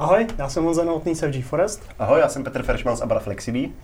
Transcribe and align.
Ahoj, 0.00 0.26
já 0.38 0.48
jsem 0.48 0.64
Honza 0.64 0.84
Novotný 0.84 1.14
z 1.14 1.20
FG 1.20 1.44
Forest. 1.44 1.82
Ahoj, 1.98 2.20
já 2.20 2.28
jsem 2.28 2.44
Petr 2.44 2.62
Feršman 2.62 2.96
z 2.96 3.00
Abra 3.00 3.20
Flexibí. 3.20 3.74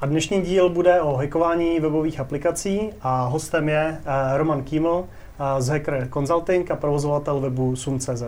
A 0.00 0.06
dnešní 0.06 0.42
díl 0.42 0.68
bude 0.68 1.00
o 1.00 1.16
hackování 1.16 1.80
webových 1.80 2.20
aplikací 2.20 2.92
a 3.02 3.26
hostem 3.26 3.68
je 3.68 3.98
eh, 4.04 4.36
Roman 4.36 4.62
Kýml 4.62 5.04
eh, 5.04 5.62
z 5.62 5.68
Hacker 5.68 6.08
Consulting 6.12 6.70
a 6.70 6.76
provozovatel 6.76 7.40
webu 7.40 7.76
Sum.cz. 7.76 8.22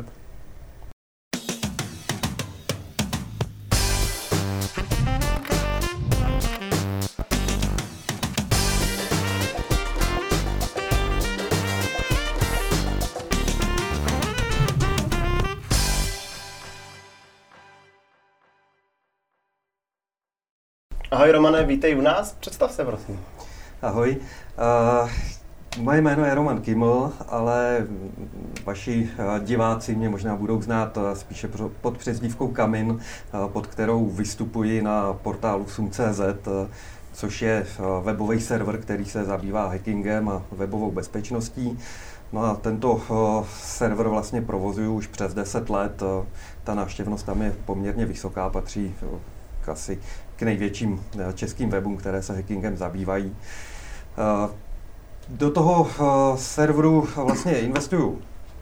Ahoj 21.29 21.33
Romane, 21.37 21.65
vítej 21.65 21.97
u 21.99 22.01
nás, 22.01 22.37
představ 22.41 22.73
se 22.73 22.85
prosím. 22.85 23.21
Ahoj, 23.83 24.17
uh, 25.03 25.11
moje 25.83 26.01
jméno 26.01 26.25
je 26.25 26.35
Roman 26.35 26.61
Kiml, 26.61 27.13
ale 27.29 27.87
vaši 28.65 29.11
uh, 29.19 29.45
diváci 29.45 29.95
mě 29.95 30.09
možná 30.09 30.37
budou 30.37 30.63
znát 30.63 30.97
uh, 30.97 31.13
spíše 31.13 31.49
pod 31.81 31.99
přezdívkou 31.99 32.49
Kamin, 32.49 33.01
pod 33.47 33.67
kterou 33.67 34.07
vystupuji 34.07 34.83
na 34.83 35.13
portálu 35.13 35.67
sum.cz, 35.67 36.49
což 37.13 37.43
je 37.43 37.67
webový 38.03 38.41
server, 38.41 38.79
který 38.79 39.05
se 39.05 39.25
zabývá 39.25 39.69
hackingem 39.69 40.29
a 40.29 40.43
webovou 40.53 40.91
bezpečností. 40.91 41.79
No 42.33 42.45
a 42.45 42.55
tento 42.55 43.03
server 43.63 44.09
vlastně 44.09 44.43
provozuju 44.43 44.95
už 44.95 45.07
přes 45.07 45.35
10 45.35 45.71
let. 45.71 46.03
Ta 46.65 46.75
návštěvnost 46.75 47.27
tam 47.27 47.43
je 47.43 47.55
poměrně 47.65 48.07
vysoká, 48.07 48.51
patří 48.51 48.95
uh, 49.03 49.19
asi 49.69 49.99
k 50.39 50.43
největším 50.43 51.05
eh, 51.19 51.33
českým 51.33 51.71
webům, 51.71 51.97
které 51.97 52.23
se 52.23 52.35
hackingem 52.37 52.77
zabývají. 52.77 53.37
Eh, 54.19 54.51
do 55.29 55.51
toho 55.51 55.89
eh, 55.91 56.39
serveru 56.39 57.09
vlastně 57.17 57.59
investuju 57.59 58.19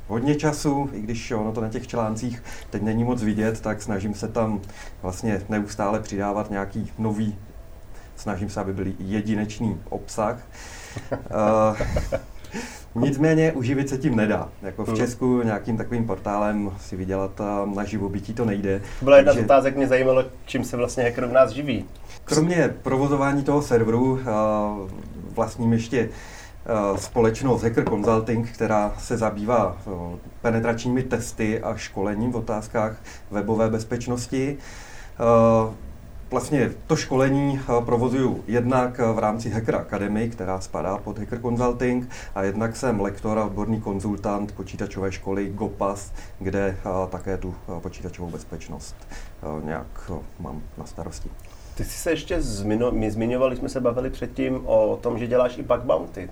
hodně 0.09 0.35
času, 0.35 0.91
i 0.93 1.01
když 1.01 1.31
ono 1.31 1.53
to 1.53 1.61
na 1.61 1.69
těch 1.69 1.87
článcích 1.87 2.43
teď 2.71 2.83
není 2.83 3.05
moc 3.05 3.23
vidět, 3.23 3.61
tak 3.61 3.83
snažím 3.83 4.15
se 4.15 4.29
tam 4.29 4.61
vlastně 5.03 5.43
neustále 5.49 6.01
přidávat 6.01 6.51
nějaký 6.51 6.93
nový, 6.99 7.37
snažím 8.17 8.51
se, 8.51 8.61
aby 8.61 8.73
byl 8.73 8.93
jedinečný 8.99 9.81
obsah. 9.89 10.39
Nicméně 13.01 13.53
uživit 13.53 13.89
se 13.89 13.99
tím 13.99 14.17
nedá. 14.17 14.49
Jako 14.63 14.85
v 14.85 14.89
hmm. 14.89 14.97
Česku 14.97 15.43
nějakým 15.43 15.77
takovým 15.77 16.07
portálem 16.07 16.71
si 16.81 16.97
vydělat 16.97 17.41
na 17.75 17.85
živobytí 17.85 18.35
to 18.35 18.45
nejde. 18.45 18.83
Byla 19.03 19.17
jedna 19.17 19.33
z 19.33 19.39
otázek, 19.39 19.77
mě 19.77 19.87
zajímalo, 19.87 20.25
čím 20.47 20.65
se 20.65 20.77
vlastně 20.77 21.05
hacker 21.05 21.25
u 21.25 21.33
nás 21.33 21.51
živí. 21.51 21.85
Kromě 22.25 22.75
provozování 22.83 23.43
toho 23.43 23.63
serveru 23.63 24.21
vlastním 25.35 25.73
ještě 25.73 26.09
společnost 26.97 27.63
Hacker 27.63 27.85
Consulting, 27.85 28.51
která 28.51 28.95
se 28.99 29.17
zabývá 29.17 29.77
penetračními 30.43 31.03
testy 31.03 31.61
a 31.61 31.77
školením 31.77 32.33
v 32.33 32.37
otázkách 32.37 32.97
webové 33.31 33.71
bezpečnosti. 33.71 34.59
Vlastně 36.31 36.71
to 36.87 36.97
školení 36.97 37.61
eh, 37.61 37.85
provozuju 37.85 38.45
jednak 38.47 38.99
v 38.99 39.19
rámci 39.19 39.51
Hacker 39.51 39.75
Academy, 39.77 40.29
která 40.29 40.61
spadá 40.61 40.99
pod 40.99 41.19
Hacker 41.19 41.41
Consulting, 41.41 42.09
a 42.35 42.43
jednak 42.43 42.77
jsem 42.77 43.01
lektor 43.01 43.39
a 43.39 43.45
odborný 43.45 43.81
konzultant 43.81 44.53
počítačové 44.53 45.13
školy 45.13 45.49
GOPAS, 45.49 46.13
kde 46.39 46.77
eh, 46.79 46.89
také 47.11 47.37
tu 47.37 47.55
eh, 47.69 47.81
počítačovou 47.81 48.31
bezpečnost 48.31 48.97
nějak 49.65 50.11
mám 50.41 50.63
na 50.79 50.87
starosti. 50.87 51.29
Ty 51.75 51.85
jsi 51.85 51.99
se 51.99 52.11
ještě 52.11 52.43
zmiňoval, 52.43 52.93
my 52.93 53.11
zmiňovali, 53.11 53.57
jsme 53.57 53.69
se 53.69 53.81
bavili 53.81 54.11
předtím 54.11 54.67
o 54.67 54.99
tom, 55.03 55.19
že 55.19 55.27
děláš 55.27 55.59
i 55.59 55.63
bug 55.63 55.81
bounty. 55.81 56.31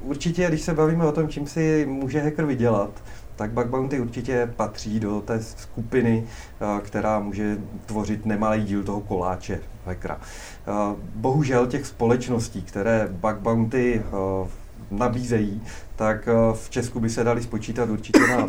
Určitě, 0.00 0.48
když 0.48 0.60
se 0.60 0.74
bavíme 0.74 1.06
o 1.06 1.12
tom, 1.12 1.28
čím 1.28 1.46
si 1.46 1.86
může 1.88 2.20
hacker 2.20 2.44
vydělat, 2.44 2.90
tak 3.36 3.50
bug 3.50 3.66
bounty 3.66 4.00
určitě 4.00 4.52
patří 4.56 5.00
do 5.00 5.20
té 5.20 5.42
skupiny, 5.42 6.24
eh, 6.24 6.80
která 6.80 7.20
může 7.20 7.58
tvořit 7.86 8.26
nemalý 8.26 8.64
díl 8.64 8.84
toho 8.84 9.00
koláče 9.00 9.60
hackera. 9.86 10.20
Eh, 10.20 10.72
bohužel 11.14 11.66
těch 11.66 11.86
společností, 11.86 12.62
které 12.62 13.08
bug 13.10 13.36
bounty 13.36 14.02
eh, 14.04 14.48
nabízejí, 14.90 15.62
tak 15.96 16.28
eh, 16.28 16.32
v 16.54 16.70
Česku 16.70 17.00
by 17.00 17.10
se 17.10 17.24
dali 17.24 17.42
spočítat 17.42 17.88
určitě 17.90 18.20
na 18.20 18.48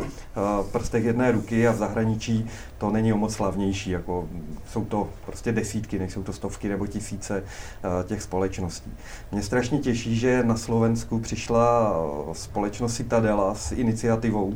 prstech 0.72 1.04
jedné 1.04 1.32
ruky 1.32 1.68
a 1.68 1.72
v 1.72 1.76
zahraničí 1.76 2.46
to 2.78 2.90
není 2.90 3.12
o 3.12 3.16
moc 3.16 3.34
slavnější. 3.34 3.90
Jako 3.90 4.28
jsou 4.72 4.84
to 4.84 5.08
prostě 5.26 5.52
desítky, 5.52 5.98
nejsou 5.98 6.22
to 6.22 6.32
stovky 6.32 6.68
nebo 6.68 6.86
tisíce 6.86 7.42
eh, 7.42 8.04
těch 8.04 8.22
společností. 8.22 8.92
Mě 9.32 9.42
strašně 9.42 9.78
těší, 9.78 10.16
že 10.16 10.42
na 10.44 10.56
Slovensku 10.56 11.18
přišla 11.18 11.96
společnost 12.32 12.94
Citadela 12.94 13.54
s 13.54 13.72
iniciativou, 13.72 14.54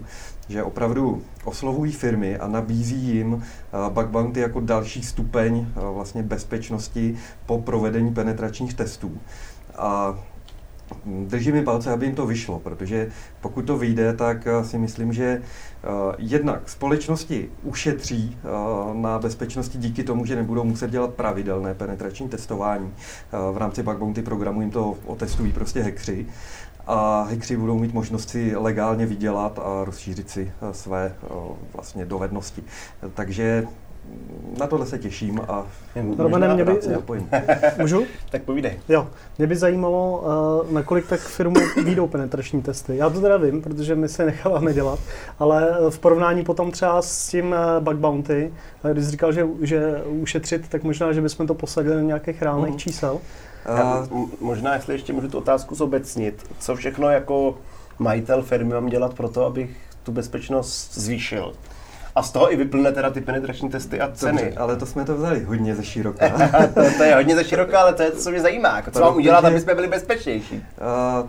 že 0.49 0.63
opravdu 0.63 1.23
oslovují 1.45 1.93
firmy 1.93 2.39
a 2.39 2.49
nabízí 2.49 2.97
jim 2.97 3.45
bug 3.89 4.07
bounty 4.07 4.41
jako 4.41 4.61
další 4.61 5.03
stupeň 5.03 5.67
vlastně 5.75 6.23
bezpečnosti 6.23 7.17
po 7.47 7.59
provedení 7.59 8.15
penetračních 8.15 8.75
testů. 8.75 9.21
A 9.79 10.19
držím 11.07 11.55
mi 11.55 11.63
palce, 11.63 11.93
aby 11.93 12.07
jim 12.07 12.15
to 12.15 12.27
vyšlo, 12.27 12.59
protože 12.59 13.11
pokud 13.41 13.63
to 13.63 13.79
vyjde, 13.79 14.13
tak 14.13 14.47
eh, 14.47 14.65
si 14.65 14.79
myslím, 14.79 15.13
že 15.13 15.25
eh, 15.25 15.89
jednak 16.19 16.69
společnosti 16.69 17.51
ušetří 17.63 18.39
eh, 18.39 18.49
na 18.95 19.19
bezpečnosti 19.19 19.79
díky 19.79 20.05
tomu, 20.05 20.27
že 20.27 20.37
nebudou 20.37 20.65
muset 20.65 20.91
dělat 20.91 21.15
pravidelné 21.15 21.75
penetrační 21.75 22.29
testování. 22.29 22.93
V 23.53 23.57
rámci 23.57 23.83
bug 23.83 23.97
bounty 23.97 24.23
programu 24.23 24.61
jim 24.61 24.71
to 24.71 24.95
otestují 25.07 25.53
prostě 25.53 25.83
hackři 25.83 26.27
a 26.87 27.23
hackři 27.23 27.57
budou 27.57 27.79
mít 27.79 27.95
možnost 27.95 28.31
si 28.31 28.57
legálně 28.57 29.07
vydělat 29.07 29.59
a 29.59 29.85
rozšířit 29.85 30.31
si 30.31 30.53
své 30.73 31.15
vlastně 31.75 32.05
dovednosti. 32.05 32.63
Takže 33.15 33.67
na 34.59 34.67
tohle 34.67 34.87
se 34.87 34.99
těším 34.99 35.41
a 35.49 35.67
Romane, 36.19 36.55
mě 36.55 36.65
by, 36.65 36.79
Můžu? 37.79 38.05
tak 38.31 38.43
povídej. 38.43 38.81
Jo, 38.89 39.09
mě 39.39 39.47
by 39.47 39.57
zajímalo, 39.57 40.25
uh, 40.65 40.73
nakolik 40.73 41.07
tak 41.07 41.21
firmu 41.21 41.57
výjdou 41.85 42.07
penetrační 42.07 42.63
testy. 42.63 42.97
Já 42.97 43.11
to 43.11 43.21
teda 43.21 43.37
vím, 43.37 43.63
protože 43.63 43.95
my 43.95 44.09
se 44.09 44.25
necháváme 44.25 44.75
dělat, 44.75 44.99
ale 45.39 45.77
v 45.91 45.99
porovnání 45.99 46.45
potom 46.45 46.71
třeba 46.71 47.03
s 47.03 47.29
tím 47.29 47.55
eh, 47.55 47.81
bug 47.81 47.97
bounty, 47.97 48.53
eh, 48.85 48.93
když 48.93 49.05
jsi 49.05 49.11
říkal, 49.11 49.33
že, 49.33 49.47
že 49.61 50.03
ušetřit, 50.05 50.69
tak 50.69 50.83
možná, 50.83 51.13
že 51.13 51.21
bychom 51.21 51.47
to 51.47 51.55
posadili 51.55 51.97
na 51.97 52.03
nějakých 52.03 52.43
reálných 52.43 52.73
mm. 52.73 52.79
čísel. 52.79 53.19
Já, 53.67 54.09
možná, 54.41 54.75
jestli 54.75 54.95
ještě 54.95 55.13
můžu 55.13 55.29
tu 55.29 55.39
otázku 55.39 55.75
zobecnit, 55.75 56.47
co 56.59 56.77
všechno 56.77 57.11
jako 57.11 57.59
majitel 57.99 58.43
firmy 58.43 58.75
mám 58.75 58.87
dělat 58.87 59.15
pro 59.15 59.29
to, 59.29 59.45
abych 59.45 59.77
tu 60.03 60.13
bezpečnost 60.13 60.95
zvýšil? 60.95 61.53
A 62.15 62.23
z 62.23 62.31
toho 62.31 62.53
i 62.53 62.57
vyplne 62.57 62.93
teda 62.93 63.11
ty 63.11 63.21
penetrační 63.21 63.69
testy 63.69 64.01
a 64.01 64.11
ceny. 64.13 64.43
Dobře, 64.43 64.59
ale 64.59 64.77
to 64.77 64.87
jsme 64.87 65.05
to 65.05 65.15
vzali 65.15 65.45
hodně 65.45 65.75
ze 65.75 65.85
široka. 65.85 66.29
to, 66.75 66.81
to, 66.97 67.03
je 67.03 67.15
hodně 67.15 67.37
ze 67.37 67.45
široka, 67.45 67.81
ale 67.81 67.93
to 67.93 68.03
je 68.03 68.11
to, 68.11 68.19
co 68.19 68.31
mě 68.31 68.41
zajímá. 68.41 68.77
Jako, 68.77 68.91
co 68.91 69.01
mám 69.01 69.17
udělat, 69.17 69.45
aby 69.45 69.61
jsme 69.61 69.75
byli 69.75 69.89
bezpečnější? 69.89 70.55
Uh, 70.55 71.29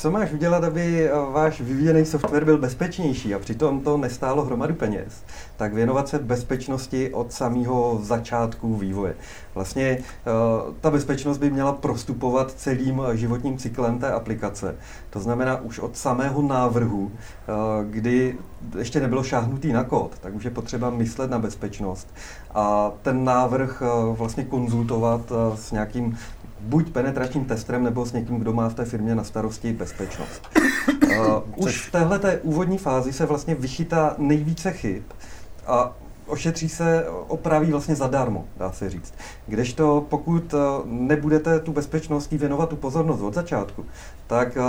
co 0.00 0.10
máš 0.10 0.32
udělat, 0.32 0.64
aby 0.64 1.10
váš 1.32 1.60
vyvíjený 1.60 2.04
software 2.04 2.44
byl 2.44 2.58
bezpečnější 2.58 3.34
a 3.34 3.38
přitom 3.38 3.80
to 3.80 3.96
nestálo 3.96 4.44
hromadu 4.44 4.74
peněz, 4.74 5.24
tak 5.56 5.74
věnovat 5.74 6.08
se 6.08 6.18
bezpečnosti 6.18 7.12
od 7.12 7.32
samého 7.32 8.00
začátku 8.02 8.76
vývoje. 8.76 9.14
Vlastně 9.54 9.98
uh, 9.98 10.74
ta 10.80 10.90
bezpečnost 10.90 11.38
by 11.38 11.50
měla 11.50 11.72
prostupovat 11.72 12.52
celým 12.52 13.02
životním 13.12 13.58
cyklem 13.58 13.98
té 13.98 14.12
aplikace. 14.12 14.74
To 15.10 15.20
znamená 15.20 15.60
už 15.60 15.78
od 15.78 15.96
samého 15.96 16.42
návrhu, 16.42 17.12
kdy 17.90 18.36
ještě 18.78 19.00
nebylo 19.00 19.22
šáhnutý 19.22 19.72
na 19.72 19.84
kód, 19.84 20.18
tak 20.20 20.34
už 20.34 20.44
je 20.44 20.50
potřeba 20.50 20.90
myslet 20.90 21.30
na 21.30 21.38
bezpečnost 21.38 22.14
a 22.54 22.92
ten 23.02 23.24
návrh 23.24 23.82
vlastně 24.12 24.44
konzultovat 24.44 25.20
s 25.54 25.72
nějakým 25.72 26.18
buď 26.60 26.90
penetračním 26.90 27.44
testrem 27.44 27.84
nebo 27.84 28.06
s 28.06 28.12
někým, 28.12 28.36
kdo 28.36 28.52
má 28.52 28.68
v 28.68 28.74
té 28.74 28.84
firmě 28.84 29.14
na 29.14 29.24
starosti 29.24 29.72
bezpečnost. 29.72 30.48
Uh, 31.04 31.42
už 31.56 31.86
v 31.86 31.92
téhle 31.92 32.18
té 32.18 32.38
úvodní 32.38 32.78
fázi 32.78 33.12
se 33.12 33.26
vlastně 33.26 33.54
vychytá 33.54 34.14
nejvíce 34.18 34.72
chyb 34.72 35.02
a 35.66 35.96
ošetří 36.28 36.68
se, 36.68 37.06
opraví 37.08 37.70
vlastně 37.70 37.96
zadarmo, 37.96 38.44
dá 38.56 38.72
se 38.72 38.90
říct. 38.90 39.14
Kdežto 39.46 40.06
pokud 40.08 40.54
eh, 40.54 40.58
nebudete 40.84 41.60
tu 41.60 41.72
bezpečností 41.72 42.38
věnovat 42.38 42.68
tu 42.68 42.76
pozornost 42.76 43.20
od 43.20 43.34
začátku, 43.34 43.86
tak 44.26 44.56
eh, 44.56 44.62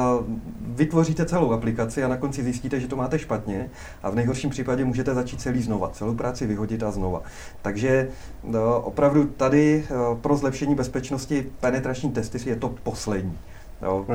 vytvoříte 0.61 1.25
celou 1.25 1.51
aplikaci 1.51 2.03
a 2.03 2.07
na 2.07 2.17
konci 2.17 2.43
zjistíte, 2.43 2.79
že 2.79 2.87
to 2.87 2.95
máte 2.95 3.19
špatně 3.19 3.69
a 4.03 4.09
v 4.09 4.15
nejhorším 4.15 4.49
případě 4.49 4.85
můžete 4.85 5.13
začít 5.13 5.41
celý 5.41 5.61
znova, 5.61 5.89
celou 5.89 6.15
práci 6.15 6.47
vyhodit 6.47 6.83
a 6.83 6.91
znova. 6.91 7.21
Takže 7.61 7.89
eh, 7.89 8.57
opravdu 8.83 9.25
tady 9.25 9.85
pro 10.21 10.37
zlepšení 10.37 10.75
bezpečnosti 10.75 11.51
penetrační 11.59 12.11
testy 12.11 12.49
je 12.49 12.55
to 12.55 12.69
poslední. 12.83 13.37
Jo. 13.81 14.05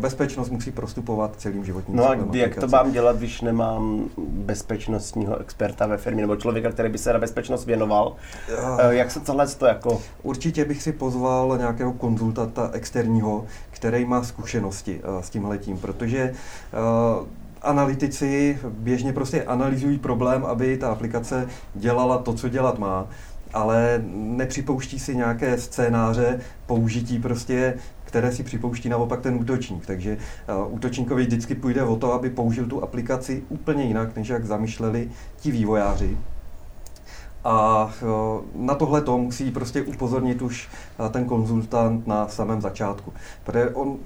Bezpečnost 0.00 0.50
musí 0.50 0.70
prostupovat 0.70 1.36
celým 1.36 1.64
životním 1.64 1.96
No 1.96 2.08
a 2.08 2.14
kdy, 2.14 2.38
jak 2.38 2.54
to 2.54 2.68
mám 2.68 2.92
dělat, 2.92 3.16
když 3.16 3.40
nemám 3.40 4.04
bezpečnostního 4.18 5.38
experta 5.38 5.86
ve 5.86 5.96
firmě 5.96 6.22
nebo 6.22 6.36
člověka, 6.36 6.70
který 6.70 6.88
by 6.88 6.98
se 6.98 7.12
na 7.12 7.18
bezpečnost 7.18 7.66
věnoval? 7.66 8.16
Uh, 8.58 8.90
jak 8.90 9.10
se 9.10 9.20
tohle 9.20 9.46
to 9.46 9.66
jako... 9.66 10.02
Určitě 10.22 10.64
bych 10.64 10.82
si 10.82 10.92
pozval 10.92 11.58
nějakého 11.58 11.92
konzultanta 11.92 12.70
externího, 12.72 13.44
který 13.70 14.04
má 14.04 14.22
zkušenosti 14.22 15.00
uh, 15.00 15.22
s 15.22 15.30
tímhletím, 15.30 15.78
protože 15.78 16.34
uh, 17.20 17.26
analytici 17.62 18.58
běžně 18.68 19.12
prostě 19.12 19.44
analyzují 19.44 19.98
problém, 19.98 20.44
aby 20.44 20.76
ta 20.76 20.88
aplikace 20.88 21.48
dělala 21.74 22.18
to, 22.18 22.34
co 22.34 22.48
dělat 22.48 22.78
má, 22.78 23.06
ale 23.54 24.02
nepřipouští 24.12 24.98
si 24.98 25.16
nějaké 25.16 25.58
scénáře 25.58 26.40
použití 26.66 27.18
prostě 27.18 27.74
které 28.08 28.32
si 28.32 28.42
připouští 28.42 28.88
naopak 28.88 29.20
ten 29.20 29.34
útočník. 29.34 29.86
Takže 29.86 30.16
uh, 30.66 30.74
útočníkovi 30.74 31.22
vždycky 31.22 31.54
půjde 31.54 31.82
o 31.82 31.96
to, 31.96 32.12
aby 32.12 32.30
použil 32.30 32.66
tu 32.66 32.82
aplikaci 32.82 33.42
úplně 33.48 33.84
jinak, 33.84 34.16
než 34.16 34.28
jak 34.28 34.44
zamýšleli 34.44 35.10
ti 35.36 35.50
vývojáři. 35.50 36.18
A 37.44 37.84
uh, 37.84 38.64
na 38.64 38.74
tohle 38.74 39.02
to 39.02 39.18
musí 39.18 39.50
prostě 39.50 39.82
upozornit 39.82 40.42
už 40.42 40.68
uh, 40.98 41.08
ten 41.08 41.24
konzultant 41.24 42.06
na 42.06 42.28
samém 42.28 42.60
začátku. 42.60 43.12
Protože 43.44 43.70
on 43.70 43.96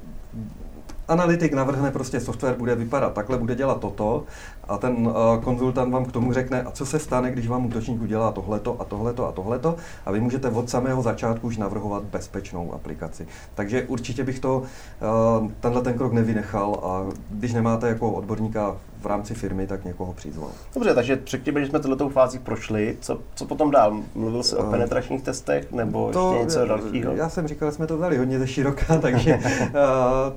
analytik 1.09 1.53
navrhne 1.53 1.91
prostě 1.91 2.21
software 2.21 2.55
bude 2.55 2.75
vypadat, 2.75 3.13
takhle 3.13 3.39
bude 3.39 3.55
dělat 3.55 3.81
toto 3.81 4.25
a 4.69 4.79
ten 4.79 4.95
uh, 4.97 5.13
konzultant 5.43 5.93
vám 5.93 6.05
k 6.05 6.13
tomu 6.13 6.33
řekne, 6.33 6.63
a 6.63 6.71
co 6.71 6.87
se 6.87 6.99
stane, 6.99 7.31
když 7.31 7.49
vám 7.49 7.67
útočník 7.67 8.03
udělá 8.03 8.33
tohleto 8.33 8.77
a 8.81 8.85
tohleto 8.85 9.29
a 9.29 9.33
tohleto 9.33 9.77
a 10.07 10.11
vy 10.11 10.21
můžete 10.21 10.49
od 10.49 10.71
samého 10.71 11.03
začátku 11.03 11.47
už 11.47 11.57
navrhovat 11.57 12.03
bezpečnou 12.03 12.75
aplikaci. 12.75 13.27
Takže 13.55 13.83
určitě 13.83 14.25
bych 14.25 14.41
to, 14.41 14.59
uh, 14.59 15.51
tenhle 15.61 15.83
ten 15.83 15.95
krok 15.95 16.13
nevynechal 16.13 16.81
a 16.83 17.15
když 17.31 17.53
nemáte 17.53 17.89
jako 17.89 18.11
odborníka 18.11 18.77
v 19.03 19.07
rámci 19.07 19.35
firmy, 19.35 19.67
tak 19.67 19.85
někoho 19.85 20.13
přizval. 20.13 20.51
Dobře, 20.75 20.95
takže 20.95 21.17
předtím, 21.17 21.55
když 21.55 21.69
jsme 21.69 21.81
tohletou 21.81 22.09
fázi 22.09 22.39
prošli, 22.39 22.97
co, 23.01 23.21
co 23.35 23.47
potom 23.47 23.71
dál? 23.71 23.97
Mluvil 24.15 24.43
jsi 24.43 24.57
o 24.57 24.67
eh, 24.67 24.71
penetračních 24.71 25.23
testech 25.23 25.73
nebo 25.73 26.13
to, 26.13 26.31
ještě 26.33 26.45
něco 26.45 26.67
dalšího? 26.67 27.13
Já 27.13 27.29
jsem 27.29 27.49
říkal, 27.49 27.71
že 27.71 27.75
jsme 27.75 27.87
to 27.87 27.97
vzali 27.97 28.19
hodně 28.19 28.39
ze 28.39 28.47
široka, 28.47 28.99
takže 29.01 29.41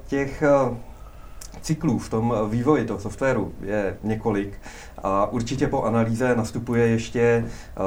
těch 0.08 0.44
cyklů 1.66 2.00
v 2.00 2.10
tom 2.10 2.36
vývoji 2.50 2.86
toho 2.86 3.00
softwaru 3.00 3.54
je 3.62 3.98
několik 4.04 4.60
a 5.04 5.26
určitě 5.26 5.68
po 5.68 5.84
analýze 5.84 6.36
nastupuje 6.36 6.88
ještě 6.88 7.20
eh, 7.22 7.82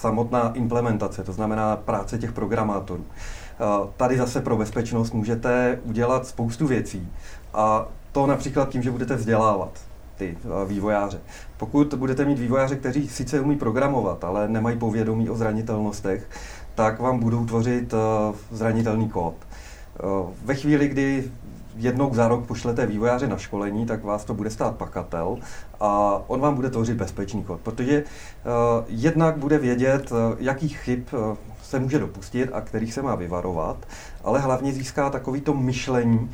samotná 0.00 0.52
implementace, 0.54 1.24
to 1.24 1.32
znamená 1.32 1.76
práce 1.76 2.18
těch 2.18 2.32
programátorů. 2.32 3.04
Eh, 3.04 3.88
tady 3.96 4.18
zase 4.18 4.40
pro 4.40 4.56
bezpečnost 4.56 5.12
můžete 5.12 5.78
udělat 5.84 6.26
spoustu 6.26 6.66
věcí 6.66 7.08
a 7.54 7.86
to 8.12 8.26
například 8.26 8.68
tím, 8.68 8.82
že 8.82 8.90
budete 8.90 9.16
vzdělávat 9.16 9.70
ty 10.16 10.38
eh, 10.44 10.68
vývojáře. 10.68 11.20
Pokud 11.56 11.94
budete 11.94 12.24
mít 12.24 12.38
vývojáře, 12.38 12.76
kteří 12.76 13.08
sice 13.08 13.40
umí 13.40 13.56
programovat, 13.56 14.24
ale 14.24 14.48
nemají 14.48 14.78
povědomí 14.78 15.30
o 15.30 15.36
zranitelnostech, 15.36 16.30
tak 16.74 17.00
vám 17.00 17.18
budou 17.18 17.46
tvořit 17.46 17.94
zranitelný 18.50 19.08
kód. 19.08 19.34
Ve 20.44 20.54
chvíli, 20.54 20.88
kdy 20.88 21.30
jednou 21.76 22.14
za 22.14 22.28
rok 22.28 22.46
pošlete 22.46 22.86
vývojáře 22.86 23.28
na 23.28 23.36
školení, 23.38 23.86
tak 23.86 24.04
vás 24.04 24.24
to 24.24 24.34
bude 24.34 24.50
stát 24.50 24.76
pakatel 24.76 25.38
a 25.80 26.20
on 26.26 26.40
vám 26.40 26.54
bude 26.54 26.70
tvořit 26.70 26.96
bezpečný 26.96 27.42
kód, 27.42 27.60
protože 27.60 28.04
jednak 28.88 29.36
bude 29.36 29.58
vědět, 29.58 30.12
uh, 30.12 30.18
jakých 30.38 30.78
chyb 30.78 31.02
se 31.66 31.78
může 31.78 31.98
dopustit 31.98 32.50
a 32.52 32.60
kterých 32.60 32.94
se 32.94 33.02
má 33.02 33.14
vyvarovat, 33.14 33.76
ale 34.24 34.40
hlavně 34.40 34.72
získá 34.72 35.10
takovýto 35.10 35.54
myšlení 35.54 36.18
uh, 36.18 36.28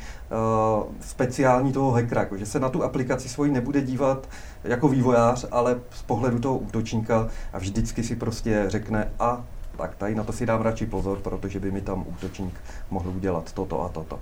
speciální 1.01 1.73
toho 1.73 1.91
hackera, 1.91 2.21
jako 2.21 2.37
že 2.37 2.45
se 2.45 2.59
na 2.59 2.69
tu 2.69 2.83
aplikaci 2.83 3.29
svoji 3.29 3.51
nebude 3.51 3.81
dívat 3.81 4.29
jako 4.63 4.87
vývojář, 4.87 5.45
ale 5.51 5.79
z 5.91 6.01
pohledu 6.01 6.39
toho 6.39 6.57
útočníka 6.57 7.27
a 7.53 7.57
vždycky 7.57 8.03
si 8.03 8.15
prostě 8.15 8.65
řekne 8.67 9.11
a 9.19 9.43
tak 9.77 9.95
tady 9.95 10.15
na 10.15 10.23
to 10.23 10.33
si 10.33 10.45
dám 10.45 10.61
radši 10.61 10.85
pozor, 10.85 11.19
protože 11.19 11.59
by 11.59 11.71
mi 11.71 11.81
tam 11.81 12.05
útočník 12.07 12.53
mohl 12.91 13.09
udělat 13.09 13.53
toto 13.53 13.81
a 13.83 13.89
toto. 13.89 14.19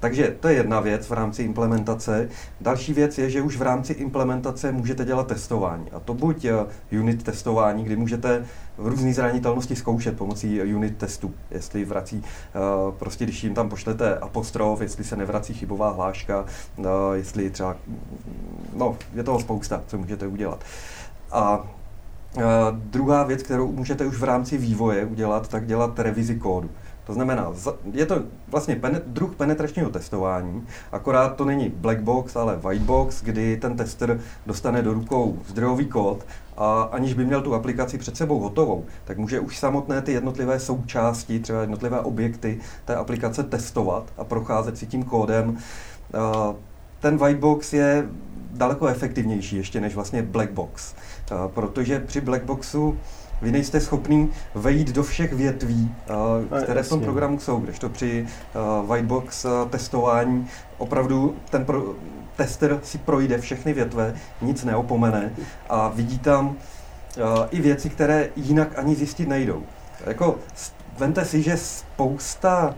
Takže 0.00 0.36
to 0.40 0.48
je 0.48 0.54
jedna 0.54 0.80
věc 0.80 1.08
v 1.08 1.12
rámci 1.12 1.42
implementace. 1.42 2.28
Další 2.60 2.92
věc 2.92 3.18
je, 3.18 3.30
že 3.30 3.42
už 3.42 3.56
v 3.56 3.62
rámci 3.62 3.92
implementace 3.92 4.72
můžete 4.72 5.04
dělat 5.04 5.26
testování. 5.26 5.90
A 5.92 6.00
to 6.00 6.14
buď 6.14 6.44
eh, 6.44 6.98
unit 7.00 7.22
testování, 7.22 7.84
kdy 7.84 7.96
můžete 7.96 8.44
různé 8.78 9.14
zranitelnosti 9.14 9.76
zkoušet 9.76 10.16
pomocí 10.16 10.62
unit 10.62 10.96
testu, 10.96 11.34
jestli 11.50 11.84
vrací, 11.84 12.24
eh, 12.24 12.58
prostě 12.98 13.24
když 13.24 13.44
jim 13.44 13.54
tam 13.54 13.68
pošlete 13.68 14.18
apostrof, 14.18 14.80
jestli 14.80 15.04
se 15.04 15.16
nevrací 15.16 15.54
chybová 15.54 15.90
hláška, 15.90 16.44
eh, 16.78 16.82
jestli 17.14 17.50
třeba, 17.50 17.76
no, 18.76 18.96
je 19.14 19.22
toho 19.22 19.40
spousta, 19.40 19.82
co 19.86 19.98
můžete 19.98 20.26
udělat. 20.26 20.64
A 21.32 21.64
druhá 22.72 23.24
věc, 23.24 23.42
kterou 23.42 23.72
můžete 23.72 24.06
už 24.06 24.16
v 24.16 24.24
rámci 24.24 24.58
vývoje 24.58 25.04
udělat, 25.04 25.48
tak 25.48 25.66
dělat 25.66 25.98
revizi 25.98 26.34
kódu. 26.34 26.70
To 27.06 27.12
znamená, 27.12 27.52
je 27.92 28.06
to 28.06 28.22
vlastně 28.48 28.80
druh 29.06 29.34
penetračního 29.34 29.90
testování, 29.90 30.66
akorát 30.92 31.36
to 31.36 31.44
není 31.44 31.68
black 31.68 32.00
box, 32.00 32.36
ale 32.36 32.56
white 32.56 32.82
box, 32.82 33.22
kdy 33.22 33.56
ten 33.56 33.76
tester 33.76 34.20
dostane 34.46 34.82
do 34.82 34.92
rukou 34.92 35.38
zdrojový 35.48 35.86
kód 35.86 36.26
a 36.56 36.82
aniž 36.82 37.14
by 37.14 37.24
měl 37.24 37.42
tu 37.42 37.54
aplikaci 37.54 37.98
před 37.98 38.16
sebou 38.16 38.38
hotovou, 38.38 38.84
tak 39.04 39.18
může 39.18 39.40
už 39.40 39.58
samotné 39.58 40.02
ty 40.02 40.12
jednotlivé 40.12 40.60
součásti, 40.60 41.40
třeba 41.40 41.60
jednotlivé 41.60 42.00
objekty 42.00 42.60
té 42.84 42.96
aplikace 42.96 43.42
testovat 43.42 44.12
a 44.18 44.24
procházet 44.24 44.78
si 44.78 44.86
tím 44.86 45.02
kódem. 45.02 45.58
Ten 47.00 47.16
white 47.18 47.38
box 47.38 47.72
je 47.72 48.08
daleko 48.52 48.86
efektivnější 48.86 49.56
ještě 49.56 49.80
než 49.80 49.94
vlastně 49.94 50.22
black 50.22 50.50
box, 50.50 50.94
protože 51.54 52.00
při 52.00 52.20
black 52.20 52.44
boxu 52.44 52.98
vy 53.42 53.52
nejste 53.52 53.80
schopný 53.80 54.30
vejít 54.54 54.92
do 54.92 55.02
všech 55.02 55.32
větví, 55.32 55.94
uh, 56.50 56.62
které 56.62 56.82
v 56.82 56.88
tom 56.88 57.00
programu 57.00 57.40
jsou, 57.40 57.58
kdežto 57.58 57.88
při 57.88 58.26
uh, 58.82 58.90
whitebox 58.90 59.44
uh, 59.44 59.68
testování 59.70 60.48
opravdu 60.78 61.36
ten 61.50 61.64
pro, 61.64 61.94
tester 62.36 62.80
si 62.82 62.98
projde 62.98 63.38
všechny 63.38 63.72
větve, 63.72 64.14
nic 64.42 64.64
neopomene 64.64 65.32
a 65.68 65.88
vidí 65.88 66.18
tam 66.18 66.56
i 67.50 67.60
věci, 67.60 67.90
které 67.90 68.28
jinak 68.36 68.78
ani 68.78 68.94
zjistit 68.94 69.28
nejdou. 69.28 69.62
Jako, 70.06 70.38
vente 70.98 71.24
si, 71.24 71.42
že 71.42 71.56
spousta 71.56 72.74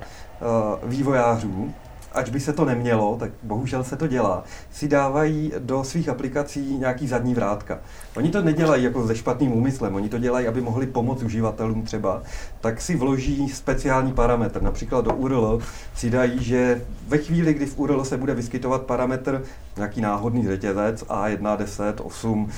vývojářů 0.82 1.74
ač 2.18 2.30
by 2.30 2.40
se 2.40 2.52
to 2.52 2.64
nemělo, 2.64 3.16
tak 3.20 3.30
bohužel 3.42 3.84
se 3.84 3.96
to 3.96 4.06
dělá, 4.06 4.44
si 4.70 4.88
dávají 4.88 5.52
do 5.58 5.84
svých 5.84 6.08
aplikací 6.08 6.78
nějaký 6.78 7.08
zadní 7.08 7.34
vrátka. 7.34 7.78
Oni 8.16 8.30
to 8.30 8.42
nedělají 8.42 8.84
jako 8.84 9.06
se 9.06 9.16
špatným 9.16 9.52
úmyslem, 9.52 9.94
oni 9.94 10.08
to 10.08 10.18
dělají, 10.18 10.46
aby 10.46 10.60
mohli 10.60 10.86
pomoct 10.86 11.22
uživatelům 11.22 11.82
třeba, 11.82 12.22
tak 12.60 12.80
si 12.80 12.96
vloží 12.96 13.48
speciální 13.48 14.12
parametr. 14.12 14.62
Například 14.62 15.04
do 15.04 15.14
URL 15.14 15.60
si 15.94 16.10
dají, 16.10 16.44
že 16.44 16.82
ve 17.08 17.18
chvíli, 17.18 17.54
kdy 17.54 17.66
v 17.66 17.78
URL 17.78 18.04
se 18.04 18.16
bude 18.16 18.34
vyskytovat 18.34 18.82
parametr 18.82 19.42
nějaký 19.76 20.00
náhodný 20.00 20.46
řetězec 20.46 21.04
A1, 21.04 21.56
10, 21.56 22.00
8, 22.00 22.50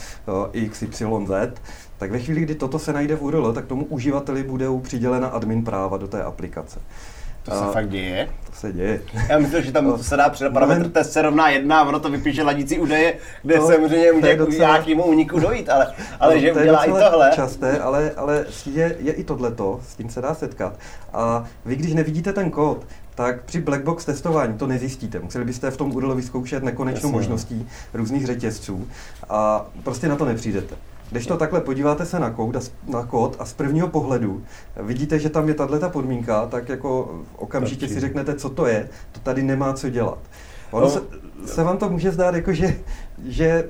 X, 0.52 0.83
Y, 0.83 1.26
Z, 1.26 1.55
tak 1.99 2.11
ve 2.11 2.19
chvíli, 2.19 2.40
kdy 2.40 2.55
toto 2.55 2.79
se 2.79 2.93
najde 2.93 3.17
v 3.17 3.23
URL, 3.23 3.52
tak 3.52 3.67
tomu 3.67 3.85
uživateli 3.85 4.43
bude 4.43 4.67
přidělena 4.83 5.29
admin 5.29 5.64
práva 5.64 5.97
do 5.97 6.09
té 6.09 6.23
aplikace. 6.23 6.81
To 7.50 7.57
se 7.57 7.64
a, 7.64 7.73
fakt 7.73 7.88
děje? 7.88 8.28
To 8.47 8.57
se 8.57 8.73
děje. 8.73 9.00
Já 9.28 9.38
myslím, 9.38 9.62
že 9.62 9.73
tam 9.73 9.92
to 9.92 10.04
se 10.04 10.16
dá 10.16 10.28
přidat 10.28 10.52
parametr 10.52 10.90
test 10.90 11.12
se 11.12 11.23
rovná 11.23 11.50
jedna 11.50 11.80
a 11.80 11.88
ono 11.88 12.00
to 12.00 12.11
vypíše 12.11 12.42
ladící 12.42 12.78
údaje, 12.78 13.14
kde 13.42 13.54
to, 13.54 13.66
samozřejmě 13.66 14.12
může 14.12 14.37
k 14.37 14.49
nějakému 14.49 15.04
úniku 15.04 15.40
dojít, 15.40 15.69
ale, 15.69 15.92
ale 16.21 16.35
no, 16.35 16.40
že 16.40 16.52
to 16.52 16.61
udělá 16.61 16.85
i 16.85 16.92
tohle. 16.92 17.30
časté, 17.35 17.78
ale, 17.78 18.11
ale 18.16 18.45
je, 18.73 18.97
je 19.00 19.12
i 19.12 19.25
tohleto, 19.25 19.80
s 19.88 19.95
tím 19.97 20.11
se 20.11 20.21
dá 20.21 20.35
setkat. 20.35 20.78
A 21.12 21.45
vy, 21.64 21.76
když 21.76 21.95
nevidíte 21.95 22.33
ten 22.33 22.50
kód, 22.50 22.87
tak 23.14 23.45
při 23.45 23.61
blackbox 23.61 24.04
testování 24.04 24.59
to 24.59 24.66
nezjistíte. 24.66 25.19
Museli 25.19 25.45
byste 25.45 25.71
v 25.71 25.76
tom 25.76 25.92
URL 25.92 26.14
vyzkoušet 26.14 26.62
nekonečnou 26.62 27.09
Jasně. 27.09 27.16
možností 27.16 27.69
různých 27.95 28.26
řetězců 28.26 28.88
a 29.28 29.66
prostě 29.83 30.09
na 30.09 30.16
to 30.16 30.25
nepřijdete. 30.25 30.75
Když 31.11 31.26
to 31.26 31.37
takhle 31.37 31.61
podíváte 31.61 32.07
se 32.07 32.19
na 32.19 32.31
kód, 32.31 32.57
a, 32.57 32.61
na 32.87 33.02
kód 33.02 33.37
a 33.38 33.45
z 33.45 33.52
prvního 33.52 33.88
pohledu 33.88 34.43
vidíte, 34.76 35.19
že 35.19 35.31
tam 35.31 35.49
je 35.49 35.55
tato 35.55 35.90
podmínka, 35.90 36.47
tak 36.47 36.69
jako 36.69 37.21
okamžitě 37.37 37.88
si 37.88 38.00
řeknete, 38.00 38.35
co 38.35 38.50
to 38.50 38.67
je, 38.67 38.88
to 39.12 39.21
tady 39.21 39.43
nemá 39.43 39.73
co 39.73 39.90
dělat. 39.90 40.19
Ono 40.71 40.87
no, 40.87 40.90
se, 40.90 41.00
se 41.47 41.64
vám 41.64 41.79
to 41.79 41.88
může 41.88 42.11
zdát 42.11 42.35
jako, 42.35 42.52
že, 42.52 42.76
že 43.25 43.69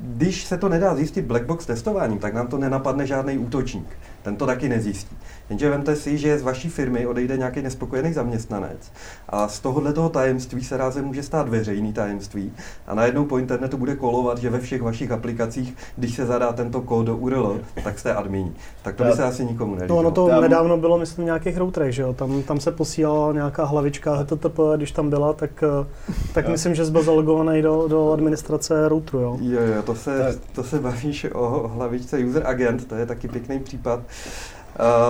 když 0.00 0.44
se 0.44 0.58
to 0.58 0.68
nedá 0.68 0.94
zjistit 0.94 1.24
blackbox 1.24 1.66
testováním, 1.66 2.18
tak 2.18 2.34
nám 2.34 2.46
to 2.46 2.58
nenapadne 2.58 3.06
žádný 3.06 3.38
útočník. 3.38 3.98
ten 4.22 4.36
to 4.36 4.46
taky 4.46 4.68
nezjistí. 4.68 5.16
Jenže 5.50 5.70
vemte 5.70 5.96
si, 5.96 6.18
že 6.18 6.38
z 6.38 6.42
vaší 6.42 6.68
firmy 6.68 7.06
odejde 7.06 7.36
nějaký 7.36 7.62
nespokojený 7.62 8.12
zaměstnanec 8.12 8.92
a 9.28 9.48
z 9.48 9.60
tohohle 9.60 9.92
toho 9.92 10.08
tajemství 10.08 10.64
se 10.64 10.76
rázem 10.76 11.04
může 11.04 11.22
stát 11.22 11.48
veřejný 11.48 11.92
tajemství 11.92 12.52
a 12.86 12.94
najednou 12.94 13.24
po 13.24 13.38
internetu 13.38 13.76
bude 13.76 13.96
kolovat, 13.96 14.38
že 14.38 14.50
ve 14.50 14.60
všech 14.60 14.82
vašich 14.82 15.10
aplikacích, 15.10 15.74
když 15.96 16.14
se 16.14 16.26
zadá 16.26 16.52
tento 16.52 16.80
kód 16.80 17.06
do 17.06 17.16
URL, 17.16 17.60
tak 17.84 17.98
jste 17.98 18.14
admini. 18.14 18.52
Tak 18.82 18.94
to 18.96 19.04
by 19.04 19.12
se 19.12 19.24
asi 19.24 19.44
nikomu 19.44 19.74
nelíbilo. 19.74 19.96
No 19.96 20.00
ono 20.00 20.10
to 20.10 20.28
Tam- 20.28 20.42
nedávno 20.42 20.76
bylo, 20.76 20.98
myslím, 20.98 21.24
v 21.24 21.26
nějakých 21.26 21.56
routerech, 21.56 21.94
že 21.94 22.02
jo? 22.02 22.12
Tam, 22.12 22.42
tam 22.42 22.60
se 22.60 22.72
posílala 22.72 23.32
nějaká 23.32 23.64
hlavička 23.64 24.14
HTTP, 24.14 24.58
když 24.76 24.92
tam 24.92 25.10
byla, 25.10 25.32
tak, 25.32 25.50
eh, 25.62 25.86
tak 26.34 26.48
myslím, 26.48 26.74
že 26.74 26.84
byl 26.84 27.02
zalogovaný 27.02 27.62
do, 27.62 27.88
do 27.88 28.12
administrace 28.12 28.88
routeru, 28.88 29.18
jo? 29.18 29.38
Jo, 29.40 29.60
jo, 29.60 29.82
to 29.82 29.94
se, 29.94 30.38
to 30.54 30.62
se 30.62 30.78
bavíš 30.80 31.26
o 31.34 31.70
hlavičce 31.74 32.18
user 32.18 32.42
agent, 32.46 32.88
to 32.88 32.94
je 32.94 33.06
taky 33.06 33.28
pěkný 33.28 33.58
případ. 33.58 34.00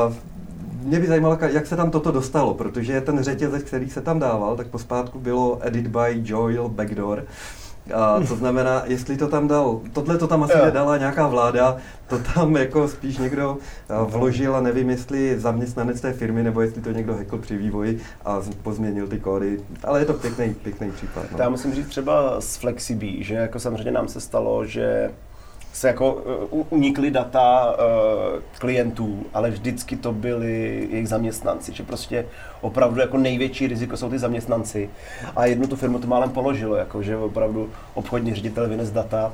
Uh, 0.09 0.15
mě 0.83 1.01
by 1.01 1.07
zajímalo, 1.07 1.39
jak 1.53 1.67
se 1.67 1.77
tam 1.77 1.91
toto 1.91 2.11
dostalo, 2.13 2.55
protože 2.55 3.01
ten 3.01 3.23
řetězec, 3.23 3.63
který 3.63 3.91
se 3.91 4.01
tam 4.01 4.19
dával, 4.19 4.57
tak 4.57 4.67
pospátku 4.67 5.19
bylo 5.19 5.59
edit 5.63 5.87
by 5.87 6.21
Joel 6.25 6.69
Backdoor. 6.69 7.25
A 7.95 8.21
to 8.29 8.37
znamená, 8.37 8.83
jestli 8.87 9.17
to 9.17 9.29
tam 9.29 9.49
dal, 9.49 9.81
tohle 9.93 10.19
to 10.19 10.27
tam 10.27 10.43
asi 10.43 10.57
nedala 10.65 10.97
nějaká 10.99 11.27
vláda, 11.27 11.77
to 12.07 12.19
tam 12.19 12.57
jako 12.57 12.89
spíš 12.89 13.19
někdo 13.19 13.57
a, 13.89 14.03
vložil 14.03 14.57
a 14.57 14.61
nevím, 14.61 14.91
jestli 14.91 15.41
zaměstnanec 15.41 16.01
té 16.01 16.13
firmy, 16.13 16.43
nebo 16.43 16.61
jestli 16.61 16.83
to 16.83 16.91
někdo 16.91 17.15
hackl 17.15 17.39
při 17.39 17.57
vývoji 17.57 18.01
a 18.25 18.41
pozměnil 18.63 19.07
ty 19.09 19.21
kódy, 19.21 19.61
ale 19.85 19.99
je 20.01 20.05
to 20.05 20.15
pěkný, 20.15 20.55
pěkný 20.55 20.91
případ. 20.91 21.25
Já 21.39 21.45
No. 21.45 21.51
musím 21.51 21.75
říct 21.75 21.89
třeba 21.89 22.41
z 22.41 22.57
Flexibí, 22.57 23.25
že 23.25 23.35
jako 23.35 23.59
samozřejmě 23.59 23.91
nám 23.91 24.09
se 24.09 24.21
stalo, 24.21 24.67
že 24.67 25.11
se 25.77 25.89
jako 25.89 26.15
uh, 26.51 26.67
unikly 26.71 27.11
data 27.11 27.71
uh, 27.71 28.43
klientů, 28.59 29.27
ale 29.35 29.51
vždycky 29.51 29.97
to 29.97 30.13
byli 30.13 30.89
jejich 30.91 31.09
zaměstnanci, 31.09 31.73
že 31.75 31.83
prostě 31.83 32.27
opravdu 32.61 33.01
jako 33.01 33.17
největší 33.17 33.67
riziko 33.67 33.97
jsou 33.97 34.11
ty 34.11 34.19
zaměstnanci. 34.19 34.91
A 35.37 35.47
jednu 35.47 35.67
tu 35.67 35.77
firmu 35.77 35.99
to 35.99 36.07
málem 36.07 36.31
položilo, 36.31 36.77
jako 36.77 37.03
že 37.03 37.17
opravdu 37.17 37.71
obchodní 37.95 38.35
ředitel 38.35 38.69
vynes 38.69 38.91
data 38.91 39.33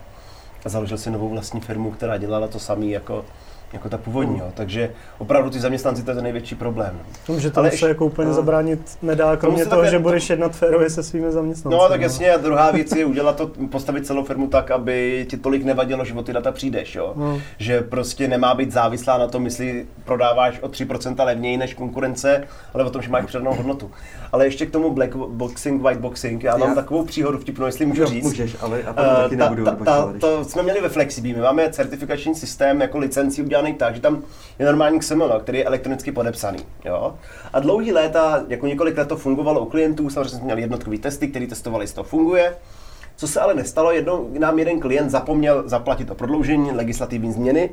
a 0.65 0.69
založil 0.69 0.99
si 0.99 1.11
novou 1.11 1.29
vlastní 1.29 1.61
firmu, 1.61 1.91
která 1.91 2.19
dělala 2.19 2.49
to 2.49 2.59
samé 2.59 2.87
jako, 2.87 3.25
jako 3.73 3.89
ta 3.89 3.99
původní. 3.99 4.39
jo. 4.39 4.45
Takže 4.55 4.91
opravdu 5.19 5.51
ty 5.51 5.61
zaměstnanci 5.61 6.03
to 6.03 6.11
je 6.11 6.15
ten 6.15 6.25
největší 6.25 6.55
problém. 6.55 7.01
Tom, 7.27 7.41
že 7.41 7.51
to 7.51 7.61
Ale 7.61 7.71
se 7.71 7.89
jako 7.89 8.07
úplně 8.07 8.29
no. 8.29 8.35
zabránit 8.35 8.81
nedá, 9.03 9.37
kromě 9.37 9.67
toho, 9.67 9.81
také- 9.83 9.91
že 9.91 9.99
budeš 9.99 10.31
jednat 10.31 10.57
férově 10.57 10.91
se 10.91 11.03
svými 11.03 11.33
zaměstnanci. 11.33 11.79
No 11.79 11.89
tak 11.89 12.01
jasně, 12.01 12.33
a 12.33 12.37
druhá 12.37 12.71
věc 12.71 12.93
je 12.93 13.05
udělat 13.05 13.37
to, 13.37 13.47
postavit 13.71 14.07
celou 14.07 14.25
firmu 14.25 14.47
tak, 14.47 14.71
aby 14.71 15.27
ti 15.31 15.37
tolik 15.37 15.65
nevadilo, 15.65 16.05
že 16.05 16.15
o 16.15 16.23
ty 16.23 16.33
data 16.33 16.53
přijdeš, 16.53 16.95
jo. 16.95 17.13
No. 17.17 17.41
Že 17.59 17.81
prostě 17.81 18.29
nemá 18.29 18.55
být 18.55 18.73
závislá 18.73 19.19
na 19.19 19.27
tom, 19.27 19.45
jestli 19.45 19.87
prodáváš 20.05 20.59
o 20.63 20.69
3% 20.69 21.25
levněji 21.25 21.57
než 21.57 21.75
konkurence, 21.75 22.45
ale 22.75 22.85
o 22.85 22.91
tom, 22.91 23.03
že 23.03 23.11
máš 23.11 23.25
přidanou 23.27 23.55
hodnotu. 23.55 23.91
Ale 24.33 24.47
ještě 24.47 24.67
k 24.67 24.71
tomu 24.71 24.91
black 24.91 25.17
boxing, 25.17 25.83
white 25.83 26.01
boxing, 26.01 26.43
já 26.45 26.57
mám 26.57 26.69
Já- 26.69 26.75
takovou 26.75 27.05
příhodu 27.05 27.39
vtipnou, 27.39 27.67
jestli 27.67 27.87
můžu 27.87 28.01
Jo, 28.03 28.07
říct. 28.09 28.25
Můžeš, 28.25 28.57
ale 28.61 28.83
a 28.83 28.93
potom 28.93 29.13
Eh, 29.19 29.23
taky 29.23 29.37
ta, 29.37 29.45
nebudu 29.45 29.65
ta, 29.65 29.77
ta, 29.85 30.13
to 30.21 30.45
jsme 30.45 30.63
měli 30.63 30.81
ve 30.81 30.89
Flexibí, 30.89 31.35
my 31.35 31.41
máme 31.41 31.69
certifikační 31.73 32.35
systém 32.35 32.81
jako 32.81 32.99
licencí 32.99 33.43
udělaný 33.63 33.79
tak, 33.79 33.95
že 33.95 34.01
tam 34.01 34.23
je 34.59 34.67
normální 34.67 34.99
XML, 34.99 35.41
který 35.41 35.59
je 35.59 35.65
elektronicky 35.65 36.13
podepsaný. 36.13 36.59
Jo? 36.85 37.15
A 37.53 37.61
dlouhý 37.61 37.93
léta, 37.93 38.45
jako 38.49 38.67
několik 38.67 38.99
let 38.99 39.09
to 39.09 39.17
fungovalo 39.17 39.61
u 39.61 39.65
klientů, 39.65 40.11
samozřejmě 40.11 40.37
jsme 40.37 40.45
měli 40.45 40.61
jednotkový 40.61 40.99
testy, 40.99 41.29
který 41.29 41.47
testovali, 41.47 41.83
jestli 41.83 41.95
to 41.95 42.05
funguje. 42.05 42.57
Co 43.17 43.29
se 43.29 43.41
ale 43.41 43.55
nestalo, 43.55 43.93
jednou 43.93 44.29
nám 44.39 44.59
jeden 44.59 44.81
klient 44.81 45.11
zapomněl 45.11 45.63
zaplatit 45.67 46.11
o 46.11 46.15
prodloužení 46.15 46.73
legislativní 46.73 47.33
změny 47.33 47.71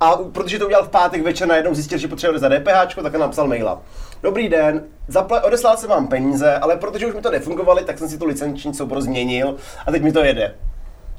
a 0.00 0.16
protože 0.16 0.58
to 0.58 0.66
udělal 0.66 0.84
v 0.84 0.88
pátek 0.88 1.22
večer, 1.22 1.48
najednou 1.48 1.74
zjistil, 1.74 1.98
že 1.98 2.08
potřebuje 2.08 2.38
za 2.38 2.48
DPH, 2.48 2.94
tak 3.02 3.12
nám 3.12 3.20
napsal 3.20 3.48
maila. 3.48 3.82
Dobrý 4.22 4.48
den, 4.48 4.84
zapla- 5.08 5.46
odeslal 5.46 5.76
jsem 5.76 5.90
vám 5.90 6.08
peníze, 6.08 6.54
ale 6.54 6.76
protože 6.76 7.06
už 7.06 7.14
mi 7.14 7.20
to 7.20 7.30
nefungovalo, 7.30 7.80
tak 7.80 7.98
jsem 7.98 8.08
si 8.08 8.18
tu 8.18 8.26
licenční 8.26 8.74
soubor 8.74 9.00
změnil 9.00 9.56
a 9.86 9.90
teď 9.90 10.02
mi 10.02 10.12
to 10.12 10.24
jede. 10.24 10.54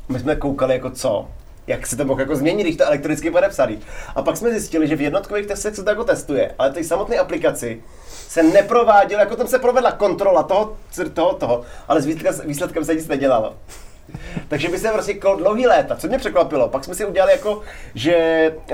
My 0.10 0.20
jsme 0.20 0.36
koukali 0.36 0.74
jako 0.74 0.90
co? 0.90 1.28
Jak 1.68 1.88
se 1.88 1.98
to 1.98 2.06
mohl 2.06 2.20
jako 2.20 2.36
změnit, 2.36 2.64
když 2.64 2.76
to 2.76 2.86
elektronicky 2.86 3.32
podepsaný. 3.32 3.80
A 4.16 4.22
pak 4.22 4.38
jsme 4.38 4.52
zjistili, 4.52 4.88
že 4.88 4.96
v 4.96 5.02
jednotkových 5.02 5.48
testech 5.48 5.76
se 5.76 5.84
to 5.84 5.90
jako 5.90 6.04
testuje, 6.04 6.52
ale 6.60 6.72
té 6.72 6.84
samotné 6.84 7.18
aplikaci 7.18 7.84
se 8.28 8.44
neprováděl, 8.44 9.20
jako 9.20 9.36
tam 9.36 9.48
se 9.48 9.60
provedla 9.60 9.92
kontrola 9.92 10.44
toho, 10.44 10.78
toho, 11.14 11.34
toho, 11.34 11.62
ale 11.88 12.02
s 12.02 12.06
výsledkem, 12.46 12.86
se 12.86 12.96
nic 12.96 13.08
nedělalo. 13.08 13.54
Takže 14.48 14.70
my 14.70 14.80
jsme 14.80 14.92
prostě 14.92 15.12
jako 15.12 15.36
dlouhý 15.36 15.68
léta, 15.68 15.96
co 15.96 16.08
mě 16.08 16.18
překvapilo, 16.18 16.70
pak 16.70 16.84
jsme 16.84 16.96
si 16.96 17.06
udělali 17.06 17.32
jako, 17.32 17.62
že 17.96 18.18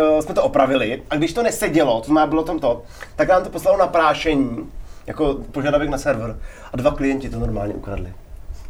uh, 0.02 0.20
jsme 0.20 0.36
to 0.36 0.44
opravili 0.44 1.04
a 1.10 1.16
když 1.16 1.34
to 1.34 1.44
nesedělo, 1.44 2.02
to 2.02 2.06
znamená 2.06 2.28
bylo 2.28 2.44
tam 2.44 2.60
to, 2.60 2.84
tak 3.16 3.28
nám 3.28 3.44
to 3.44 3.50
poslalo 3.50 3.78
na 3.78 3.88
prášení, 3.88 4.72
jako 5.08 5.34
požadavek 5.52 5.90
na 5.90 5.98
server 5.98 6.40
a 6.74 6.78
dva 6.78 6.92
klienti 6.92 7.30
to 7.30 7.40
normálně 7.40 7.74
ukradli. 7.74 8.14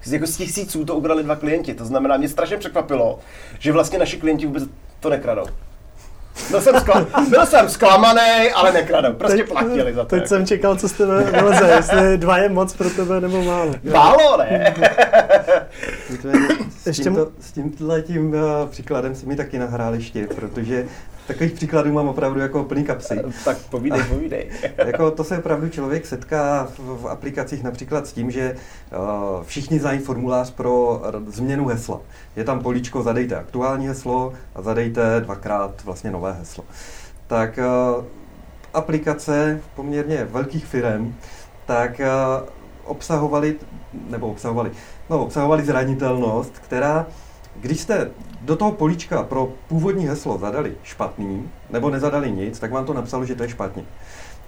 Z 0.03 0.13
jako 0.13 0.27
z 0.27 0.37
tisíců 0.37 0.85
to 0.85 0.95
ukradli 0.95 1.23
dva 1.23 1.35
klienti, 1.35 1.73
to 1.73 1.85
znamená, 1.85 2.17
mě 2.17 2.29
strašně 2.29 2.57
překvapilo, 2.57 3.19
že 3.59 3.71
vlastně 3.71 3.99
naši 3.99 4.17
klienti 4.17 4.45
vůbec 4.45 4.63
to 4.99 5.09
nekradou. 5.09 5.45
Byl 6.49 6.61
jsem, 6.61 6.75
skla- 6.75 7.29
byl 7.29 7.45
jsem 7.45 7.69
zklamaný, 7.69 8.51
ale 8.55 8.71
nekradou. 8.71 9.13
Prostě 9.13 9.43
platili 9.43 9.93
za 9.93 10.03
to. 10.03 10.09
Teď 10.09 10.17
jako. 10.17 10.27
jsem 10.27 10.45
čekal, 10.45 10.75
co 10.75 10.89
z 10.89 10.91
tebe 10.91 11.23
vyleze, 11.23 11.67
jestli 11.75 12.17
dva 12.17 12.37
je 12.37 12.49
moc 12.49 12.73
pro 12.73 12.89
tebe 12.89 13.21
nebo 13.21 13.43
málo. 13.43 13.75
Málo, 13.93 14.37
ne? 14.37 14.75
S, 16.85 16.99
tímto, 16.99 17.31
s 17.39 17.51
tímhle 17.51 18.01
tím 18.01 18.33
uh, 18.33 18.69
příkladem 18.69 19.15
si 19.15 19.25
mi 19.25 19.35
taky 19.35 19.59
nahráli 19.59 20.03
štěv, 20.03 20.29
protože 20.35 20.85
takových 21.29 21.53
příkladů 21.53 21.93
mám 21.93 22.07
opravdu 22.07 22.39
jako 22.39 22.63
plný 22.63 22.83
kapsy. 22.83 23.21
tak 23.45 23.57
povídej, 23.57 24.03
povídej. 24.03 24.49
jako 24.77 25.11
to 25.11 25.23
se 25.23 25.37
opravdu 25.37 25.69
člověk 25.69 26.05
setká 26.05 26.67
v, 26.77 27.01
v 27.01 27.07
aplikacích 27.07 27.63
například 27.63 28.07
s 28.07 28.13
tím, 28.13 28.31
že 28.31 28.55
uh, 28.55 29.43
všichni 29.43 29.79
znají 29.79 29.99
formulář 29.99 30.51
pro 30.51 31.01
změnu 31.27 31.67
hesla. 31.67 32.01
Je 32.35 32.43
tam 32.43 32.59
políčko, 32.59 33.03
zadejte 33.03 33.35
aktuální 33.35 33.87
heslo 33.87 34.33
a 34.55 34.61
zadejte 34.61 35.21
dvakrát 35.21 35.83
vlastně 35.83 36.11
nové 36.11 36.33
heslo. 36.33 36.63
Tak 37.27 37.59
uh, 37.97 38.05
aplikace 38.73 39.61
poměrně 39.75 40.27
velkých 40.31 40.65
firm, 40.65 41.15
tak 41.65 41.99
uh, 41.99 42.47
obsahovali, 42.85 43.55
nebo 44.09 44.27
obsahovali, 44.27 44.71
no 45.09 45.23
obsahovali 45.23 45.65
zranitelnost, 45.65 46.59
která 46.59 47.07
když 47.55 47.79
jste 47.79 48.11
do 48.49 48.55
toho 48.55 48.71
políčka 48.71 49.23
pro 49.23 49.53
původní 49.67 50.07
heslo 50.07 50.37
zadali 50.37 50.75
špatný, 50.83 51.49
nebo 51.69 51.89
nezadali 51.89 52.31
nic, 52.31 52.59
tak 52.59 52.71
vám 52.71 52.85
to 52.85 52.93
napsalo, 52.93 53.25
že 53.25 53.35
to 53.35 53.43
je 53.43 53.49
špatně. 53.49 53.83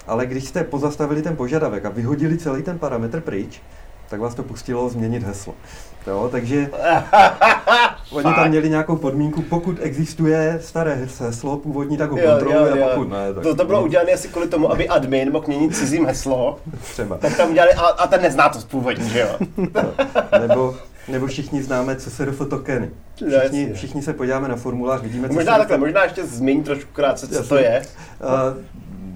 Ale 0.06 0.26
když 0.26 0.44
jste 0.44 0.64
pozastavili 0.64 1.22
ten 1.22 1.36
požadavek 1.36 1.84
a 1.84 1.88
vyhodili 1.88 2.38
celý 2.38 2.62
ten 2.62 2.78
parametr 2.78 3.20
pryč, 3.20 3.62
tak 4.08 4.20
vás 4.20 4.34
to 4.34 4.42
pustilo 4.42 4.88
změnit 4.88 5.22
heslo. 5.22 5.54
Jo, 6.06 6.28
takže 6.32 6.70
oni 8.12 8.34
tam 8.34 8.48
měli 8.48 8.70
nějakou 8.70 8.96
podmínku, 8.96 9.42
pokud 9.42 9.76
existuje 9.80 10.58
staré 10.62 11.08
heslo 11.20 11.56
původní, 11.56 11.96
tak 11.96 12.10
ho 12.10 12.18
jo. 12.18 12.30
a 12.84 12.88
pokud 12.88 13.10
ne, 13.10 13.34
tak 13.34 13.42
To, 13.42 13.54
to 13.54 13.64
bylo 13.64 13.82
udělané 13.82 14.12
asi 14.12 14.28
kvůli 14.28 14.48
tomu, 14.48 14.72
aby 14.72 14.88
admin 14.88 15.32
mohl 15.32 15.44
měnit 15.46 15.76
cizím 15.76 16.06
heslo, 16.06 16.58
třeba. 16.92 17.18
tak 17.18 17.36
tam 17.36 17.50
udělali, 17.50 17.72
a, 17.72 17.80
a 17.82 18.06
ten 18.06 18.22
nezná 18.22 18.48
to 18.48 18.58
původní, 18.70 19.08
že 19.08 19.20
jo? 19.20 19.46
Nebo, 20.40 20.74
nebo 21.08 21.26
všichni 21.26 21.62
známe 21.62 21.96
CSRF 21.96 22.38
tokeny. 22.50 22.90
No, 23.20 23.28
Všichni, 23.28 23.60
jasně. 23.60 23.74
všichni 23.74 24.02
se 24.02 24.12
podíváme 24.12 24.48
na 24.48 24.56
formulář, 24.56 25.02
vidíme, 25.02 25.28
co 25.28 25.34
Možná 25.34 25.58
takhle, 25.58 25.78
možná 25.78 26.04
ještě 26.04 26.26
změň 26.26 26.62
trošku 26.62 26.90
krátce, 26.92 27.28
co 27.28 27.48
to 27.48 27.56
je. 27.56 27.82
Uh, 28.20 28.62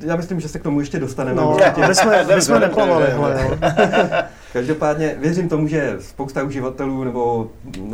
já 0.01 0.17
myslím, 0.17 0.41
že 0.41 0.49
se 0.49 0.59
k 0.59 0.63
tomu 0.63 0.81
ještě 0.81 1.01
dostaneme. 1.01 1.41
No, 1.43 1.55
určitě. 1.55 1.85
aby 1.85 1.95
jsme, 1.95 2.25
aby 2.25 2.43
jsme 2.43 2.61
neplavali. 2.61 3.07
Každopádně 4.53 5.17
věřím 5.19 5.49
tomu, 5.49 5.69
že 5.69 5.97
spousta 6.01 6.43
uživatelů 6.43 7.05
nebo 7.05 7.51
uh, 7.79 7.93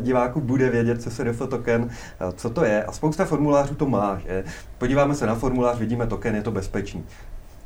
diváků 0.00 0.40
bude 0.40 0.70
vědět, 0.70 1.02
co 1.02 1.10
se 1.10 1.24
RF 1.24 1.38
token, 1.38 1.82
uh, 1.82 1.88
co 2.36 2.50
to 2.50 2.64
je 2.64 2.84
a 2.84 2.92
spousta 2.92 3.24
formulářů 3.24 3.74
to 3.74 3.86
má. 3.86 4.20
Že? 4.26 4.44
Podíváme 4.78 5.14
se 5.14 5.26
na 5.26 5.34
formulář, 5.34 5.78
vidíme 5.78 6.06
token, 6.06 6.34
je 6.34 6.42
to 6.42 6.50
bezpečný. 6.50 7.04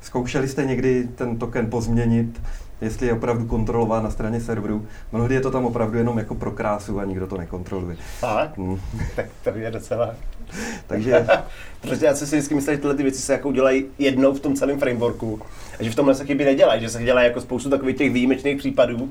Zkoušeli 0.00 0.48
jste 0.48 0.64
někdy 0.64 1.08
ten 1.14 1.38
token 1.38 1.66
pozměnit, 1.70 2.40
jestli 2.82 3.06
je 3.06 3.12
opravdu 3.12 3.46
kontrolován 3.46 4.04
na 4.04 4.10
straně 4.10 4.40
serveru? 4.40 4.86
Mnohdy 5.12 5.34
je 5.34 5.40
to 5.40 5.50
tam 5.50 5.64
opravdu 5.64 5.98
jenom 5.98 6.18
jako 6.18 6.34
pro 6.34 6.50
krásu 6.50 7.00
a 7.00 7.04
nikdo 7.04 7.26
to 7.26 7.36
nekontroluje. 7.36 7.96
Fakt? 8.18 8.58
Hmm. 8.58 8.80
Tak 9.16 9.26
to 9.44 9.50
je 9.58 9.70
docela... 9.70 10.14
Takže 10.86 11.26
Protože 11.80 12.06
já 12.06 12.14
si 12.14 12.24
vždycky 12.24 12.54
myslím, 12.54 12.74
že 12.74 12.80
tyhle 12.80 12.94
ty 12.94 13.02
věci 13.02 13.20
se 13.20 13.32
jako 13.32 13.48
udělají 13.48 13.86
jednou 13.98 14.32
v 14.32 14.40
tom 14.40 14.54
celém 14.54 14.78
frameworku. 14.78 15.40
A 15.80 15.82
že 15.82 15.90
v 15.90 15.94
tomhle 15.94 16.14
se 16.14 16.24
chyby 16.24 16.44
nedělají, 16.44 16.80
že 16.80 16.88
se 16.88 17.02
dělají 17.02 17.26
jako 17.26 17.40
spoustu 17.40 17.70
takových 17.70 17.96
těch 17.96 18.12
výjimečných 18.12 18.58
případů. 18.58 18.96
uh, 19.02 19.10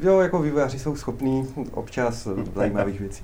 jo, 0.00 0.20
jako 0.20 0.42
vývojáři 0.42 0.78
jsou 0.78 0.96
schopní 0.96 1.48
občas 1.72 2.28
zajímavých 2.54 3.00
věcí. 3.00 3.22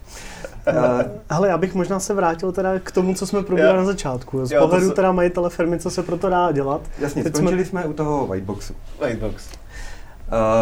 Uh, 0.68 0.74
Hele, 1.30 1.48
já 1.48 1.58
bych 1.58 1.74
možná 1.74 2.00
se 2.00 2.14
vrátil 2.14 2.52
teda 2.52 2.78
k 2.78 2.92
tomu, 2.92 3.14
co 3.14 3.26
jsme 3.26 3.42
probírali 3.42 3.78
na 3.78 3.84
začátku. 3.84 4.46
Z 4.46 4.50
Jo, 4.52 4.60
pohledu 4.60 4.90
teda 4.90 5.12
majitele 5.12 5.50
firmy, 5.50 5.78
co 5.78 5.90
se 5.90 6.02
pro 6.02 6.18
to 6.18 6.28
dá 6.28 6.52
dělat. 6.52 6.80
jasně, 6.98 7.22
Teď 7.24 7.36
skončili 7.36 7.64
jsme 7.64 7.84
u 7.84 7.92
toho 7.92 8.26
whiteboxu. 8.26 8.74
Whitebox. 9.00 9.44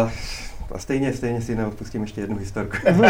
Uh, 0.03 0.09
a 0.73 0.79
stejně, 0.79 1.13
stejně 1.13 1.41
si 1.41 1.55
neodpustím 1.55 2.01
ještě 2.01 2.21
jednu 2.21 2.37
historku. 2.37 2.77
Uh, 2.89 3.01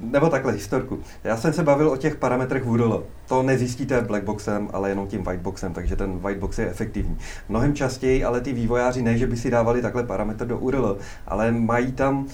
nebo 0.10 0.28
takhle, 0.28 0.52
historku. 0.52 0.98
Já 1.24 1.36
jsem 1.36 1.52
se 1.52 1.62
bavil 1.62 1.90
o 1.90 1.96
těch 1.96 2.16
parametrech 2.16 2.66
URL. 2.66 3.04
To 3.28 3.42
nezjistíte 3.42 4.00
blackboxem, 4.00 4.68
ale 4.72 4.88
jenom 4.88 5.06
tím 5.06 5.24
whiteboxem, 5.24 5.72
takže 5.72 5.96
ten 5.96 6.18
whitebox 6.18 6.58
je 6.58 6.70
efektivní. 6.70 7.18
Mnohem 7.48 7.74
častěji, 7.74 8.24
ale 8.24 8.40
ty 8.40 8.52
vývojáři 8.52 9.02
ne, 9.02 9.18
že 9.18 9.26
by 9.26 9.36
si 9.36 9.50
dávali 9.50 9.82
takhle 9.82 10.02
parametr 10.02 10.46
do 10.46 10.58
URL, 10.58 10.98
ale 11.26 11.52
mají 11.52 11.92
tam 11.92 12.18
uh, 12.18 12.26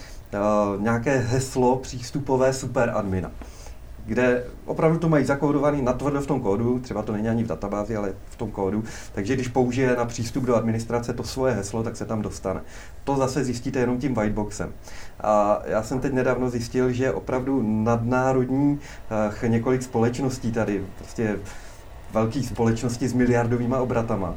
nějaké 0.82 1.18
heslo 1.18 1.76
přístupové 1.76 2.52
superadmina 2.52 3.30
kde 4.06 4.44
opravdu 4.66 4.99
to 4.99 5.09
mají 5.09 5.25
zakódovaný 5.25 5.82
natvrdo 5.82 6.21
v 6.21 6.26
tom 6.26 6.40
kódu, 6.40 6.78
třeba 6.78 7.02
to 7.02 7.12
není 7.12 7.28
ani 7.28 7.44
v 7.44 7.47
databázi, 7.47 7.97
ale 7.97 8.14
v 8.30 8.37
tom 8.37 8.50
kódu, 8.50 8.85
takže 9.12 9.35
když 9.35 9.49
použije 9.49 9.97
na 9.97 10.04
přístup 10.04 10.44
do 10.44 10.56
administrace 10.56 11.12
to 11.12 11.25
svoje 11.25 11.54
heslo, 11.54 11.82
tak 11.82 11.97
se 11.97 12.04
tam 12.04 12.23
dostane. 12.23 12.61
To 13.04 13.16
zase 13.16 13.44
zjistíte 13.44 13.78
jenom 13.78 13.99
tím 13.99 14.14
whiteboxem. 14.14 14.73
A 15.21 15.62
já 15.66 15.82
jsem 15.82 16.00
teď 16.00 16.12
nedávno 16.12 16.50
zjistil, 16.50 16.92
že 16.92 17.12
opravdu 17.12 17.62
nadnárodní 17.62 18.80
uh, 19.42 19.49
několik 19.49 19.82
společností 19.82 20.52
tady, 20.52 20.85
prostě 20.99 21.38
velkých 22.12 22.49
společností 22.49 23.09
s 23.09 23.12
miliardovými 23.12 23.75
obratama, 23.75 24.35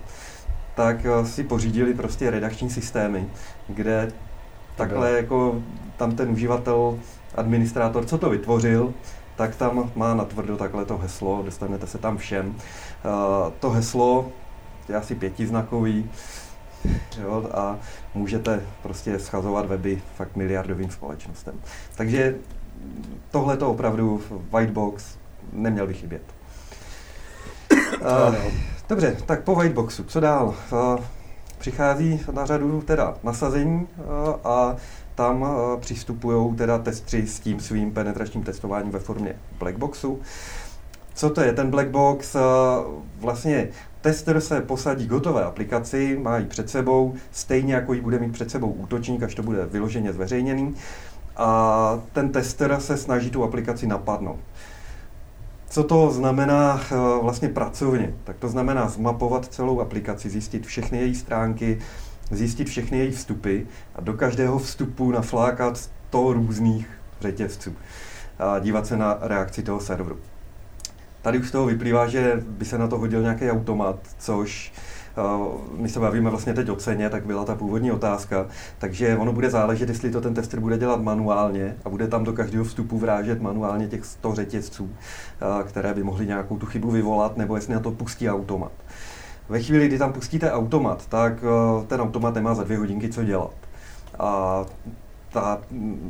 tak 0.76 0.98
uh, 1.20 1.28
si 1.28 1.44
pořídili 1.44 1.94
prostě 1.94 2.32
redakční 2.32 2.70
systémy, 2.70 3.28
kde 3.68 4.12
takhle 4.76 5.12
jako 5.12 5.62
tam 5.98 6.16
ten 6.16 6.30
uživatel, 6.30 7.00
administrátor, 7.36 8.06
co 8.06 8.18
to 8.18 8.30
vytvořil, 8.30 8.94
tak 9.36 9.56
tam 9.56 9.92
má 9.96 10.14
natvrdo 10.14 10.58
takhle 10.58 10.86
to 10.86 10.98
heslo, 10.98 11.42
dostanete 11.46 11.88
se 11.88 11.98
tam 11.98 12.18
všem. 12.18 12.48
Uh, 12.48 13.52
to 13.60 13.70
heslo 13.70 14.32
je 14.90 14.96
asi 14.96 15.16
pětiznakový 15.16 16.10
jo, 17.22 17.50
a 17.54 17.78
můžete 18.14 18.62
prostě 18.84 19.20
schazovat 19.20 19.66
weby 19.66 20.02
fakt 20.16 20.36
miliardovým 20.36 20.90
společnostem. 20.90 21.56
Takže 21.96 22.36
tohle 23.32 23.58
to 23.58 23.72
opravdu 23.72 24.22
Whitebox 24.54 25.18
neměl 25.54 25.88
by 25.88 25.94
chybět. 25.94 26.24
Uh, 28.02 28.36
dobře, 28.90 29.18
tak 29.26 29.44
po 29.44 29.56
Whiteboxu, 29.56 30.04
co 30.04 30.20
dál? 30.20 30.56
Uh, 30.72 31.00
přichází 31.58 32.22
na 32.32 32.46
řadu 32.46 32.82
teda 32.82 33.16
nasazení 33.24 33.88
uh, 33.98 34.06
a 34.44 34.76
tam 35.16 35.42
uh, 35.42 35.50
přistupují 35.80 36.56
teda 36.56 36.78
testři 36.78 37.28
s 37.28 37.40
tím 37.40 37.60
svým 37.60 37.92
penetračním 37.92 38.44
testováním 38.44 38.92
ve 38.92 39.00
formě 39.00 39.36
blackboxu. 39.60 40.20
Co 41.14 41.30
to 41.30 41.42
je 41.42 41.54
ten 41.54 41.72
blackbox? 41.72 42.36
Uh, 42.36 42.42
vlastně 43.20 43.70
tester 44.02 44.42
se 44.42 44.62
posadí 44.62 45.08
gotové 45.08 45.44
aplikaci, 45.44 46.20
má 46.22 46.38
ji 46.38 46.46
před 46.46 46.70
sebou, 46.70 47.14
stejně 47.32 47.74
jako 47.74 47.94
ji 47.94 48.02
bude 48.02 48.20
mít 48.20 48.32
před 48.32 48.52
sebou 48.52 48.72
útočník, 48.72 49.24
až 49.24 49.36
to 49.36 49.44
bude 49.44 49.66
vyloženě 49.66 50.14
zveřejněný. 50.14 50.76
A 51.38 52.00
ten 52.14 52.30
tester 52.30 52.78
se 52.80 52.98
snaží 52.98 53.32
tu 53.32 53.44
aplikaci 53.44 53.88
napadnout. 53.88 54.40
Co 55.70 55.84
to 55.84 56.12
znamená 56.12 56.82
vlastně 57.22 57.50
pracovně? 57.50 58.14
Tak 58.24 58.38
to 58.38 58.50
znamená 58.50 58.90
zmapovat 58.90 59.46
celou 59.46 59.80
aplikaci, 59.80 60.30
zjistit 60.30 60.66
všechny 60.66 60.98
její 60.98 61.16
stránky, 61.16 61.80
zjistit 62.32 62.70
všechny 62.70 62.98
její 62.98 63.12
vstupy 63.12 63.60
a 63.96 64.02
do 64.02 64.14
každého 64.14 64.60
vstupu 64.60 65.12
naflákat 65.12 65.78
100 65.78 66.34
různých 66.34 66.88
řetězců 67.22 67.76
a 68.40 68.60
dívat 68.60 68.88
se 68.88 68.98
na 68.98 69.18
reakci 69.22 69.64
toho 69.64 69.80
serveru. 69.80 70.18
Tady 71.22 71.40
už 71.40 71.48
z 71.48 71.52
toho 71.52 71.66
vyplývá, 71.66 72.08
že 72.08 72.44
by 72.48 72.66
se 72.66 72.78
na 72.78 72.88
to 72.88 72.98
hodil 72.98 73.22
nějaký 73.22 73.52
automat, 73.52 74.00
což 74.18 74.74
uh, 74.78 74.95
my 75.78 75.90
se 75.90 76.00
bavíme 76.00 76.30
vlastně 76.30 76.54
teď 76.54 76.70
o 76.70 76.76
ceně, 76.76 77.10
tak 77.10 77.26
byla 77.26 77.46
ta 77.46 77.56
původní 77.56 77.92
otázka. 77.92 78.46
Takže 78.78 79.18
ono 79.18 79.34
bude 79.34 79.50
záležet, 79.50 79.90
jestli 79.90 80.12
to 80.12 80.22
ten 80.22 80.34
tester 80.34 80.60
bude 80.60 80.78
dělat 80.78 81.02
manuálně 81.02 81.76
a 81.86 81.90
bude 81.90 82.08
tam 82.08 82.24
do 82.24 82.34
každého 82.34 82.66
vstupu 82.66 83.00
vrážet 83.00 83.42
manuálně 83.42 83.88
těch 83.88 84.06
100 84.06 84.36
řetězců, 84.36 84.84
uh, 84.84 84.90
které 85.64 85.94
by 85.94 86.04
mohly 86.04 86.28
nějakou 86.28 86.58
tu 86.58 86.66
chybu 86.66 86.92
vyvolat, 86.92 87.38
nebo 87.38 87.56
jestli 87.56 87.74
na 87.74 87.80
to 87.80 87.92
pustí 87.92 88.30
automat. 88.30 88.72
Ve 89.50 89.62
chvíli, 89.62 89.88
kdy 89.88 89.98
tam 89.98 90.14
pustíte 90.14 90.52
automat, 90.52 91.06
tak 91.10 91.34
eh, 91.44 91.86
ten 91.86 92.02
automat 92.02 92.36
nemá 92.36 92.54
za 92.54 92.64
dvě 92.64 92.78
hodinky 92.78 93.10
co 93.10 93.24
dělat. 93.24 93.54
A 94.20 94.62
ta, 95.30 95.62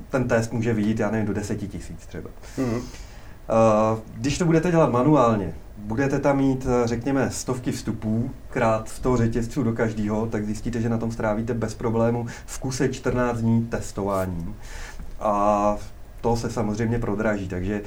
ten 0.10 0.28
test 0.28 0.54
může 0.54 0.74
vyjít, 0.74 1.00
já 1.00 1.12
nevím, 1.12 1.28
do 1.28 1.34
deseti 1.34 1.68
tisíc 1.68 2.06
třeba. 2.06 2.30
Mm-hmm. 2.58 2.82
Když 4.18 4.38
to 4.38 4.46
budete 4.46 4.72
dělat 4.72 4.92
manuálně, 4.92 5.54
budete 5.78 6.20
tam 6.20 6.38
mít, 6.38 6.68
eh, 6.70 6.88
řekněme, 6.88 7.32
stovky 7.32 7.72
vstupů, 7.72 8.32
krát 8.50 8.90
100 8.90 9.18
řetězců 9.18 9.64
do 9.64 9.74
každého, 9.74 10.28
tak 10.28 10.46
zjistíte, 10.46 10.82
že 10.82 10.90
na 10.90 10.98
tom 10.98 11.12
strávíte 11.12 11.54
bez 11.54 11.74
problému 11.74 12.26
v 12.46 12.60
kuse 12.60 12.90
14 12.90 13.38
dní 13.38 13.66
testováním. 13.66 14.56
A 15.20 15.78
to 16.22 16.36
se 16.36 16.50
samozřejmě 16.50 17.00
prodraží, 17.00 17.48
takže 17.48 17.82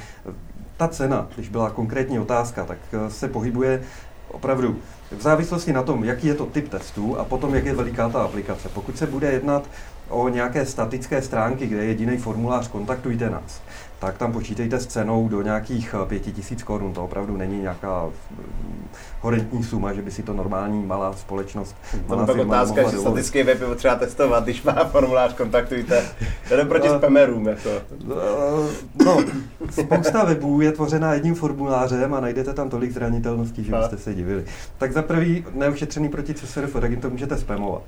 ta 0.77 0.89
cena, 0.89 1.29
když 1.35 1.49
byla 1.49 1.71
konkrétní 1.71 2.19
otázka, 2.19 2.65
tak 2.65 2.79
se 3.09 3.29
pohybuje 3.29 3.83
opravdu 4.31 4.77
v 5.19 5.23
závislosti 5.23 5.73
na 5.73 5.83
tom, 5.83 6.05
jaký 6.05 6.27
je 6.27 6.35
to 6.35 6.47
typ 6.47 6.69
testů 6.69 7.19
a 7.19 7.25
potom, 7.25 7.55
jak 7.55 7.65
je 7.65 7.75
veliká 7.75 8.09
ta 8.09 8.23
aplikace. 8.23 8.69
Pokud 8.69 8.99
se 8.99 9.07
bude 9.07 9.33
jednat 9.33 9.71
o 10.09 10.29
nějaké 10.29 10.67
statické 10.67 11.23
stránky, 11.23 11.67
kde 11.67 11.79
je 11.79 11.89
jediný 11.89 12.17
formulář, 12.17 12.69
kontaktujte 12.69 13.31
nás 13.31 13.63
tak 13.99 14.19
tam 14.19 14.33
počítejte 14.33 14.81
s 14.81 14.87
cenou 14.87 15.29
do 15.29 15.43
nějakých 15.43 15.95
5000 16.09 16.61
eh, 16.61 16.65
korun. 16.65 16.93
To 16.93 17.05
opravdu 17.05 17.37
není 17.37 17.61
nějaká 17.61 18.05
mm, 18.05 18.89
horentní 19.21 19.65
suma, 19.65 19.93
že 19.93 20.03
by 20.03 20.11
si 20.11 20.23
to 20.23 20.33
normální 20.33 20.87
malá 20.87 21.13
společnost. 21.13 21.77
Malá 22.09 22.21
no, 22.27 22.35
firma 22.35 22.63
otázka, 22.63 22.91
že 22.91 22.99
statický 22.99 23.43
web 23.43 23.61
je 23.61 23.67
potřeba 23.67 23.95
testovat, 23.95 24.45
když 24.45 24.63
má 24.63 24.85
formulář, 24.85 25.35
kontaktujte. 25.35 26.05
Jde 26.51 26.65
proti 26.65 26.89
no, 26.89 26.99
spamerům. 26.99 27.49
Jako. 27.49 27.71
Eh, 27.71 29.05
no, 29.05 29.25
spousta 29.71 30.25
webů 30.25 30.61
je 30.61 30.73
tvořena 30.73 31.15
jedním 31.15 31.35
formulářem 31.35 32.15
a 32.15 32.21
najdete 32.21 32.55
tam 32.55 32.71
tolik 32.71 32.93
zranitelností, 32.93 33.65
že 33.65 33.73
byste 33.73 33.99
se 33.99 34.15
divili. 34.15 34.45
Tak 34.79 34.93
za 34.93 35.03
prvý, 35.03 35.45
neušetřený 35.55 36.09
proti 36.09 36.35
CSRF, 36.35 36.73
tak 36.81 36.91
jim 36.91 37.01
to 37.01 37.11
můžete 37.11 37.37
spamovat. 37.37 37.83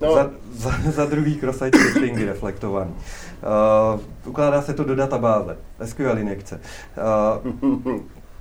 No. 0.00 0.14
Za, 0.14 0.30
za, 0.52 0.72
za 0.90 1.06
druhý 1.06 1.34
cross-site 1.34 1.78
reflektovaný. 2.26 2.90
Uh, 3.94 4.00
ukládá 4.24 4.62
se 4.62 4.74
to 4.74 4.84
do 4.84 4.96
databáze, 4.96 5.56
SQL 5.84 6.18
injekce. 6.18 6.60
Uh, 7.84 8.00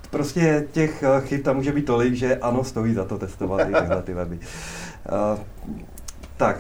prostě 0.09 0.67
těch 0.71 1.03
uh, 1.03 1.25
chyb 1.25 1.43
tam 1.43 1.55
může 1.55 1.71
být 1.71 1.85
tolik, 1.85 2.13
že 2.13 2.37
ano, 2.37 2.63
stojí 2.63 2.93
za 2.93 3.05
to 3.05 3.17
testovat 3.17 3.61
i 3.69 3.73
tyhle 3.73 4.01
ty 4.01 4.13
weby. 4.13 4.35
Uh, 4.35 5.39
tak, 6.37 6.57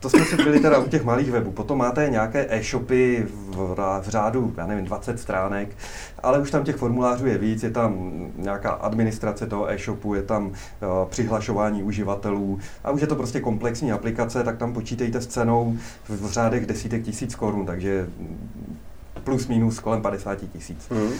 to 0.00 0.10
jsme 0.10 0.24
si 0.24 0.36
byli 0.36 0.60
teda 0.60 0.78
u 0.78 0.88
těch 0.88 1.04
malých 1.04 1.30
webů. 1.30 1.50
Potom 1.50 1.78
máte 1.78 2.08
nějaké 2.10 2.46
e-shopy 2.50 3.26
v, 3.28 3.74
v 4.00 4.08
řádu, 4.08 4.54
já 4.56 4.66
nevím, 4.66 4.84
20 4.84 5.20
stránek, 5.20 5.76
ale 6.22 6.38
už 6.38 6.50
tam 6.50 6.64
těch 6.64 6.76
formulářů 6.76 7.26
je 7.26 7.38
víc, 7.38 7.62
je 7.62 7.70
tam 7.70 8.12
nějaká 8.36 8.70
administrace 8.70 9.46
toho 9.46 9.70
e-shopu, 9.70 10.14
je 10.14 10.22
tam 10.22 10.46
uh, 10.46 10.52
přihlašování 11.08 11.82
uživatelů 11.82 12.58
a 12.84 12.90
už 12.90 13.00
je 13.00 13.06
to 13.06 13.16
prostě 13.16 13.40
komplexní 13.40 13.92
aplikace, 13.92 14.44
tak 14.44 14.56
tam 14.56 14.72
počítejte 14.72 15.20
s 15.20 15.26
cenou 15.26 15.76
v, 16.04 16.10
v 16.10 16.30
řádech 16.30 16.66
desítek 16.66 17.02
tisíc 17.02 17.34
korun, 17.34 17.66
takže 17.66 18.08
plus 19.24 19.48
minus 19.48 19.78
kolem 19.78 20.02
50 20.02 20.38
tisíc. 20.52 20.88
Mm. 20.88 21.10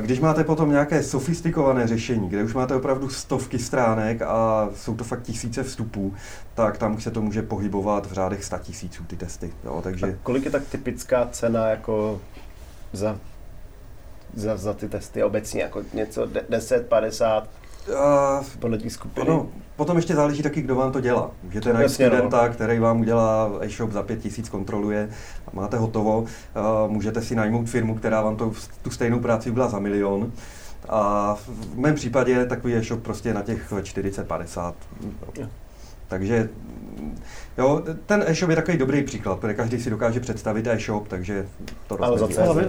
Když 0.00 0.20
máte 0.20 0.44
potom 0.44 0.70
nějaké 0.70 1.02
sofistikované 1.02 1.86
řešení, 1.86 2.28
kde 2.28 2.44
už 2.44 2.54
máte 2.54 2.74
opravdu 2.74 3.08
stovky 3.08 3.58
stránek 3.58 4.22
a 4.22 4.68
jsou 4.74 4.96
to 4.96 5.04
fakt 5.04 5.22
tisíce 5.22 5.62
vstupů, 5.62 6.14
tak 6.54 6.78
tam 6.78 7.00
se 7.00 7.10
to 7.10 7.22
může 7.22 7.42
pohybovat 7.42 8.06
v 8.06 8.12
řádech 8.12 8.44
100 8.44 8.58
tisíců 8.58 9.04
ty 9.04 9.16
testy. 9.16 9.52
Jo, 9.64 9.80
takže... 9.82 10.06
A 10.06 10.14
kolik 10.22 10.44
je 10.44 10.50
tak 10.50 10.62
typická 10.68 11.28
cena 11.32 11.68
jako 11.68 12.20
za, 12.92 13.18
za, 14.34 14.56
za 14.56 14.72
ty 14.72 14.88
testy 14.88 15.22
obecně? 15.22 15.62
Jako 15.62 15.82
něco 15.94 16.28
10, 16.48 16.88
50? 16.88 17.48
Uh, 17.88 18.44
podle 18.58 18.78
těch 18.78 18.92
skupiny? 18.92 19.26
Ano, 19.26 19.48
potom 19.76 19.96
ještě 19.96 20.14
záleží 20.14 20.42
taky, 20.42 20.62
kdo 20.62 20.74
vám 20.74 20.92
to 20.92 21.00
dělá. 21.00 21.30
Můžete 21.42 21.72
najít 21.72 21.84
no. 21.84 21.94
studenta, 21.94 22.46
no. 22.46 22.52
který 22.52 22.78
vám 22.78 23.00
udělá 23.00 23.50
e-shop 23.60 23.92
za 23.92 24.02
pět 24.02 24.20
tisíc, 24.20 24.48
kontroluje 24.48 25.08
a 25.46 25.50
máte 25.52 25.76
hotovo. 25.76 26.20
Uh, 26.20 26.26
můžete 26.86 27.22
si 27.22 27.34
najmout 27.34 27.68
firmu, 27.68 27.94
která 27.94 28.22
vám 28.22 28.36
to, 28.36 28.52
tu 28.82 28.90
stejnou 28.90 29.20
práci 29.20 29.50
udělá 29.50 29.68
za 29.68 29.78
milion. 29.78 30.32
A 30.88 31.34
v 31.34 31.78
mém 31.78 31.94
případě 31.94 32.46
takový 32.46 32.74
e-shop 32.74 33.02
prostě 33.02 33.34
na 33.34 33.42
těch 33.42 33.72
40-50. 33.72 34.74
Takže 36.08 36.48
Jo, 37.58 37.82
ten 38.06 38.24
e-shop 38.26 38.50
je 38.50 38.56
takový 38.56 38.78
dobrý 38.78 39.02
příklad, 39.02 39.38
protože 39.38 39.54
každý 39.54 39.80
si 39.80 39.90
dokáže 39.90 40.20
představit 40.20 40.66
e-shop, 40.66 41.08
takže 41.08 41.46
to 41.86 42.04
Ale 42.04 42.18
za 42.18 42.28
hlavně, 42.42 42.66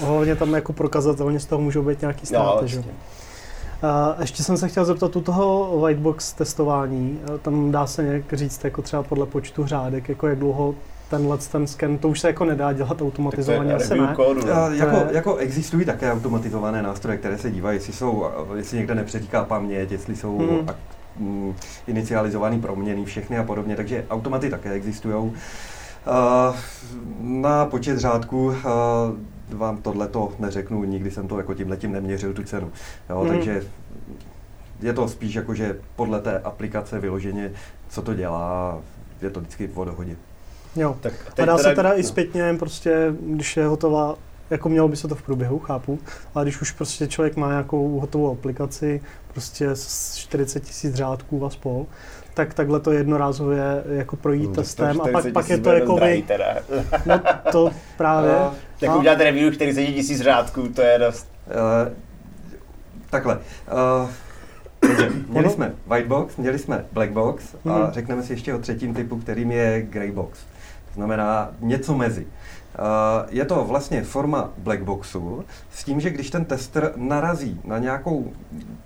hlavně 0.00 0.36
tam 0.36 0.54
jako 0.54 0.72
prokazatelně 0.72 1.40
z 1.40 1.46
toho 1.46 1.62
můžou 1.62 1.82
být 1.82 2.00
nějaký 2.00 2.26
ztráty. 2.26 2.62
No, 2.62 2.66
že? 2.66 2.84
A 3.82 4.16
ještě 4.20 4.42
jsem 4.42 4.56
se 4.56 4.68
chtěl 4.68 4.84
zeptat 4.84 5.16
u 5.16 5.20
toho 5.20 5.78
whitebox 5.80 6.32
testování, 6.32 7.20
tam 7.42 7.72
dá 7.72 7.86
se 7.86 8.02
nějak 8.02 8.32
říct 8.32 8.64
jako 8.64 8.82
třeba 8.82 9.02
podle 9.02 9.26
počtu 9.26 9.66
řádek, 9.66 10.08
jako 10.08 10.28
jak 10.28 10.38
dlouho 10.38 10.74
tenhle 11.10 11.38
ten 11.38 11.66
scan, 11.66 11.98
to 11.98 12.08
už 12.08 12.20
se 12.20 12.26
jako 12.26 12.44
nedá 12.44 12.72
dělat 12.72 13.02
automatizovaně, 13.02 13.74
asi 13.74 13.98
ne. 13.98 14.12
Kódu, 14.16 14.46
ne? 14.46 14.52
Jako, 14.76 15.06
jako 15.10 15.36
existují 15.36 15.84
také 15.84 16.12
automatizované 16.12 16.82
nástroje, 16.82 17.18
které 17.18 17.38
se 17.38 17.50
dívají, 17.50 17.76
jestli 17.76 17.92
jsou, 17.92 18.26
jestli 18.56 18.76
někde 18.76 18.94
nepřetíká 18.94 19.44
paměť, 19.44 19.92
jestli 19.92 20.16
jsou 20.16 20.38
hmm 20.38 20.48
mm, 20.48 20.68
inicializované 21.86 22.58
proměny, 22.58 23.04
všechny 23.04 23.38
a 23.38 23.44
podobně, 23.44 23.76
takže 23.76 24.04
automaty 24.10 24.50
také 24.50 24.72
existují. 24.72 25.32
Na 27.20 27.66
počet 27.66 27.98
řádků 27.98 28.54
vám 29.48 29.76
tohle 29.82 30.08
to 30.08 30.32
neřeknu, 30.38 30.84
nikdy 30.84 31.10
jsem 31.10 31.28
to 31.28 31.38
jako 31.38 31.54
tím 31.54 31.70
letím 31.70 31.92
neměřil 31.92 32.32
tu 32.32 32.42
cenu. 32.42 32.72
Jo, 33.10 33.24
mm. 33.24 33.28
Takže 33.28 33.64
je 34.80 34.92
to 34.92 35.08
spíš 35.08 35.34
jako, 35.34 35.54
že 35.54 35.80
podle 35.96 36.20
té 36.20 36.38
aplikace 36.38 37.00
vyloženě, 37.00 37.52
co 37.88 38.02
to 38.02 38.14
dělá, 38.14 38.78
je 39.22 39.30
to 39.30 39.40
vždycky 39.40 39.70
o 39.74 39.84
dohodě. 39.84 40.16
Jo, 40.76 40.96
tak 41.00 41.12
a 41.12 41.28
dá 41.28 41.34
teda, 41.34 41.58
se 41.58 41.74
teda 41.74 41.88
no. 41.88 41.98
i 41.98 42.02
zpětně, 42.02 42.54
prostě, 42.58 43.14
když 43.20 43.56
je 43.56 43.66
hotová, 43.66 44.16
jako 44.50 44.68
mělo 44.68 44.88
by 44.88 44.96
se 44.96 45.08
to 45.08 45.14
v 45.14 45.22
průběhu, 45.22 45.58
chápu, 45.58 45.98
ale 46.34 46.44
když 46.44 46.60
už 46.60 46.72
prostě 46.72 47.06
člověk 47.06 47.36
má 47.36 47.48
nějakou 47.48 48.00
hotovou 48.00 48.32
aplikaci, 48.32 49.00
prostě 49.38 49.70
s 49.70 50.16
40 50.16 50.60
tisíc 50.60 50.94
řádků 50.94 51.46
a 51.46 51.50
spol, 51.50 51.86
tak 52.34 52.54
takhle 52.54 52.80
to 52.80 52.92
jednorázově 52.92 53.84
jako 53.88 54.16
projít 54.16 54.48
no, 54.48 54.54
testem 54.54 55.00
a 55.00 55.08
pak, 55.12 55.32
pak 55.32 55.48
je 55.48 55.58
to 55.58 55.70
jako 55.70 55.96
vy... 55.96 56.24
no 57.06 57.20
to 57.52 57.70
právě. 57.96 58.32
No, 58.32 58.54
tak 58.80 58.90
a... 58.90 58.96
udělat 58.96 59.20
review 59.20 59.54
40 59.54 59.86
tisíc 59.86 60.20
řádků, 60.20 60.68
to 60.68 60.82
je 60.82 60.98
dost. 60.98 61.28
Uh, 61.46 61.92
takhle. 63.10 63.38
Uh, 64.02 64.10
měli 65.28 65.50
jsme 65.50 65.72
white 65.86 66.06
box, 66.06 66.36
měli 66.36 66.58
jsme 66.58 66.84
black 66.92 67.10
box 67.10 67.54
a 67.54 67.68
mm-hmm. 67.68 67.92
řekneme 67.92 68.22
si 68.22 68.32
ještě 68.32 68.54
o 68.54 68.58
třetím 68.58 68.94
typu, 68.94 69.16
kterým 69.16 69.52
je 69.52 69.82
grey 69.82 70.10
box. 70.10 70.38
To 70.88 70.94
znamená 70.94 71.50
něco 71.60 71.94
mezi. 71.94 72.26
Eh, 72.26 72.57
je 73.30 73.44
to 73.44 73.64
vlastně 73.64 74.02
forma 74.02 74.50
blackboxu 74.58 75.44
s 75.70 75.84
tím, 75.84 76.00
že 76.00 76.10
když 76.10 76.30
ten 76.30 76.44
tester 76.44 76.92
narazí 76.96 77.60
na 77.64 77.78
nějakou 77.78 78.32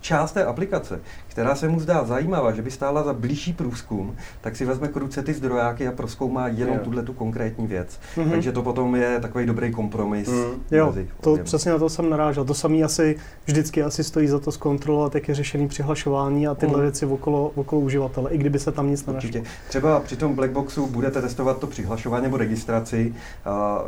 část 0.01 0.33
té 0.33 0.45
aplikace, 0.45 1.01
která 1.29 1.55
se 1.55 1.69
mu 1.69 1.81
zdá 1.81 2.05
zajímavá, 2.05 2.53
že 2.53 2.63
by 2.63 2.71
stála 2.71 3.03
za 3.03 3.13
blížší 3.13 3.53
průzkum, 3.53 4.17
tak 4.41 4.57
si 4.57 4.65
vezme 4.65 4.89
k 4.89 4.97
ruce 4.97 5.23
ty 5.23 5.35
zdrojáky 5.35 5.89
a 5.89 5.93
proskoumá 5.93 6.49
jenom 6.49 6.79
tuhle 6.79 7.03
tu 7.03 7.13
konkrétní 7.13 7.67
věc. 7.67 7.99
Mm-hmm. 8.17 8.31
Takže 8.31 8.53
to 8.53 8.63
potom 8.63 8.97
je 8.97 9.21
takový 9.21 9.47
dobrý 9.47 9.73
kompromis. 9.73 10.29
Mm. 10.29 10.63
Jo, 10.71 10.95
to 11.21 11.37
přesně 11.43 11.71
na 11.71 11.79
to 11.79 11.89
jsem 11.89 12.11
narážel. 12.11 12.45
To 12.45 12.55
samý 12.55 12.85
asi 12.85 13.17
vždycky 13.45 13.83
asi 13.83 14.05
stojí 14.05 14.29
za 14.29 14.39
to 14.39 14.53
zkontrolovat, 14.53 15.15
jak 15.15 15.29
je 15.29 15.35
řešený 15.35 15.69
přihlašování 15.69 16.49
a 16.49 16.55
tyhle 16.55 16.77
mm. 16.77 16.83
věci 16.83 17.07
okolo, 17.07 17.53
okolo 17.55 17.81
uživatele, 17.81 18.31
i 18.31 18.39
kdyby 18.39 18.59
se 18.59 18.73
tam 18.73 18.91
nic 18.91 19.07
nenašlo. 19.07 19.41
Třeba 19.69 20.01
při 20.01 20.17
tom 20.17 20.35
Blackboxu 20.35 20.87
budete 20.87 21.23
testovat 21.23 21.59
to 21.59 21.67
přihlašování 21.67 22.23
nebo 22.23 22.37
registraci. 22.37 23.15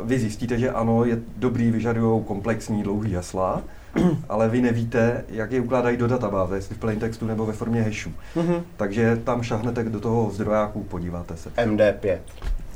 Vy 0.03 0.19
zjistíte, 0.19 0.59
že 0.59 0.71
ano, 0.71 1.05
je 1.05 1.17
dobrý, 1.37 1.71
vyžadují 1.71 2.23
komplexní 2.23 2.83
dlouhý 2.83 3.13
hasla, 3.13 3.61
ale 4.29 4.49
vy 4.49 4.61
nevíte, 4.61 5.23
jak 5.29 5.51
je 5.51 5.61
ukládají 5.61 5.97
do 5.97 6.07
databáze, 6.07 6.55
jestli 6.55 6.75
v 6.75 6.79
plain 6.79 6.99
textu 6.99 7.25
nebo 7.25 7.45
ve 7.45 7.53
formě 7.53 7.81
hashu. 7.81 8.11
Mm-hmm. 8.35 8.61
Takže 8.77 9.21
tam 9.23 9.43
šahnete 9.43 9.83
do 9.83 9.99
toho 9.99 10.31
zdrojáku, 10.31 10.83
podíváte 10.83 11.37
se. 11.37 11.49
MD5. 11.49 12.17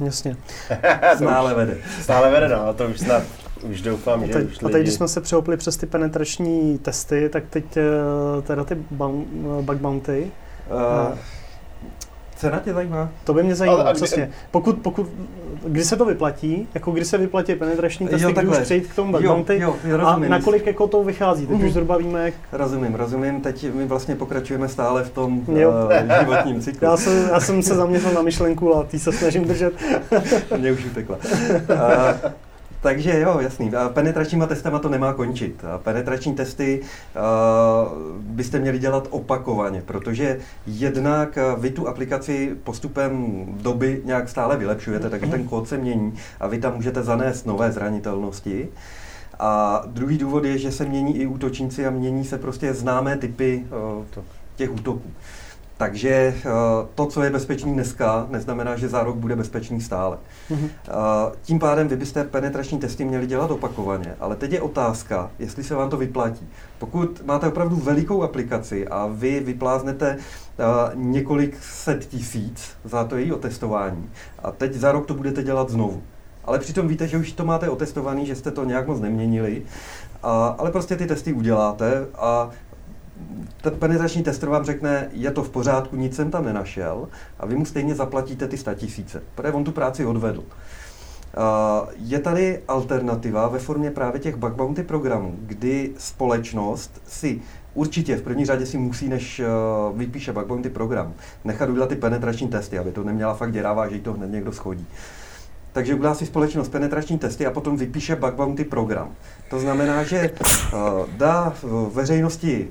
Jasně. 0.06 0.38
Stále 1.16 1.54
vede. 1.54 1.78
Stále 2.02 2.32
vede, 2.32 2.50
no, 2.50 2.74
to 2.74 2.88
už 2.88 3.00
snad 3.00 3.24
už 3.64 3.82
doufám, 3.82 4.24
a 4.24 4.28
teď, 4.28 4.34
že 4.34 4.40
už 4.40 4.64
A 4.64 4.70
teď, 4.70 4.82
když 4.82 4.94
jsme 4.94 5.08
se 5.08 5.22
přeopli 5.22 5.58
přes 5.58 5.78
ty 5.78 5.86
penetrační 5.86 6.78
testy, 6.78 7.30
tak 7.30 7.44
teď 7.50 7.78
eh, 7.78 8.42
teda 8.42 8.64
ty 8.64 8.76
bug 9.62 9.78
bounty, 9.78 10.32
uh, 10.72 11.18
Cena 12.40 12.60
tě 12.60 12.74
zajímá? 12.74 13.10
To 13.24 13.34
by 13.34 13.44
mě 13.44 13.56
zajímalo, 13.56 13.82
ale, 13.82 13.94
přesně. 13.94 14.30
Pokud, 14.52 14.78
pokud, 14.78 15.08
kdy 15.66 15.84
se 15.84 15.96
to 15.96 16.06
vyplatí, 16.06 16.68
jako 16.74 16.92
kdy 16.92 17.06
se 17.06 17.18
vyplatí 17.18 17.56
penetrační 17.56 18.08
testy, 18.08 18.24
jo, 18.24 18.32
kdy 18.32 18.48
už 18.48 18.58
přejít 18.58 18.88
k 18.88 18.96
tomu 18.96 19.12
backbounty 19.12 19.64
a 20.04 20.18
nakolik 20.18 20.66
jako 20.66 20.88
to 20.88 21.04
vychází, 21.04 21.42
teď 21.42 21.50
mm. 21.50 21.56
už 21.56 21.64
mhm. 21.64 21.72
zhruba 21.72 21.98
víme, 21.98 22.26
jak... 22.26 22.34
Rozumím, 22.52 22.96
rozumím, 22.96 23.42
teď 23.42 23.74
my 23.74 23.86
vlastně 23.86 24.16
pokračujeme 24.16 24.68
stále 24.68 25.04
v 25.04 25.10
tom 25.10 25.42
jo. 25.48 25.72
Uh, 25.86 26.20
životním 26.20 26.62
cyklu. 26.62 26.86
Já 26.88 26.98
jsem, 26.98 27.30
já 27.30 27.40
jsem 27.40 27.64
se 27.64 27.76
zaměřil 27.76 28.12
na 28.14 28.22
myšlenku 28.22 28.76
a 28.76 28.84
tý 28.84 29.00
se 29.00 29.12
snažím 29.12 29.46
držet. 29.46 29.74
Mě 30.58 30.72
už 30.72 30.86
utekla. 30.86 31.18
Uh, 31.70 32.32
takže 32.82 33.20
jo, 33.20 33.40
jasný. 33.40 33.76
A 33.76 33.90
penetračníma 33.90 34.46
testama 34.46 34.80
to 34.80 34.90
nemá 34.90 35.14
končit. 35.14 35.66
A 35.66 35.78
penetrační 35.78 36.36
testy 36.36 36.82
uh, 36.82 38.12
byste 38.20 38.60
měli 38.60 38.80
dělat 38.80 39.08
opakovaně, 39.10 39.82
protože 39.82 40.40
jednak 40.68 41.38
vy 41.58 41.70
tu 41.70 41.88
aplikaci 41.88 42.56
postupem 42.64 43.46
doby 43.50 44.02
nějak 44.06 44.30
stále 44.30 44.58
vylepšujete, 44.58 45.10
takže 45.10 45.28
ten 45.28 45.48
kód 45.48 45.68
se 45.68 45.78
mění 45.78 46.14
a 46.40 46.48
vy 46.48 46.60
tam 46.60 46.76
můžete 46.76 47.04
zanést 47.04 47.46
nové 47.46 47.72
zranitelnosti. 47.72 48.70
A 49.40 49.84
druhý 49.88 50.18
důvod 50.18 50.46
je, 50.46 50.58
že 50.58 50.72
se 50.72 50.86
mění 50.86 51.18
i 51.18 51.26
útočníci 51.26 51.86
a 51.86 51.90
mění 51.90 52.26
se 52.26 52.38
prostě 52.38 52.74
známé 52.74 53.18
typy 53.18 53.66
uh, 53.98 54.24
těch 54.56 54.74
útoků. 54.74 55.12
Takže 55.80 56.10
eh, 56.10 56.44
to, 56.96 57.06
co 57.06 57.24
je 57.24 57.30
bezpečný 57.30 57.74
dneska, 57.74 58.28
neznamená, 58.30 58.76
že 58.76 58.90
za 58.90 59.04
rok 59.04 59.16
bude 59.16 59.36
bezpečný 59.36 59.82
stále. 59.82 60.18
Mm-hmm. 60.52 60.70
Tím 61.42 61.60
pádem 61.60 61.88
vy 61.88 61.96
byste 61.96 62.24
penetrační 62.24 62.80
testy 62.80 63.06
měli 63.06 63.28
dělat 63.28 63.52
opakovaně, 63.52 64.16
ale 64.20 64.36
teď 64.36 64.52
je 64.52 64.62
otázka, 64.62 65.32
jestli 65.40 65.64
se 65.64 65.76
vám 65.76 65.90
to 65.90 65.98
vyplatí. 65.98 66.48
Pokud 66.80 67.26
máte 67.26 67.48
opravdu 67.48 67.76
velikou 67.76 68.24
aplikaci 68.24 68.88
a 68.88 69.10
vy 69.12 69.40
vypláznete 69.40 70.18
eh, 70.18 70.64
několik 70.96 71.58
set 71.64 72.06
tisíc 72.06 72.70
za 72.84 73.04
to 73.04 73.18
její 73.18 73.32
otestování 73.32 74.10
a 74.44 74.52
teď 74.52 74.74
za 74.74 74.92
rok 74.92 75.06
to 75.06 75.14
budete 75.14 75.44
dělat 75.44 75.70
znovu. 75.70 76.04
Ale 76.46 76.60
přitom 76.60 76.88
víte, 76.88 77.08
že 77.08 77.18
už 77.18 77.32
to 77.32 77.46
máte 77.46 77.70
otestovaný, 77.70 78.26
že 78.26 78.36
jste 78.36 78.52
to 78.52 78.64
nějak 78.64 78.88
moc 78.88 79.00
neměnili, 79.00 79.62
a, 80.24 80.56
ale 80.58 80.72
prostě 80.72 80.96
ty 80.96 81.08
testy 81.08 81.34
uděláte 81.34 82.06
a 82.16 82.50
ten 83.62 83.74
penetrační 83.74 84.24
tester 84.24 84.50
vám 84.50 84.66
řekne, 84.66 85.10
je 85.12 85.32
to 85.32 85.44
v 85.44 85.50
pořádku, 85.50 85.96
nic 85.96 86.16
jsem 86.16 86.32
tam 86.32 86.46
nenašel 86.46 87.08
a 87.40 87.46
vy 87.46 87.56
mu 87.56 87.66
stejně 87.66 87.96
zaplatíte 87.96 88.48
ty 88.48 88.58
tisíce, 88.76 89.24
protože 89.36 89.54
on 89.54 89.64
tu 89.64 89.72
práci 89.72 90.06
odvedl. 90.06 90.44
Je 91.98 92.20
tady 92.20 92.60
alternativa 92.68 93.48
ve 93.48 93.60
formě 93.60 93.92
právě 93.92 94.20
těch 94.20 94.36
bug 94.36 94.54
bounty 94.54 94.84
programů, 94.84 95.36
kdy 95.42 95.92
společnost 95.98 97.02
si 97.08 97.42
určitě 97.74 98.16
v 98.16 98.22
první 98.22 98.46
řadě 98.46 98.66
si 98.66 98.78
musí, 98.78 99.10
než 99.10 99.42
vypíše 99.94 100.34
bug 100.34 100.46
bounty 100.46 100.70
program, 100.70 101.14
nechat 101.46 101.70
udělat 101.70 101.90
ty 101.90 101.96
penetrační 101.96 102.48
testy, 102.48 102.80
aby 102.80 102.92
to 102.92 103.04
neměla 103.04 103.34
fakt 103.34 103.52
děravá, 103.52 103.90
že 103.90 103.96
jí 103.96 104.02
to 104.02 104.14
hned 104.14 104.32
někdo 104.32 104.52
schodí. 104.52 104.88
Takže 105.74 105.96
udělá 105.96 106.16
si 106.16 106.26
společnost 106.26 106.70
penetrační 106.70 107.20
testy 107.20 107.46
a 107.46 107.52
potom 107.52 107.78
vypíše 107.78 108.16
bug 108.16 108.34
bounty 108.34 108.64
program. 108.64 109.12
To 109.50 109.60
znamená, 109.60 110.04
že 110.04 110.30
uh, 110.30 110.80
dá 111.18 111.54
veřejnosti 111.94 112.70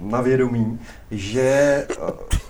na 0.00 0.20
vědomí, 0.20 0.80
že 1.10 1.86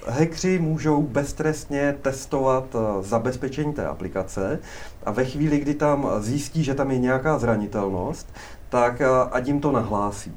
hackři 0.06 0.58
můžou 0.58 1.02
beztrestně 1.02 1.94
testovat 2.02 2.76
zabezpečení 3.00 3.72
té 3.72 3.86
aplikace 3.86 4.58
a 5.04 5.10
ve 5.10 5.24
chvíli, 5.24 5.58
kdy 5.58 5.74
tam 5.74 6.08
zjistí, 6.18 6.64
že 6.64 6.74
tam 6.74 6.90
je 6.90 6.98
nějaká 6.98 7.38
zranitelnost, 7.38 8.34
tak 8.68 9.02
ať 9.32 9.46
jim 9.46 9.60
to 9.60 9.72
nahlásí. 9.72 10.36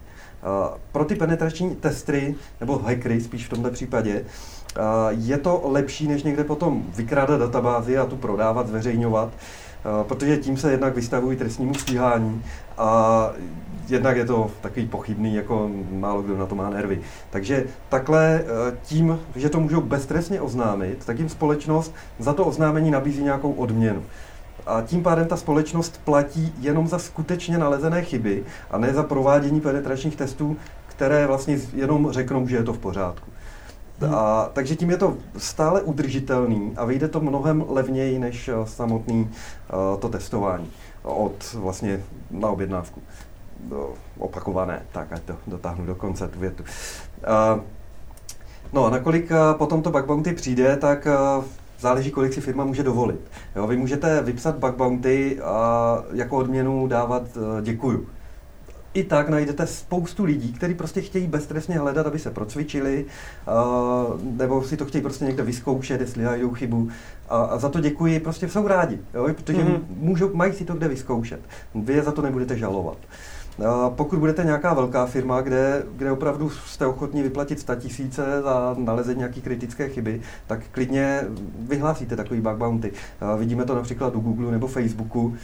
Pro 0.91 1.05
ty 1.05 1.15
penetrační 1.15 1.75
testry, 1.75 2.35
nebo 2.59 2.77
hackery 2.77 3.21
spíš 3.21 3.45
v 3.45 3.49
tomto 3.49 3.69
případě, 3.69 4.25
je 5.09 5.37
to 5.37 5.61
lepší, 5.65 6.07
než 6.07 6.23
někde 6.23 6.43
potom 6.43 6.83
vykrádat 6.95 7.39
databázy 7.39 7.97
a 7.97 8.05
tu 8.05 8.15
prodávat, 8.15 8.67
zveřejňovat, 8.67 9.29
protože 10.07 10.37
tím 10.37 10.57
se 10.57 10.71
jednak 10.71 10.95
vystavují 10.95 11.37
trestnímu 11.37 11.73
stíhání 11.73 12.43
a 12.77 13.31
jednak 13.89 14.17
je 14.17 14.25
to 14.25 14.51
takový 14.61 14.87
pochybný, 14.87 15.35
jako 15.35 15.69
málo 15.91 16.21
kdo 16.21 16.37
na 16.37 16.45
to 16.45 16.55
má 16.55 16.69
nervy. 16.69 17.01
Takže 17.29 17.63
takhle 17.89 18.35
e, 18.35 18.43
tím, 18.83 19.19
že 19.35 19.49
to 19.49 19.59
můžou 19.59 19.81
beztrestně 19.81 20.41
oznámit, 20.41 21.05
tak 21.05 21.19
jim 21.19 21.29
společnost 21.29 21.93
za 22.19 22.33
to 22.33 22.45
oznámení 22.45 22.91
nabízí 22.91 23.23
nějakou 23.23 23.51
odměnu. 23.51 24.03
A 24.65 24.81
tím 24.81 25.03
pádem 25.03 25.27
ta 25.27 25.37
společnost 25.37 26.01
platí 26.05 26.53
jenom 26.59 26.87
za 26.87 26.99
skutečně 26.99 27.57
nalezené 27.57 28.01
chyby 28.01 28.43
a 28.71 28.77
ne 28.77 28.93
za 28.93 29.03
provádění 29.03 29.61
penetračních 29.61 30.15
testů, 30.15 30.57
které 30.87 31.27
vlastně 31.27 31.59
jenom 31.73 32.11
řeknou, 32.11 32.47
že 32.47 32.55
je 32.55 32.63
to 32.63 32.73
v 32.73 32.79
pořádku. 32.79 33.31
A, 34.15 34.49
takže 34.53 34.75
tím 34.75 34.89
je 34.89 34.97
to 34.97 35.17
stále 35.37 35.81
udržitelný 35.81 36.73
a 36.77 36.85
vyjde 36.85 37.07
to 37.07 37.19
mnohem 37.19 37.65
levněji 37.67 38.19
než 38.19 38.47
eh, 38.47 38.53
samotný 38.65 39.21
uh, 39.21 39.99
to 39.99 40.09
testování 40.09 40.71
od 41.05 41.53
vlastně 41.53 42.03
na 42.31 42.49
objednávku. 42.49 43.01
Do, 43.59 43.93
opakované, 44.17 44.81
tak 44.91 45.13
ať 45.13 45.21
to 45.21 45.35
dotáhnu 45.47 45.85
do 45.85 45.95
konce 45.95 46.27
tu 46.27 46.39
větu. 46.39 46.63
Uh, 46.63 47.61
no 48.73 48.85
a 48.85 48.89
nakolik 48.89 49.31
potom 49.57 49.81
to 49.81 49.91
bug 49.91 50.05
bounty 50.05 50.33
přijde, 50.33 50.77
tak 50.77 51.07
záleží, 51.79 52.11
kolik 52.11 52.33
si 52.33 52.41
firma 52.41 52.63
může 52.63 52.83
dovolit. 52.83 53.19
Jo, 53.55 53.67
vy 53.67 53.77
můžete 53.77 54.21
vypsat 54.21 54.55
bug 54.55 54.75
bounty 54.75 55.41
a 55.41 55.97
jako 56.13 56.37
odměnu 56.37 56.87
dávat 56.87 57.21
uh, 57.37 57.61
děkuju 57.61 58.07
i 58.95 59.03
tak 59.03 59.29
najdete 59.29 59.67
spoustu 59.67 60.23
lidí, 60.23 60.53
kteří 60.53 60.73
prostě 60.73 61.01
chtějí 61.01 61.27
beztrestně 61.27 61.79
hledat, 61.79 62.07
aby 62.07 62.19
se 62.19 62.31
procvičili, 62.31 63.05
uh, 63.47 64.21
nebo 64.37 64.63
si 64.63 64.77
to 64.77 64.85
chtějí 64.85 65.01
prostě 65.01 65.25
někde 65.25 65.43
vyzkoušet, 65.43 66.01
jestli 66.01 66.23
najdou 66.23 66.53
chybu. 66.53 66.89
A, 67.29 67.37
a 67.37 67.57
za 67.57 67.69
to 67.69 67.79
děkuji, 67.79 68.19
prostě 68.19 68.49
jsou 68.49 68.67
rádi, 68.67 68.99
jo? 69.13 69.29
protože 69.35 69.57
mm-hmm. 69.57 69.81
můžou, 69.89 70.29
mají 70.33 70.53
si 70.53 70.65
to 70.65 70.73
kde 70.73 70.87
vyzkoušet. 70.87 71.39
Vy 71.75 71.93
je 71.93 72.03
za 72.03 72.11
to 72.11 72.21
nebudete 72.21 72.57
žalovat. 72.57 72.97
Pokud 73.89 74.19
budete 74.19 74.43
nějaká 74.43 74.73
velká 74.73 75.05
firma, 75.05 75.41
kde, 75.41 75.83
kde 75.95 76.11
opravdu 76.11 76.49
jste 76.49 76.85
ochotní 76.85 77.23
vyplatit 77.23 77.59
100 77.59 77.75
tisíce 77.75 78.41
za 78.41 78.75
nalezení 78.77 79.17
nějaké 79.17 79.41
kritické 79.41 79.89
chyby, 79.89 80.21
tak 80.47 80.59
klidně 80.71 81.21
vyhlásíte 81.59 82.15
takový 82.15 82.41
bug 82.41 82.57
bounty. 82.57 82.91
Vidíme 83.37 83.65
to 83.65 83.75
například 83.75 84.15
u 84.15 84.19
Google 84.19 84.51
nebo 84.51 84.67
Facebooku. 84.67 85.35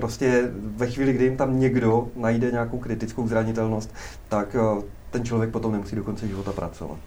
Prostě 0.00 0.50
ve 0.52 0.86
chvíli, 0.86 1.12
kdy 1.12 1.24
jim 1.24 1.36
tam 1.36 1.60
někdo 1.60 2.08
najde 2.16 2.50
nějakou 2.50 2.78
kritickou 2.78 3.28
zranitelnost, 3.28 3.94
tak 4.28 4.56
ten 5.10 5.24
člověk 5.24 5.50
potom 5.50 5.72
nemusí 5.72 5.96
do 5.96 6.04
konce 6.04 6.28
života 6.28 6.52
pracovat. 6.52 6.98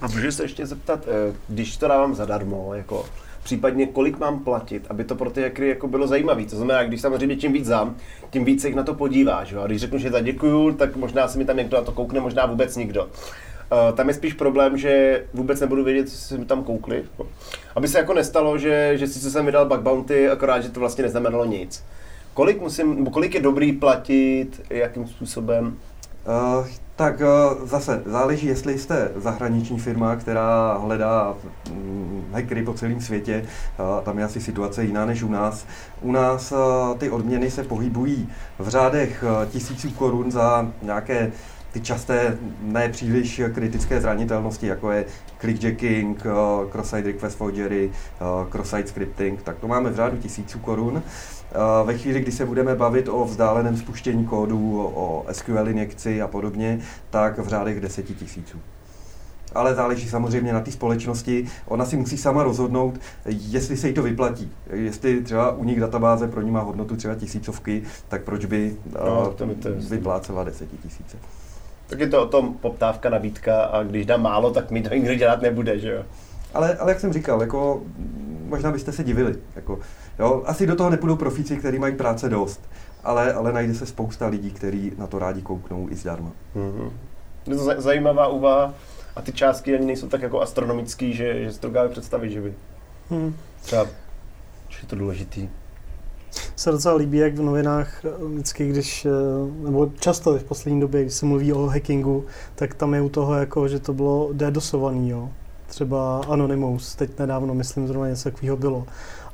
A 0.00 0.06
můžu 0.06 0.32
se 0.32 0.44
ještě 0.44 0.66
zeptat, 0.66 1.04
eh, 1.06 1.34
když 1.48 1.76
to 1.76 1.88
dávám 1.88 2.14
zadarmo, 2.14 2.74
jako 2.74 3.04
případně 3.42 3.86
kolik 3.86 4.18
mám 4.18 4.38
platit, 4.38 4.86
aby 4.88 5.04
to 5.04 5.14
pro 5.14 5.30
ty 5.30 5.42
hackery 5.42 5.68
jako 5.68 5.88
bylo 5.88 6.06
zajímavé. 6.06 6.44
To 6.44 6.56
znamená, 6.56 6.84
když 6.84 7.00
samozřejmě 7.00 7.36
čím 7.36 7.52
víc 7.52 7.66
zám, 7.66 7.96
tím 8.30 8.44
víc 8.44 8.62
se 8.62 8.68
jich 8.68 8.76
na 8.76 8.82
to 8.82 8.94
podívá. 8.94 9.44
Že? 9.44 9.58
A 9.58 9.66
když 9.66 9.80
řeknu, 9.80 9.98
že 9.98 10.10
za 10.10 10.20
děkuju, 10.20 10.72
tak 10.72 10.96
možná 10.96 11.28
se 11.28 11.38
mi 11.38 11.44
tam 11.44 11.56
někdo 11.56 11.76
na 11.76 11.82
to 11.82 11.92
koukne, 11.92 12.20
možná 12.20 12.46
vůbec 12.46 12.76
nikdo. 12.76 13.04
Uh, 13.04 13.96
tam 13.96 14.08
je 14.08 14.14
spíš 14.14 14.32
problém, 14.32 14.76
že 14.76 15.24
vůbec 15.34 15.60
nebudu 15.60 15.84
vědět, 15.84 16.08
co 16.08 16.16
se 16.16 16.38
mi 16.38 16.44
tam 16.44 16.64
koukli. 16.64 17.04
Aby 17.74 17.88
se 17.88 17.98
jako 17.98 18.14
nestalo, 18.14 18.58
že, 18.58 18.92
že 18.94 19.06
si 19.06 19.30
jsem 19.30 19.46
vydal 19.46 19.66
bug 19.66 19.80
bounty, 19.80 20.28
akorát, 20.28 20.60
že 20.60 20.68
to 20.68 20.80
vlastně 20.80 21.04
neznamenalo 21.04 21.44
nic. 21.44 21.84
Kolik, 22.34 22.60
musím, 22.60 23.06
kolik 23.06 23.34
je 23.34 23.40
dobrý 23.40 23.72
platit, 23.72 24.62
jakým 24.70 25.06
způsobem? 25.06 25.76
Uh, 26.26 26.66
tak 26.96 27.20
eh, 27.20 27.66
zase 27.66 28.02
záleží, 28.06 28.46
jestli 28.46 28.78
jste 28.78 29.10
zahraniční 29.16 29.78
firma, 29.78 30.16
která 30.16 30.78
hledá 30.78 31.34
mm, 31.70 32.24
hackery 32.32 32.62
po 32.62 32.74
celém 32.74 33.00
světě. 33.00 33.44
Tam 34.04 34.18
je 34.18 34.24
asi 34.24 34.40
situace 34.40 34.84
jiná 34.84 35.06
než 35.06 35.22
u 35.22 35.28
nás. 35.28 35.66
U 36.00 36.12
nás 36.12 36.52
eh, 36.52 36.98
ty 36.98 37.10
odměny 37.10 37.50
se 37.50 37.62
pohybují 37.62 38.28
v 38.58 38.68
řádech 38.68 39.24
eh, 39.26 39.46
tisíců 39.46 39.90
korun 39.90 40.30
za 40.30 40.72
nějaké 40.82 41.32
ty 41.72 41.80
časté, 41.80 42.38
nepříliš 42.62 43.40
kritické 43.54 44.00
zranitelnosti, 44.00 44.66
jako 44.66 44.90
je 44.90 45.04
clickjacking, 45.40 46.22
cross-site 46.70 47.06
request 47.06 47.36
forgery, 47.36 47.90
cross-site 48.50 48.86
scripting, 48.86 49.42
tak 49.42 49.58
to 49.58 49.68
máme 49.68 49.90
v 49.90 49.96
řádu 49.96 50.16
tisíců 50.16 50.58
korun. 50.58 51.02
Ve 51.84 51.98
chvíli, 51.98 52.20
kdy 52.20 52.32
se 52.32 52.46
budeme 52.46 52.74
bavit 52.74 53.08
o 53.08 53.24
vzdáleném 53.24 53.76
spuštění 53.76 54.24
kódu, 54.26 54.90
o 54.94 55.24
SQL 55.32 55.68
injekci 55.68 56.22
a 56.22 56.28
podobně, 56.28 56.80
tak 57.10 57.38
v 57.38 57.48
řádech 57.48 57.80
deseti 57.80 58.14
tisíců 58.14 58.58
ale 59.54 59.74
záleží 59.74 60.08
samozřejmě 60.08 60.52
na 60.52 60.60
té 60.60 60.72
společnosti. 60.72 61.46
Ona 61.66 61.84
si 61.84 61.96
musí 61.96 62.16
sama 62.16 62.42
rozhodnout, 62.42 63.00
jestli 63.26 63.76
se 63.76 63.88
jí 63.88 63.94
to 63.94 64.02
vyplatí. 64.02 64.52
Jestli 64.70 65.22
třeba 65.22 65.52
u 65.52 65.64
nich 65.64 65.80
databáze 65.80 66.28
pro 66.28 66.42
ní 66.42 66.50
má 66.50 66.60
hodnotu 66.60 66.96
třeba 66.96 67.14
tisícovky, 67.14 67.82
tak 68.08 68.22
proč 68.22 68.44
by 68.44 68.76
no, 69.04 69.34
to 69.36 69.46
to 69.46 69.68
vyplácela 69.90 70.44
desetitisíce. 70.44 71.16
Tak 71.86 72.00
je 72.00 72.06
to 72.06 72.22
o 72.22 72.26
tom 72.26 72.54
poptávka, 72.54 73.10
nabídka 73.10 73.64
a 73.64 73.82
když 73.82 74.06
dá 74.06 74.16
málo, 74.16 74.50
tak 74.50 74.70
mi 74.70 74.82
to 74.82 74.94
nikdo 74.94 75.14
dělat 75.14 75.42
nebude, 75.42 75.78
že 75.78 75.90
jo? 75.90 76.02
Ale, 76.54 76.76
ale 76.76 76.90
jak 76.90 77.00
jsem 77.00 77.12
říkal, 77.12 77.40
jako, 77.40 77.82
možná 78.46 78.72
byste 78.72 78.92
se 78.92 79.04
divili. 79.04 79.36
Jako, 79.56 79.78
jo, 80.18 80.42
asi 80.46 80.66
do 80.66 80.76
toho 80.76 80.90
nepůjdou 80.90 81.16
profíci, 81.16 81.56
kteří 81.56 81.78
mají 81.78 81.94
práce 81.94 82.28
dost, 82.28 82.68
ale, 83.04 83.32
ale 83.32 83.52
najde 83.52 83.74
se 83.74 83.86
spousta 83.86 84.26
lidí, 84.26 84.50
kteří 84.50 84.92
na 84.98 85.06
to 85.06 85.18
rádi 85.18 85.42
kouknou 85.42 85.88
i 85.90 85.94
zdarma. 85.94 86.32
Mm-hmm. 86.56 86.90
Je 87.46 87.56
to 87.56 87.82
zajímavá 87.82 88.28
úvaha 88.28 88.74
a 89.16 89.22
ty 89.22 89.32
částky 89.32 89.76
ani 89.76 89.86
nejsou 89.86 90.08
tak 90.08 90.22
jako 90.22 90.40
astronomický, 90.40 91.14
že, 91.14 91.44
že 91.44 91.52
si 91.52 91.60
to 91.60 91.68
dokáže 91.68 91.88
představit, 91.88 92.30
že 92.30 92.40
by 92.40 92.54
hmm. 93.10 93.34
třeba, 93.62 93.84
že 94.68 94.78
je 94.82 94.88
to 94.88 94.96
důležitý 94.96 95.48
se 96.56 96.70
docela 96.70 96.94
líbí, 96.94 97.18
jak 97.18 97.34
v 97.34 97.42
novinách 97.42 98.04
vždycky, 98.28 98.68
když, 98.68 99.06
nebo 99.62 99.90
často 100.00 100.38
v 100.38 100.44
poslední 100.44 100.80
době, 100.80 101.02
když 101.02 101.14
se 101.14 101.26
mluví 101.26 101.52
o 101.52 101.66
hackingu, 101.66 102.24
tak 102.54 102.74
tam 102.74 102.94
je 102.94 103.00
u 103.00 103.08
toho 103.08 103.34
jako, 103.34 103.68
že 103.68 103.78
to 103.78 103.92
bylo 103.92 104.30
dedosovaný, 104.32 105.10
jo 105.10 105.30
třeba 105.66 106.20
Anonymous, 106.28 106.94
teď 106.94 107.18
nedávno, 107.18 107.54
myslím, 107.54 107.86
zrovna 107.88 108.08
něco 108.08 108.30
takového 108.30 108.56
bylo. 108.56 108.86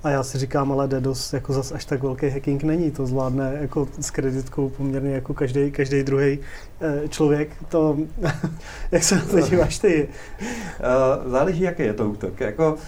A 0.03 0.11
já 0.11 0.23
si 0.23 0.39
říkám, 0.39 0.73
ale 0.73 0.89
DDoS 0.89 1.33
jako 1.33 1.53
zas 1.53 1.73
až 1.73 1.85
tak 1.85 2.03
velký 2.03 2.29
hacking 2.29 2.63
není, 2.63 2.91
to 2.91 3.07
zvládne 3.07 3.59
jako 3.61 3.89
s 4.01 4.11
kreditkou 4.11 4.69
poměrně 4.69 5.15
jako 5.15 5.35
každý, 5.35 5.71
každý 5.71 6.03
druhý 6.03 6.39
eh, 6.81 7.09
člověk. 7.09 7.51
To, 7.69 7.97
jak 8.93 9.05
se 9.05 9.17
na 9.17 9.23
to 9.25 9.41
díváš 9.41 9.79
ty? 9.79 10.09
Uh, 10.41 11.31
záleží, 11.31 11.61
jaký 11.61 11.83
je 11.83 11.93
to 11.93 12.11
útok. 12.11 12.41
Jako, 12.41 12.73
uh, 12.73 12.79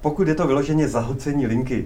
pokud 0.00 0.28
je 0.28 0.34
to 0.34 0.46
vyloženě 0.46 0.88
zahlcení 0.88 1.46
linky, 1.46 1.84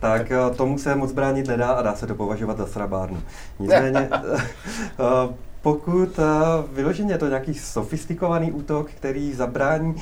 tak 0.00 0.32
tomu 0.56 0.78
se 0.78 0.96
moc 0.96 1.12
bránit 1.12 1.48
nedá 1.48 1.68
a 1.68 1.82
dá 1.82 1.94
se 1.94 2.06
to 2.06 2.14
považovat 2.14 2.58
za 2.58 2.66
srabárnu. 2.66 3.22
Nicméně, 3.58 4.08
pokud 5.62 6.18
uh, 6.18 6.24
vyloženě 6.72 7.14
je 7.14 7.18
to 7.18 7.28
nějaký 7.28 7.54
sofistikovaný 7.54 8.52
útok, 8.52 8.90
který 8.90 9.32
zabrání, 9.32 9.94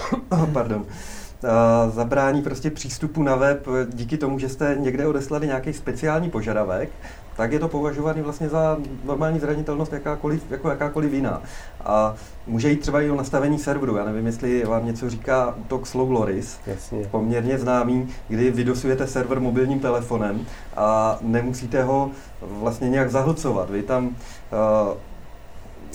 pardon, 0.52 0.80
uh, 0.80 1.94
zabrání 1.94 2.42
prostě 2.42 2.70
přístupu 2.70 3.22
na 3.22 3.36
web 3.36 3.66
díky 3.88 4.16
tomu, 4.16 4.38
že 4.38 4.48
jste 4.48 4.76
někde 4.78 5.06
odeslali 5.06 5.46
nějaký 5.46 5.72
speciální 5.72 6.30
požadavek, 6.30 6.90
tak 7.38 7.52
je 7.52 7.58
to 7.58 7.68
považovaný 7.68 8.22
vlastně 8.22 8.48
za 8.48 8.78
normální 9.04 9.38
zranitelnost 9.38 9.92
jakákoliv, 9.92 10.50
jako 10.50 10.68
jakákoliv 10.70 11.12
jiná. 11.12 11.42
A 11.84 12.14
může 12.46 12.70
jít 12.70 12.80
třeba 12.80 13.00
i 13.00 13.10
o 13.10 13.16
nastavení 13.16 13.58
serveru. 13.58 13.96
Já 13.96 14.04
nevím, 14.04 14.26
jestli 14.26 14.64
vám 14.64 14.86
něco 14.86 15.10
říká 15.10 15.54
útok 15.58 15.86
Slow 15.86 16.10
Loris, 16.10 16.58
Jasně. 16.66 17.06
poměrně 17.10 17.58
známý, 17.58 18.08
kdy 18.28 18.50
vydosujete 18.50 19.06
server 19.06 19.40
mobilním 19.40 19.80
telefonem 19.80 20.46
a 20.76 21.18
nemusíte 21.20 21.82
ho 21.82 22.10
vlastně 22.40 22.88
nějak 22.88 23.10
zahlcovat. 23.10 23.70
Vy 23.70 23.82
tam 23.82 24.06
uh, 24.06 24.12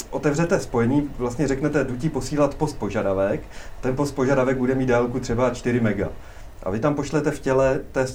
otevřete 0.09 0.59
spojení, 0.59 1.09
vlastně 1.17 1.47
řeknete, 1.47 1.83
jdu 1.83 1.95
ti 1.95 2.09
posílat 2.09 2.55
post 2.55 2.79
požadavek, 2.79 3.41
ten 3.81 3.95
post 3.95 4.11
požadavek 4.11 4.57
bude 4.57 4.75
mít 4.75 4.85
délku 4.85 5.19
třeba 5.19 5.49
4 5.49 5.79
mega. 5.79 6.09
A 6.63 6.69
vy 6.69 6.79
tam 6.79 6.95
pošlete 6.95 7.31
v 7.31 7.39
těle 7.39 7.79
té, 7.91 8.05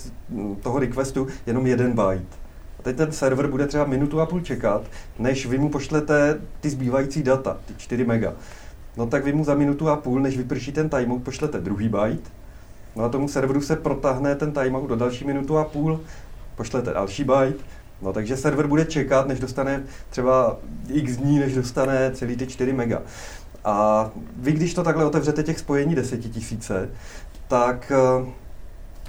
toho 0.63 0.79
requestu 0.79 1.27
jenom 1.47 1.67
jeden 1.67 1.91
byte. 1.93 2.37
A 2.79 2.83
teď 2.83 2.97
ten 2.97 3.13
server 3.13 3.47
bude 3.47 3.67
třeba 3.67 3.85
minutu 3.85 4.21
a 4.21 4.27
půl 4.27 4.41
čekat, 4.41 4.83
než 5.19 5.47
vy 5.47 5.59
mu 5.59 5.69
pošlete 5.69 6.41
ty 6.61 6.71
zbývající 6.71 7.23
data, 7.23 7.57
ty 7.67 7.75
4 7.77 8.05
mega. 8.05 8.35
No 8.97 9.07
tak 9.07 9.25
vy 9.25 9.33
mu 9.33 9.45
za 9.45 9.55
minutu 9.55 9.89
a 9.89 9.97
půl, 9.97 10.21
než 10.21 10.37
vyprší 10.37 10.73
ten 10.73 10.89
timeout, 10.89 11.23
pošlete 11.23 11.61
druhý 11.61 11.89
byte. 11.89 12.31
No 12.97 13.05
a 13.05 13.09
tomu 13.09 13.29
serveru 13.29 13.61
se 13.61 13.77
protáhne 13.77 14.35
ten 14.35 14.53
timeout 14.53 14.89
do 14.89 14.97
další 14.97 15.25
minutu 15.25 15.59
a 15.59 15.65
půl, 15.65 16.01
pošlete 16.57 16.91
další 16.91 17.25
byte, 17.25 17.65
No 18.03 18.13
takže 18.13 18.37
server 18.37 18.67
bude 18.67 18.85
čekat, 18.85 19.29
než 19.29 19.41
dostane 19.41 19.83
třeba 20.11 20.57
x 20.89 21.17
dní, 21.17 21.39
než 21.39 21.55
dostane 21.55 22.11
celý 22.15 22.37
ty 22.37 22.47
4 22.47 22.73
mega. 22.73 23.03
A 23.65 24.11
vy, 24.37 24.53
když 24.53 24.75
to 24.75 24.83
takhle 24.83 25.05
otevřete 25.05 25.43
těch 25.43 25.59
spojení 25.59 25.95
10 25.95 26.19
tisíce, 26.19 26.91
tak 27.49 27.93
eh, 27.95 28.27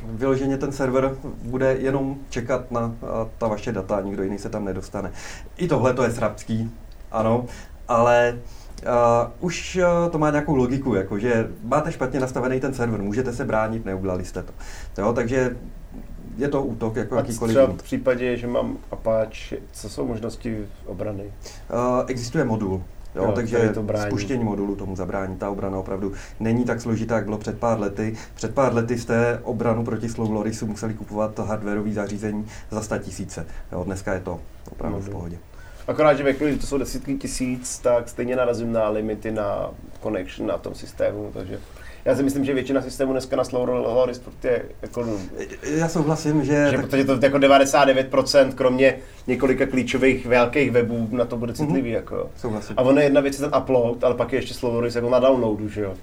vyloženě 0.03 0.57
ten 0.57 0.71
server 0.71 1.15
bude 1.43 1.73
jenom 1.79 2.17
čekat 2.29 2.71
na 2.71 2.95
eh, 3.03 3.29
ta 3.37 3.47
vaše 3.47 3.71
data, 3.71 4.01
nikdo 4.01 4.23
jiný 4.23 4.39
se 4.39 4.49
tam 4.49 4.65
nedostane. 4.65 5.11
I 5.57 5.67
tohle 5.67 5.93
to 5.93 6.03
je 6.03 6.11
srabský, 6.11 6.71
ano, 7.11 7.45
ale 7.87 8.39
Uh, 8.79 9.31
už 9.39 9.75
uh, 9.75 10.11
to 10.11 10.17
má 10.17 10.29
nějakou 10.29 10.55
logiku, 10.55 10.95
jako 10.95 11.19
že 11.19 11.47
máte 11.63 11.91
špatně 11.91 12.19
nastavený 12.19 12.59
ten 12.59 12.73
server, 12.73 13.01
můžete 13.01 13.33
se 13.33 13.45
bránit, 13.45 13.85
neudělali 13.85 14.25
jste 14.25 14.43
to. 14.43 14.53
Jo, 14.97 15.13
takže 15.13 15.57
je 16.39 16.47
to 16.47 16.63
útok 16.63 16.95
jako 16.95 17.15
A 17.15 17.17
jakýkoliv 17.17 17.55
třeba 17.55 17.73
v 17.73 17.83
případě, 17.83 18.37
že 18.37 18.47
mám 18.47 18.77
Apache, 18.91 19.57
co 19.71 19.89
jsou 19.89 20.07
možnosti 20.07 20.65
obrany? 20.85 21.23
Uh, 21.23 22.03
existuje 22.07 22.43
modul. 22.43 22.83
Jo, 23.15 23.23
jo, 23.23 23.31
takže 23.31 23.69
to 23.69 23.85
spuštění 24.07 24.43
modulu 24.43 24.75
tomu 24.75 24.95
zabrání. 24.95 25.37
Ta 25.37 25.49
obrana 25.49 25.77
opravdu 25.77 26.13
není 26.39 26.65
tak 26.65 26.81
složitá, 26.81 27.15
jak 27.15 27.25
bylo 27.25 27.37
před 27.37 27.59
pár 27.59 27.79
lety. 27.79 28.17
Před 28.35 28.53
pár 28.53 28.73
lety 28.73 28.97
jste 28.97 29.39
obranu 29.43 29.83
proti 29.85 30.09
Slow 30.09 30.31
Lorisu 30.31 30.67
museli 30.67 30.93
kupovat 30.93 31.39
hardwareové 31.39 31.91
zařízení 31.91 32.45
za 32.71 32.81
100 32.81 32.97
tisíce. 32.97 33.45
Jo, 33.71 33.83
dneska 33.83 34.13
je 34.13 34.19
to 34.19 34.39
opravdu 34.71 34.97
Modul. 34.97 35.09
v 35.09 35.13
pohodě. 35.13 35.37
Akorát, 35.87 36.13
že 36.13 36.23
ve 36.23 36.33
že 36.33 36.57
to 36.57 36.67
jsou 36.67 36.77
desítky 36.77 37.15
tisíc, 37.15 37.79
tak 37.79 38.09
stejně 38.09 38.35
narazím 38.35 38.71
na 38.71 38.89
limity 38.89 39.31
na 39.31 39.71
connection 40.03 40.47
na 40.47 40.57
tom 40.57 40.75
systému, 40.75 41.31
takže 41.33 41.59
já 42.09 42.15
si 42.15 42.23
myslím, 42.23 42.45
že 42.45 42.53
většina 42.53 42.81
systémů 42.81 43.11
dneska 43.11 43.35
na 43.35 43.43
slow 43.43 43.65
roll 43.65 44.09
je 44.43 44.65
jako... 44.81 45.05
Já 45.63 45.89
souhlasím, 45.89 46.45
že... 46.45 46.67
že 46.71 46.77
tak... 46.77 46.85
Protože 46.85 47.03
to 47.03 47.19
jako 47.21 47.37
99%, 47.37 48.53
kromě 48.53 48.97
několika 49.27 49.65
klíčových 49.65 50.25
velkých 50.25 50.71
webů, 50.71 51.07
na 51.11 51.25
to 51.25 51.37
bude 51.37 51.53
citlivý. 51.53 51.89
Mm-hmm. 51.89 51.93
Jako. 51.93 52.29
Souhlasím. 52.37 52.75
A 52.79 52.81
ono 52.81 53.01
jedna 53.01 53.21
věc 53.21 53.39
je 53.39 53.49
ten 53.49 53.59
upload, 53.61 54.03
ale 54.03 54.15
pak 54.15 54.33
je 54.33 54.39
ještě 54.39 54.53
slow 54.53 54.95
jako 54.95 55.09
na 55.09 55.19
downloadu, 55.19 55.69
že 55.69 55.81
jo. 55.81 55.93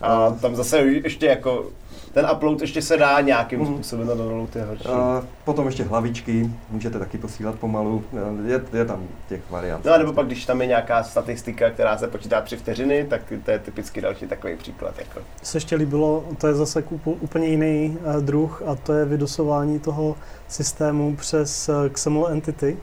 A 0.00 0.30
tam 0.30 0.56
zase 0.56 0.78
ještě 0.78 1.26
jako 1.26 1.66
ten 2.12 2.26
upload 2.32 2.60
ještě 2.60 2.82
se 2.82 2.96
dá 2.96 3.20
nějakým 3.20 3.60
mm. 3.60 3.66
způsobem 3.66 4.06
na 4.06 4.14
download 4.14 4.56
je 4.56 4.64
horší. 4.64 4.88
A 4.88 5.22
potom 5.44 5.66
ještě 5.66 5.84
hlavičky, 5.84 6.50
můžete 6.70 6.98
taky 6.98 7.18
posílat 7.18 7.54
pomalu, 7.54 8.04
je, 8.46 8.60
je 8.72 8.84
tam 8.84 9.08
těch 9.28 9.40
variant. 9.50 9.84
No 9.84 9.92
a 9.92 9.98
nebo 9.98 10.12
pak, 10.12 10.26
když 10.26 10.46
tam 10.46 10.60
je 10.60 10.66
nějaká 10.66 11.02
statistika, 11.02 11.70
která 11.70 11.98
se 11.98 12.08
počítá 12.08 12.40
tři 12.40 12.56
vteřiny, 12.56 13.06
tak 13.10 13.22
to 13.44 13.50
je 13.50 13.58
typicky 13.58 14.00
další 14.00 14.26
takový 14.26 14.56
příklad. 14.56 14.98
Jako. 14.98 15.20
Se 15.42 15.56
ještě 15.56 15.76
líbilo, 15.76 16.24
to 16.38 16.46
je 16.46 16.54
zase 16.54 16.84
úplně 17.04 17.46
jiný 17.46 17.98
uh, 18.16 18.22
druh 18.22 18.62
a 18.66 18.74
to 18.74 18.92
je 18.92 19.04
vydosování 19.04 19.78
toho 19.78 20.16
systému 20.48 21.16
přes 21.16 21.70
XML 21.92 22.28
entity, 22.28 22.76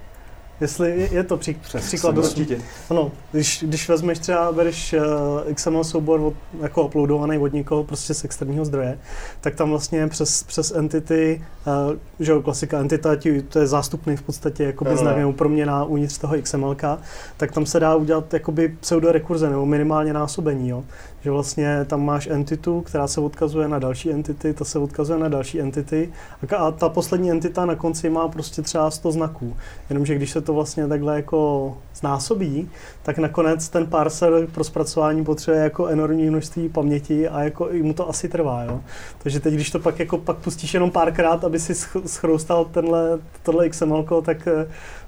Jestli 0.62 0.90
je, 0.90 1.14
je 1.14 1.24
to 1.24 1.38
pří, 1.38 1.54
Přes 1.54 1.86
příklad 1.86 2.16
dost, 2.16 2.32
Určitě. 2.32 2.62
Ano, 2.90 3.12
když, 3.32 3.64
když 3.68 3.90
vezmeš 3.90 4.20
třeba, 4.20 4.52
bereš 4.52 4.94
uh, 5.48 5.54
XML 5.54 5.84
soubor 5.84 6.20
od, 6.20 6.34
jako 6.62 6.86
uploadovaný 6.86 7.38
od 7.38 7.54
někoho 7.54 7.84
prostě 7.84 8.14
z 8.14 8.26
externího 8.26 8.66
zdroje, 8.66 9.00
tak 9.42 9.56
tam 9.56 9.70
vlastně 9.70 10.08
přes, 10.08 10.44
přes 10.44 10.72
entity, 10.72 11.44
uh, 11.90 11.96
že 12.20 12.32
jo, 12.32 12.42
klasika 12.42 12.80
entita, 12.80 13.16
ti, 13.16 13.42
to 13.42 13.60
je 13.60 13.68
zástupný 13.68 14.18
v 14.18 14.22
podstatě 14.22 14.64
jakoby 14.64 14.90
Ano. 14.90 15.00
znak 15.00 15.18
nebo 15.18 15.34
proměna 15.34 15.84
uvnitř 15.84 16.18
toho 16.18 16.36
XML, 16.42 16.76
tak 17.38 17.52
tam 17.52 17.66
se 17.66 17.80
dá 17.80 17.96
udělat 17.96 18.34
jakoby 18.34 18.78
pseudorekurze 18.80 19.50
nebo 19.50 19.66
minimálně 19.66 20.14
násobení, 20.14 20.70
jo. 20.70 20.84
Že 21.28 21.32
vlastně 21.32 21.86
tam 21.86 22.06
máš 22.06 22.28
entitu, 22.28 22.82
která 22.82 23.08
se 23.08 23.22
odkazuje 23.22 23.68
na 23.68 23.80
další 23.80 24.12
entity, 24.12 24.54
ta 24.54 24.66
se 24.66 24.80
odkazuje 24.80 25.20
na 25.20 25.30
další 25.30 25.62
entity 25.62 26.10
a, 26.58 26.72
ta 26.72 26.90
poslední 26.90 27.32
entita 27.32 27.66
na 27.66 27.76
konci 27.76 28.10
má 28.10 28.28
prostě 28.28 28.62
třeba 28.62 28.92
100 28.92 29.12
znaků. 29.12 29.58
Jenomže 29.90 30.16
když 30.16 30.32
se 30.32 30.42
to 30.42 30.54
vlastně 30.54 30.88
takhle 30.88 31.16
jako 31.16 31.78
znásobí, 31.96 32.70
tak 33.04 33.18
nakonec 33.18 33.70
ten 33.70 33.86
parser 33.86 34.48
pro 34.52 34.64
zpracování 34.64 35.26
potřebuje 35.26 35.64
jako 35.64 35.88
enormní 35.88 36.30
množství 36.30 36.70
paměti 36.70 37.28
a 37.28 37.44
jako 37.44 37.70
i 37.70 37.84
mu 37.84 37.94
to 37.94 38.10
asi 38.10 38.30
trvá, 38.30 38.64
jo. 38.64 38.80
Takže 39.24 39.40
teď, 39.40 39.54
když 39.54 39.72
to 39.72 39.80
pak 39.80 40.00
jako 40.00 40.18
pak 40.18 40.38
pustíš 40.38 40.74
jenom 40.74 40.92
párkrát, 40.92 41.44
aby 41.44 41.60
si 41.60 41.74
sch- 41.74 42.06
schroustal 42.06 42.66
tenhle, 42.66 43.20
tohle 43.44 43.70
XML, 43.70 44.06
tak, 44.26 44.48
eh, 44.48 44.68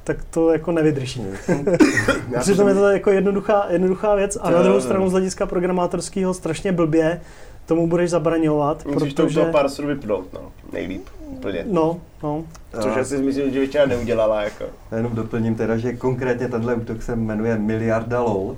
tak 0.10 0.24
to 0.30 0.52
jako 0.52 0.72
nevydrží. 0.72 1.24
Já 2.32 2.40
Přitom 2.40 2.68
je 2.68 2.74
to 2.74 2.90
jako 2.90 3.12
jednoduchá, 3.12 3.66
jednoduchá 3.70 4.16
věc 4.16 4.38
a 4.42 4.50
To 4.50 4.56
na 4.56 4.64
druhou 4.64 4.82
stranu 4.82 5.10
z 5.10 5.12
hlediska 5.12 5.46
programátorského 5.46 6.34
strašně 6.34 6.72
blbě 6.72 7.22
tomu 7.66 7.88
budeš 7.88 8.10
zabraňovat, 8.10 8.86
Musíš 8.86 9.14
to 9.14 9.24
protože... 9.24 9.40
toho 9.40 9.52
parseru 9.52 9.88
vypnout, 9.88 10.34
no. 10.34 10.52
Nejlíp. 10.74 11.08
Úplně. 11.28 11.66
No, 11.72 12.02
no, 12.24 12.44
Což 12.82 12.92
A- 12.98 13.00
asi 13.00 13.18
myslím, 13.18 13.52
že 13.52 13.60
většina 13.60 13.86
neudělala, 13.86 14.42
jako. 14.42 14.64
Já 14.92 14.98
jenom 14.98 15.16
doplním 15.16 15.56
teda, 15.56 15.78
že 15.78 15.94
konkrétně 15.94 16.48
tenhle 16.48 16.76
útok 16.76 17.04
se 17.04 17.16
jmenuje 17.16 17.58
Miliarda 17.58 18.22
LOL 18.22 18.58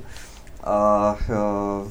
a 0.63 1.15
uh, 1.29 1.87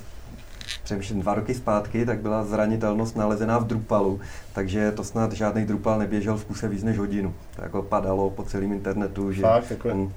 přemýšlím 0.79 1.21
dva 1.21 1.35
roky 1.35 1.55
zpátky, 1.55 2.07
tak 2.07 2.21
byla 2.21 2.45
zranitelnost 2.45 3.17
nalezená 3.17 3.59
v 3.59 3.67
Drupalu, 3.67 4.21
takže 4.53 4.93
to 4.93 5.05
snad 5.05 5.33
žádný 5.33 5.67
Drupal 5.67 5.99
neběžel 5.99 6.37
v 6.37 6.45
kuse 6.45 6.69
víc 6.69 6.83
než 6.83 6.99
hodinu. 6.99 7.35
To 7.57 7.63
jako 7.63 7.83
padalo 7.83 8.31
po 8.31 8.43
celém 8.43 8.73
internetu, 8.73 9.33
že... 9.33 9.43
Fakt, 9.43 9.69
takhle. 9.69 9.93
Uh, 9.93 10.11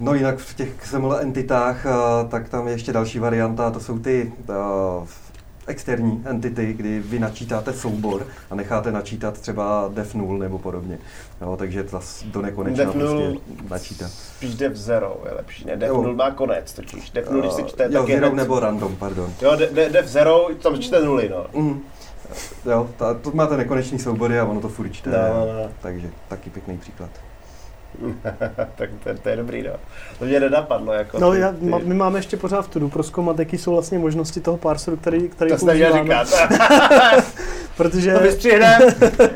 no 0.00 0.14
jinak 0.14 0.38
v 0.38 0.54
těch 0.54 0.74
XML 0.76 1.16
entitách, 1.20 1.86
uh, 1.86 2.30
tak 2.30 2.48
tam 2.48 2.66
je 2.66 2.74
ještě 2.74 2.92
další 2.92 3.18
varianta, 3.18 3.70
to 3.70 3.80
jsou 3.80 3.98
ty 3.98 4.32
uh, 4.48 5.06
externí 5.66 6.22
entity, 6.26 6.72
kdy 6.72 7.00
vy 7.00 7.18
načítáte 7.18 7.72
soubor 7.72 8.26
a 8.50 8.54
necháte 8.54 8.92
načítat 8.92 9.40
třeba 9.40 9.90
def 9.94 10.14
null 10.14 10.38
nebo 10.38 10.58
podobně. 10.58 10.98
Jo, 11.40 11.56
takže 11.56 11.84
to 11.84 12.00
do 12.24 12.42
nekonečna 12.42 12.84
Def 12.84 12.92
prostě 12.92 13.32
načítat. 13.70 14.10
Spíš 14.10 14.54
dev 14.54 14.76
zero 14.76 15.22
je 15.28 15.34
lepší, 15.34 15.64
ne? 15.64 15.78
Jo. 15.86 16.02
null 16.02 16.14
má 16.14 16.30
konec 16.30 16.72
totiž. 16.72 17.10
Dev 17.10 17.30
null, 17.30 17.40
když 17.40 17.52
se 17.52 17.62
čte, 17.62 17.84
jo, 17.90 18.00
tak 18.00 18.08
je 18.08 18.16
hned- 18.20 18.34
nebo 18.34 18.60
random, 18.60 18.96
pardon. 18.96 19.32
Jo, 19.42 19.56
de, 19.56 19.66
de, 19.66 19.88
dev 19.90 20.06
zero, 20.08 20.46
tam 20.62 20.78
čte 20.78 21.00
nuly, 21.04 21.28
no. 21.28 21.46
Mm. 21.62 21.80
Jo, 22.66 22.90
ta, 22.96 23.14
to 23.14 23.30
máte 23.34 23.56
nekonečný 23.56 23.98
soubory 23.98 24.38
a 24.38 24.44
ono 24.44 24.60
to 24.60 24.68
furt 24.68 24.88
čte. 24.90 25.10
No, 25.10 25.46
no, 25.46 25.52
no. 25.52 25.70
Takže 25.80 26.10
taky 26.28 26.50
pěkný 26.50 26.78
příklad. 26.78 27.10
tak 28.76 28.90
to, 29.04 29.14
to, 29.22 29.28
je 29.28 29.36
dobrý, 29.36 29.62
no. 29.62 29.72
To 30.18 30.24
mě 30.24 30.40
nenapadlo, 30.40 30.92
jako 30.92 31.18
no 31.18 31.32
ty, 31.32 31.40
já, 31.40 31.52
ty, 31.52 31.64
my 31.84 31.94
máme 31.94 32.18
ještě 32.18 32.36
pořád 32.36 32.62
v 32.62 32.68
tudu 32.68 32.88
proskoumat, 32.88 33.38
jaký 33.38 33.58
jsou 33.58 33.72
vlastně 33.72 33.98
možnosti 33.98 34.40
toho 34.40 34.56
parseru, 34.56 34.96
který, 34.96 35.28
který 35.28 35.50
to 35.50 35.56
používáme. 35.56 36.02
říkat. 36.02 36.28
Protože, 37.76 38.14
to 38.14 39.28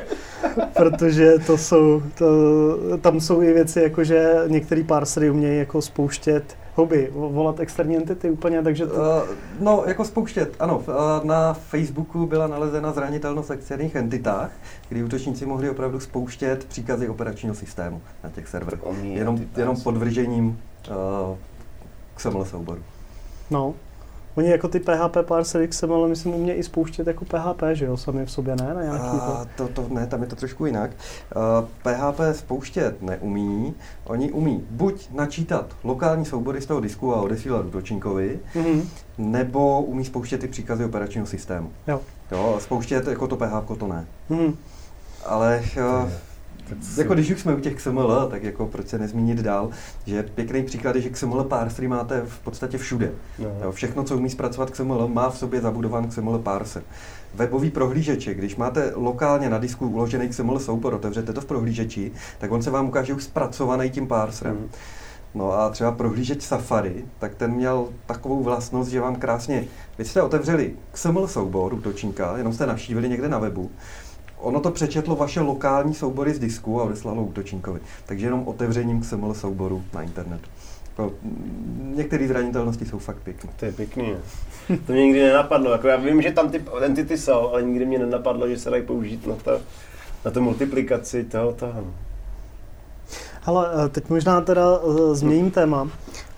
protože 0.77 1.39
to 1.47 1.59
jsou, 1.59 2.03
to, 2.15 2.27
tam 3.01 3.21
jsou 3.21 3.43
i 3.43 3.53
věci, 3.53 3.81
jako 3.81 4.05
že 4.05 4.35
některý 4.47 4.85
parsery 4.85 5.31
umějí 5.31 5.59
jako 5.59 5.83
spouštět 5.83 6.57
hobby, 6.79 7.11
vo- 7.15 7.33
volat 7.33 7.61
externí 7.61 7.97
entity 7.97 8.31
úplně, 8.31 8.63
takže 8.63 8.87
to, 8.87 8.95
Uh, 8.95 9.01
no, 9.61 9.83
jako 9.87 10.05
spouštět, 10.05 10.55
ano. 10.59 10.79
Uh, 10.79 10.85
na 11.25 11.53
Facebooku 11.53 12.27
byla 12.27 12.47
nalezena 12.47 12.93
zranitelnost 12.93 13.49
v 13.49 13.53
externích 13.53 13.95
entitách, 13.95 14.51
kdy 14.89 15.03
útočníci 15.05 15.47
mohli 15.47 15.71
opravdu 15.71 16.01
spouštět 16.01 16.65
příkazy 16.65 17.09
operačního 17.09 17.55
systému 17.55 18.01
na 18.25 18.31
těch 18.31 18.49
serverech. 18.49 18.81
Jenom, 19.03 19.39
jenom 19.57 19.81
pod 19.81 19.97
vržením 19.97 20.47
uh, 20.49 21.37
XML 22.17 22.45
souboru. 22.45 22.81
no. 23.51 23.75
Oni 24.39 24.51
jako 24.51 24.69
ty 24.69 24.81
PHP 24.81 25.17
parsery 25.23 25.69
XML, 25.69 26.09
myslím, 26.09 26.35
umějí 26.35 26.59
i 26.59 26.63
spouštět 26.63 27.07
jako 27.07 27.25
PHP, 27.25 27.63
že 27.73 27.85
jo, 27.85 27.97
sami 27.97 28.27
v 28.27 28.31
sobě, 28.31 28.57
ne? 28.57 28.75
Na 28.75 28.83
nějaký 28.83 29.05
A 29.05 29.47
to, 29.57 29.69
to 29.69 29.87
ne, 29.89 30.07
tam 30.07 30.23
je 30.23 30.29
to 30.29 30.37
trošku 30.37 30.67
jinak. 30.67 30.91
Uh, 31.37 31.69
PHP 31.83 32.21
spouštět 32.33 33.03
neumí. 33.03 33.75
Oni 34.05 34.33
umí 34.33 34.65
buď 34.71 35.09
načítat 35.13 35.67
lokální 35.85 36.25
soubory 36.25 36.61
z 36.61 36.67
toho 36.67 36.81
disku 36.81 37.15
a 37.15 37.21
odesílat 37.21 37.67
útočníkovi, 37.67 38.41
Mhm. 38.55 38.89
nebo 39.19 39.83
umí 39.83 40.05
spouštět 40.05 40.41
ty 40.41 40.49
příkazy 40.49 40.85
operačního 40.85 41.27
systému. 41.27 41.71
Jo. 41.87 42.01
Jo, 42.33 42.57
spouštět 42.61 43.07
jako 43.07 43.27
to 43.29 43.37
PHP 43.37 43.79
to 43.79 43.87
ne. 43.87 44.07
Mhm. 44.29 44.57
Ale 45.27 45.63
uh, 46.05 46.11
Tak 46.69 46.79
si- 46.83 47.01
jako 47.01 47.15
když 47.15 47.31
už 47.31 47.41
jsme 47.41 47.55
u 47.55 47.61
těch 47.61 47.75
XML, 47.75 48.27
tak 48.31 48.43
jako 48.43 48.67
proč 48.67 48.89
se 48.89 48.99
nezmínit 48.99 49.39
dál, 49.39 49.71
že 50.07 50.23
pěkný 50.23 50.63
příklad 50.63 50.97
je, 50.97 51.03
že 51.03 51.11
XML 51.11 51.45
parsery 51.45 51.89
máte 51.89 52.23
v 52.27 52.39
podstatě 52.41 52.79
všude. 52.79 53.11
No. 53.39 53.49
Jo, 53.63 53.73
všechno, 53.73 54.05
co 54.05 54.17
umí 54.17 54.31
zpracovat 54.31 54.71
XML, 54.71 55.09
má 55.09 55.31
v 55.31 55.39
sobě 55.39 55.61
zabudovan 55.61 56.09
XML 56.09 56.39
parser. 56.39 56.83
Webový 57.35 57.71
prohlížeče, 57.71 58.35
když 58.35 58.57
máte 58.57 58.93
lokálně 58.95 59.51
na 59.51 59.59
disku 59.59 59.89
uložený 59.89 60.29
XML 60.29 60.59
soubor, 60.59 60.95
otevřete 60.95 61.33
to 61.33 61.41
v 61.41 61.45
prohlížeči, 61.45 62.13
tak 62.39 62.53
on 62.53 62.63
se 62.63 62.71
vám 62.71 62.89
ukáže 62.89 63.15
už 63.15 63.25
zpracovaný 63.25 63.91
tím 63.91 64.07
parserem. 64.07 64.55
Mhm. 64.57 64.69
No 65.35 65.53
a 65.53 65.71
třeba 65.71 65.93
prohlížeč 65.93 66.43
Safari, 66.43 67.05
tak 67.19 67.35
ten 67.35 67.51
měl 67.51 67.89
takovou 68.07 68.43
vlastnost, 68.43 68.91
že 68.91 69.01
vám 69.01 69.17
krásně, 69.17 69.65
vy 69.99 70.05
jste 70.05 70.23
otevřeli 70.23 70.73
XML 70.93 71.27
soubor 71.29 71.75
útočníka, 71.75 72.37
jenom 72.37 72.53
jste 72.53 72.67
navštívili 72.67 73.09
někde 73.09 73.29
na 73.29 73.39
webu, 73.39 73.71
ono 74.41 74.61
to 74.61 74.71
přečetlo 74.71 75.17
vaše 75.17 75.41
lokální 75.41 75.95
soubory 75.95 76.35
z 76.35 76.39
disku 76.39 76.81
a 76.81 76.85
odeslalo 76.85 77.23
útočníkovi. 77.23 77.81
Takže 78.07 78.27
jenom 78.27 78.49
otevřením 78.49 79.01
XML 79.01 79.35
souboru 79.35 79.83
na 79.95 80.03
internet. 80.03 80.41
To, 80.97 81.13
mm, 81.23 81.93
některé 81.97 82.29
zranitelnosti 82.29 82.87
jsou 82.87 82.99
fakt 82.99 83.19
pěkné. 83.19 83.51
To 83.57 83.65
je 83.65 83.73
pěkný. 83.73 84.13
no. 84.13 84.77
To 84.87 84.93
mě 84.93 85.03
nikdy 85.03 85.23
nenapadlo. 85.23 85.73
Jako 85.73 85.89
já 85.89 85.97
vím, 85.97 86.23
že 86.23 86.33
tam 86.33 86.51
ty 86.51 86.65
entity 86.83 87.19
jsou, 87.19 87.49
ale 87.49 87.63
nikdy 87.63 87.87
mě 87.87 87.99
nenapadlo, 87.99 88.49
že 88.49 88.59
se 88.59 88.71
dají 88.71 88.83
použít 88.83 89.27
na, 89.27 89.35
to, 89.35 89.61
na 90.25 90.31
tu 90.31 90.41
multiplikaci 90.41 91.25
toho 91.25 91.53
toho. 91.53 91.85
Ale 93.47 93.71
eh, 93.85 93.89
teď 93.89 94.09
možná 94.09 94.41
teda 94.41 94.63
eh, 94.83 95.15
změním 95.15 95.51
téma. 95.51 95.89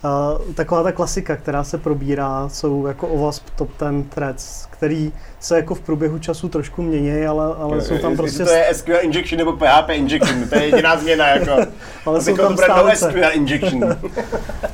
Eh, 0.04 0.52
Taková 0.54 0.82
ta 0.82 0.92
klasika, 0.92 1.36
která 1.36 1.64
se 1.64 1.78
probírá, 1.78 2.48
jsou 2.48 2.86
jako 2.86 3.08
OWASP 3.08 3.50
top 3.50 3.70
10 3.80 4.10
threads, 4.10 4.66
který 4.70 5.12
se 5.40 5.56
jako 5.56 5.74
v 5.74 5.80
průběhu 5.80 6.18
času 6.18 6.48
trošku 6.48 6.82
mění, 6.82 7.26
ale, 7.26 7.54
ale 7.54 7.80
jsou 7.80 7.98
tam 7.98 8.16
prostě... 8.16 8.44
to 8.44 8.50
je 8.50 8.68
SQL 8.74 8.96
injection 9.00 9.38
nebo 9.38 9.52
PHP 9.52 9.90
injection, 9.90 10.48
to 10.48 10.54
je 10.54 10.64
jediná 10.64 10.96
změna. 10.96 11.28
Jako. 11.28 11.56
ale 12.06 12.22
jsou 12.22 12.36
tam 12.36 12.56
to. 12.56 12.62
SQL 12.94 13.30
injection. 13.32 13.96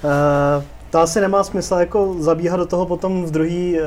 Eh, 0.04 0.75
to 0.96 1.00
asi 1.00 1.20
nemá 1.20 1.44
smysl 1.44 1.74
jako 1.74 2.16
zabíhat 2.18 2.56
do 2.56 2.66
toho 2.66 2.86
potom 2.86 3.24
v, 3.24 3.30
druhý, 3.30 3.78
eh, 3.78 3.82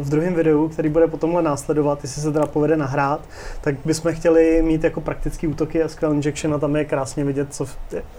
v 0.00 0.08
druhém 0.08 0.34
videu, 0.34 0.68
který 0.68 0.88
bude 0.88 1.06
potomhle 1.06 1.42
následovat, 1.42 1.98
jestli 2.02 2.22
se 2.22 2.32
teda 2.32 2.46
povede 2.46 2.76
nahrát, 2.76 3.20
tak 3.60 3.74
bychom 3.84 4.12
chtěli 4.12 4.62
mít 4.62 4.84
jako 4.84 5.00
praktický 5.00 5.46
útoky 5.46 5.82
SQL 5.86 6.12
injection 6.12 6.54
a 6.54 6.58
tam 6.58 6.76
je 6.76 6.84
krásně 6.84 7.24
vidět, 7.24 7.54
co, 7.54 7.66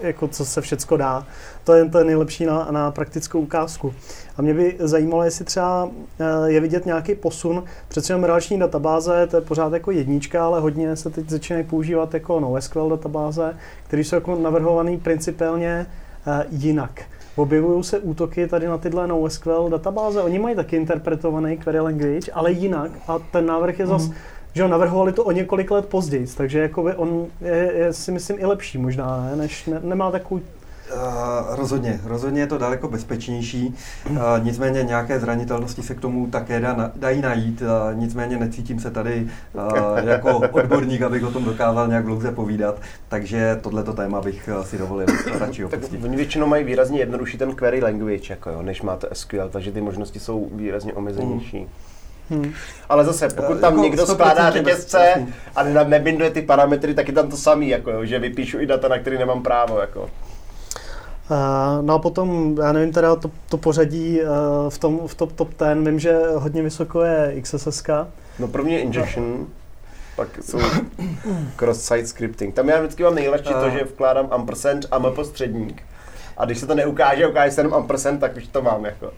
jako 0.01 0.27
co 0.27 0.45
se 0.45 0.61
všecko 0.61 0.97
dá. 0.97 1.25
To 1.63 1.73
je 1.73 1.89
to 1.89 2.03
nejlepší 2.03 2.45
na, 2.45 2.67
na 2.71 2.91
praktickou 2.91 3.39
ukázku. 3.39 3.93
A 4.37 4.41
mě 4.41 4.53
by 4.53 4.75
zajímalo, 4.79 5.23
jestli 5.23 5.45
třeba 5.45 5.89
eh, 6.19 6.51
je 6.51 6.59
vidět 6.59 6.85
nějaký 6.85 7.15
posun, 7.15 7.63
přece 7.87 8.13
jenom 8.13 8.23
relační 8.23 8.59
databáze, 8.59 9.27
to 9.27 9.37
je 9.37 9.41
pořád 9.41 9.73
jako 9.73 9.91
jednička, 9.91 10.45
ale 10.45 10.59
hodně 10.59 10.95
se 10.95 11.09
teď 11.09 11.29
začínají 11.29 11.65
používat 11.65 12.13
jako 12.13 12.39
NoSQL 12.39 12.89
databáze, 12.89 13.57
které 13.87 14.03
jsou 14.03 14.15
jako 14.15 14.35
navrhované 14.35 14.97
principiálně 14.97 15.85
eh, 16.27 16.45
jinak. 16.49 17.05
Objevují 17.35 17.83
se 17.83 17.99
útoky 17.99 18.47
tady 18.47 18.67
na 18.67 18.77
tyhle 18.77 19.07
NoSQL 19.07 19.69
databáze, 19.69 20.21
oni 20.21 20.39
mají 20.39 20.55
taky 20.55 20.75
interpretovaný 20.75 21.57
query 21.57 21.79
language, 21.79 22.31
ale 22.33 22.51
jinak 22.51 22.91
a 23.07 23.19
ten 23.19 23.45
návrh 23.45 23.79
je 23.79 23.87
zas, 23.87 24.07
Mhm. 24.07 24.15
že 24.53 24.61
jo, 24.61 24.67
navrhovali 24.67 25.13
to 25.13 25.23
o 25.23 25.31
několik 25.31 25.71
let 25.71 25.85
později, 25.85 26.27
takže 26.37 26.59
jakoby 26.59 26.93
on 26.95 27.25
je, 27.41 27.71
je, 27.75 27.93
si 27.93 28.11
myslím 28.11 28.39
i 28.39 28.45
lepší 28.45 28.77
možná, 28.77 29.25
ne, 29.29 29.35
než 29.35 29.65
ne, 29.65 29.79
nemá 29.83 30.11
takovou 30.11 30.41
Uh, 30.91 31.55
rozhodně, 31.55 31.99
rozhodně 32.03 32.41
je 32.41 32.47
to 32.47 32.57
daleko 32.57 32.87
bezpečnější, 32.87 33.75
uh, 34.09 34.17
nicméně 34.43 34.83
nějaké 34.83 35.19
zranitelnosti 35.19 35.81
se 35.81 35.95
k 35.95 35.99
tomu 35.99 36.27
také 36.27 36.59
dá, 36.59 36.73
na- 36.73 36.91
dají 36.95 37.21
najít, 37.21 37.61
uh, 37.61 37.99
nicméně 37.99 38.37
necítím 38.37 38.79
se 38.79 38.91
tady 38.91 39.27
jako 40.05 40.37
odborník, 40.37 41.01
abych 41.01 41.23
o 41.25 41.31
tom 41.31 41.43
dokázal 41.45 41.87
nějak 41.87 42.05
dlouze 42.05 42.31
povídat, 42.31 42.81
takže 43.07 43.59
tohleto 43.61 43.93
téma 43.93 44.21
bych 44.21 44.49
si 44.63 44.77
dovolil 44.77 45.07
radši 45.39 45.63
tak 45.63 45.73
opustit. 45.73 46.03
oni 46.03 46.15
většinou 46.17 46.47
mají 46.47 46.63
výrazně 46.63 46.99
jednodušší 46.99 47.37
ten 47.37 47.55
query 47.55 47.81
language, 47.81 48.33
jako 48.33 48.49
jo, 48.49 48.61
než 48.61 48.81
máte 48.81 49.07
SQL, 49.13 49.49
takže 49.49 49.71
ty 49.71 49.81
možnosti 49.81 50.19
jsou 50.19 50.49
výrazně 50.51 50.93
omezenější. 50.93 51.67
Hmm. 52.29 52.53
Ale 52.89 53.05
zase, 53.05 53.27
pokud 53.29 53.59
tam 53.59 53.73
Jako 53.73 53.83
někdo 53.83 54.03
100% 54.03 54.13
skládá 54.13 54.51
řetězce 54.51 55.27
a 55.55 55.63
ne- 55.63 55.85
nebinduje 55.85 56.29
ty 56.29 56.41
parametry, 56.41 56.93
tak 56.93 57.07
je 57.07 57.13
tam 57.13 57.29
to 57.29 57.37
samý, 57.37 57.69
jako, 57.69 57.91
jo, 57.91 58.05
že 58.05 58.19
vypíšu 58.19 58.59
i 58.59 58.65
data, 58.65 58.87
na 58.87 58.97
který 58.99 59.17
nemám 59.17 59.43
právo. 59.43 59.79
Jako. 59.79 60.09
Uh, 61.31 61.85
no 61.85 61.93
a 61.93 61.99
potom, 61.99 62.57
já 62.61 62.71
nevím 62.71 62.93
teda 62.93 63.15
to, 63.15 63.31
to 63.49 63.57
pořadí 63.57 64.21
uh, 64.21 64.27
v 64.69 64.77
tom 64.77 65.07
v 65.07 65.15
top, 65.15 65.31
top 65.31 65.49
10, 65.59 65.75
vím, 65.75 65.99
že 65.99 66.19
hodně 66.35 66.61
vysoko 66.63 67.01
je 67.01 67.41
XSS. 67.41 67.83
No 68.39 68.47
první 68.47 68.73
je 68.73 68.79
injection, 68.79 69.47
pak 70.15 70.27
jsou 70.43 70.59
cross-site 71.55 72.07
scripting. 72.07 72.55
Tam 72.55 72.69
já 72.69 72.79
vždycky 72.79 73.03
mám 73.03 73.15
nejlehčí 73.15 73.49
to, 73.49 73.55
A- 73.55 73.69
že 73.69 73.83
vkládám 73.83 74.27
ampersand 74.31 74.85
a 74.91 74.99
mp 74.99 75.25
středník. 75.25 75.83
A 76.37 76.45
když 76.45 76.57
se 76.57 76.67
to 76.67 76.75
neukáže, 76.75 77.27
ukáže 77.27 77.51
se 77.51 77.59
jenom 77.61 77.73
ampersand, 77.73 78.19
tak 78.19 78.37
už 78.37 78.47
to 78.47 78.61
mám 78.61 78.85
jako. 78.85 79.11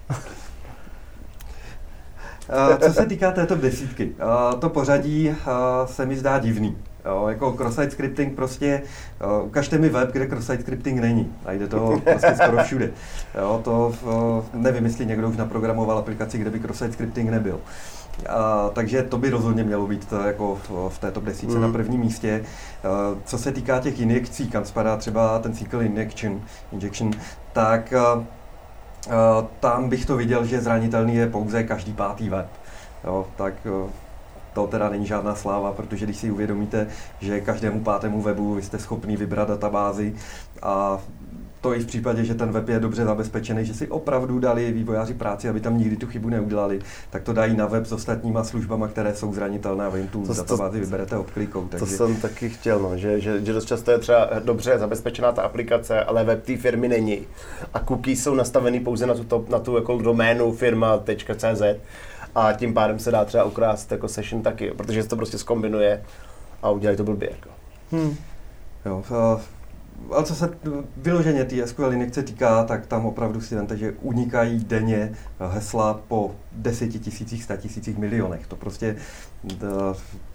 Uh, 2.50 2.78
co 2.88 2.94
se 2.94 3.06
týká 3.06 3.32
této 3.32 3.56
desítky, 3.56 4.16
uh, 4.54 4.60
to 4.60 4.70
pořadí 4.70 5.30
uh, 5.30 5.36
se 5.86 6.06
mi 6.06 6.18
zdá 6.18 6.40
divný. 6.40 6.78
Jo, 7.06 7.26
jako 7.28 7.52
cross-site 7.52 7.92
scripting 7.92 8.36
prostě, 8.36 8.82
uh, 9.40 9.48
ukažte 9.48 9.78
mi 9.78 9.90
web, 9.90 10.12
kde 10.12 10.26
cross-site 10.26 10.62
scripting 10.62 11.00
není. 11.02 11.34
Najde 11.46 11.68
to 11.68 12.02
prostě 12.04 12.36
skoro 12.44 12.64
všude. 12.64 12.90
Jo, 13.42 13.62
to 13.64 13.94
uh, 14.04 14.62
nevím, 14.62 14.86
jestli 14.86 15.06
někdo 15.06 15.30
už 15.30 15.38
naprogramoval 15.38 15.98
aplikaci, 15.98 16.38
kde 16.38 16.50
by 16.50 16.60
cross-site 16.60 16.94
scripting 16.94 17.30
nebyl. 17.30 17.60
A, 18.30 18.70
takže 18.74 19.04
to 19.04 19.18
by 19.18 19.30
rozhodně 19.30 19.64
mělo 19.64 19.88
být 19.88 20.06
to 20.06 20.20
jako 20.20 20.56
v, 20.70 20.90
v 20.90 21.00
této 21.00 21.20
desíce 21.22 21.56
Mm. 21.56 21.62
na 21.62 21.72
prvním 21.72 22.02
místě. 22.02 22.44
Uh, 22.84 23.18
co 23.26 23.38
se 23.38 23.52
týká 23.52 23.80
těch 23.80 24.00
injekcí, 24.00 24.50
kam 24.50 24.66
spadá 24.66 24.98
třeba 24.98 25.40
ten 25.40 25.56
SQL 25.56 25.82
injection, 25.82 26.42
injection 26.72 27.12
tak 27.54 27.94
uh, 28.18 28.24
Uh, 29.08 29.46
tam 29.60 29.90
bych 29.90 30.06
to 30.06 30.18
viděl, 30.18 30.46
že 30.46 30.62
zranitelný 30.62 31.16
je 31.16 31.28
pouze 31.30 31.64
každý 31.64 31.94
pátý 31.94 32.30
web. 32.30 32.48
Jo, 33.04 33.26
tak 33.36 33.54
to 34.56 34.68
teda 34.68 34.90
není 34.90 35.06
žádná 35.06 35.36
sláva, 35.36 35.72
protože 35.72 36.06
když 36.06 36.18
si 36.18 36.32
uvědomíte, 36.32 36.88
že 37.20 37.42
každému 37.42 37.80
pátému 37.80 38.22
webu 38.22 38.56
vy 38.56 38.62
jste 38.62 38.80
schopný 38.80 39.18
vybrat 39.18 39.48
databázi 39.48 40.16
a 40.62 41.00
to 41.62 41.74
i 41.76 41.80
v 41.80 41.86
případě, 41.86 42.26
že 42.26 42.34
ten 42.36 42.52
web 42.52 42.70
je 42.70 42.80
dobře 42.80 43.06
zabezpečený, 43.06 43.66
že 43.66 43.74
si 43.74 43.88
opravdu 43.88 44.40
dali 44.40 44.72
vývojáři 44.72 45.14
práci, 45.14 45.50
aby 45.50 45.60
tam 45.60 45.78
nikdy 45.78 45.96
tu 45.98 46.08
chybu 46.08 46.30
neudělali, 46.30 46.80
tak 47.10 47.24
to 47.24 47.34
dají 47.34 47.58
na 47.58 47.66
web 47.66 47.86
s 47.86 47.92
ostatníma 47.92 48.44
službama, 48.44 48.88
které 48.88 49.16
jsou 49.16 49.34
zranitelné 49.34 49.86
a 49.86 49.90
vy 49.90 50.00
jim 50.00 50.08
tu 50.08 50.22
To- 50.22 50.28
to- 50.28 50.34
databázi 50.34 50.80
vyberete 50.80 51.18
odklikou. 51.18 51.62
To 51.62 51.68
Takže 51.68 51.86
jsem 51.86 52.16
taky 52.16 52.50
chtěl, 52.50 52.80
no, 52.80 52.98
že, 52.98 53.20
že, 53.20 53.46
že 53.46 53.54
dost 53.54 53.66
často 53.66 53.92
je 53.92 53.98
třeba 54.00 54.30
dobře 54.44 54.80
zabezpečená 54.80 55.32
ta 55.32 55.42
aplikace, 55.42 56.04
ale 56.04 56.24
web 56.24 56.44
té 56.44 56.58
firmy 56.58 56.88
není. 56.88 57.20
A 57.74 57.80
cookies 57.80 58.24
jsou 58.24 58.36
nastavený 58.36 58.80
pouze 58.80 59.06
na 59.06 59.14
tu, 59.14 59.24
top, 59.24 59.50
na 59.50 59.60
tu 59.60 59.76
jako 59.76 59.98
doménu 59.98 60.52
firma.cz 60.52 61.62
a 62.36 62.54
tím 62.54 62.74
pádem 62.74 63.00
se 63.00 63.12
dá 63.12 63.26
třeba 63.26 63.44
ukrást 63.44 63.92
jako 63.92 64.08
session 64.08 64.42
taky, 64.44 64.72
protože 64.72 65.04
se 65.04 65.10
to 65.10 65.16
prostě 65.16 65.38
skombinuje 65.38 66.04
a 66.62 66.70
udělají 66.70 66.98
to 66.98 67.04
blbě. 67.04 67.30
Jako. 67.32 67.50
Hmm. 67.92 68.16
Jo, 68.86 69.04
a- 69.16 69.40
ale 70.12 70.24
co 70.24 70.36
se 70.36 70.50
vyloženě 70.98 71.44
té 71.46 71.68
SQL 71.68 71.94
injekce 71.94 72.24
týká, 72.24 72.64
tak 72.64 72.86
tam 72.86 73.06
opravdu 73.06 73.42
si 73.42 73.56
vemte, 73.56 73.78
že 73.78 73.92
unikají 74.02 74.64
denně 74.64 75.12
hesla 75.50 76.00
po 76.08 76.32
deseti 76.52 77.00
tisících, 77.00 77.44
sta 77.44 77.56
tisících 77.58 77.98
milionech. 77.98 78.48
To 78.48 78.56
prostě 78.56 78.96
eh, 79.54 79.58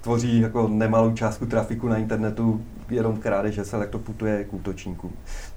tvoří 0.00 0.40
jako 0.40 0.68
nemalou 0.68 1.12
částku 1.12 1.46
trafiku 1.46 1.88
na 1.88 1.96
internetu, 1.96 2.64
jenom 2.90 3.16
krádež 3.16 3.58
hesel, 3.58 3.80
jak 3.80 3.90
to 3.90 3.98
putuje 3.98 4.44
k 4.44 4.54
útočníkům. 4.54 5.12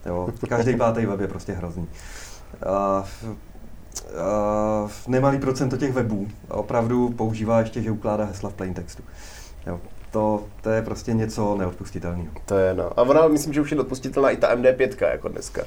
Jo, 0.06 0.30
každý 0.50 0.78
pátý 0.78 1.06
web 1.06 1.20
je 1.20 1.28
prostě 1.28 1.54
hrozný. 1.54 1.88
A, 2.66 3.04
a 4.18 4.88
nemalý 5.08 5.40
procento 5.40 5.78
těch 5.78 5.94
webů 5.94 6.28
opravdu 6.50 7.10
používá 7.10 7.60
ještě, 7.60 7.82
že 7.82 7.92
ukládá 7.92 8.26
hesla 8.26 8.50
v 8.50 8.54
plaintextu. 8.54 9.04
Jo, 9.68 9.80
to, 10.12 10.44
to 10.62 10.70
je 10.70 10.82
prostě 10.82 11.14
něco 11.14 11.56
neodpustitelného. 11.58 12.28
To 12.46 12.58
je 12.58 12.74
no. 12.74 13.00
A 13.00 13.02
ona, 13.02 13.28
myslím, 13.28 13.54
že 13.54 13.62
už 13.62 13.72
je 13.72 13.80
odpustitelná 13.80 14.30
i 14.30 14.38
ta 14.38 14.56
MD5 14.56 15.08
jako 15.12 15.28
dneska. 15.28 15.62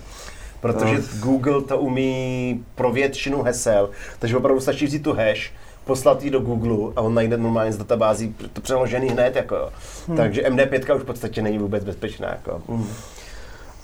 Protože 0.61 0.95
No. 0.95 1.03
Google 1.21 1.63
to 1.63 1.79
umí 1.79 2.65
pro 2.75 2.93
většinu 2.93 3.43
hesel, 3.43 3.91
takže 4.19 4.37
opravdu 4.37 4.61
stačí 4.61 4.87
vzít 4.87 5.03
tu 5.03 5.13
hash, 5.13 5.53
poslat 5.85 6.23
ji 6.23 6.31
do 6.31 6.41
Google 6.41 6.93
a 6.97 7.01
on 7.01 7.15
najde 7.15 7.37
normálně 7.37 7.73
z 7.73 7.77
databází 7.77 8.35
to 8.53 8.61
přeložený 8.61 9.09
hned. 9.09 9.37
Jako. 9.37 9.73
Hmm. 10.07 10.17
Takže 10.17 10.43
MD5 10.43 10.97
už 10.97 11.03
v 11.03 11.07
podstatě 11.07 11.43
není 11.43 11.59
vůbec 11.59 11.85
bezpečná. 11.85 12.29
Jako. 12.29 12.63
Mm. 12.69 12.87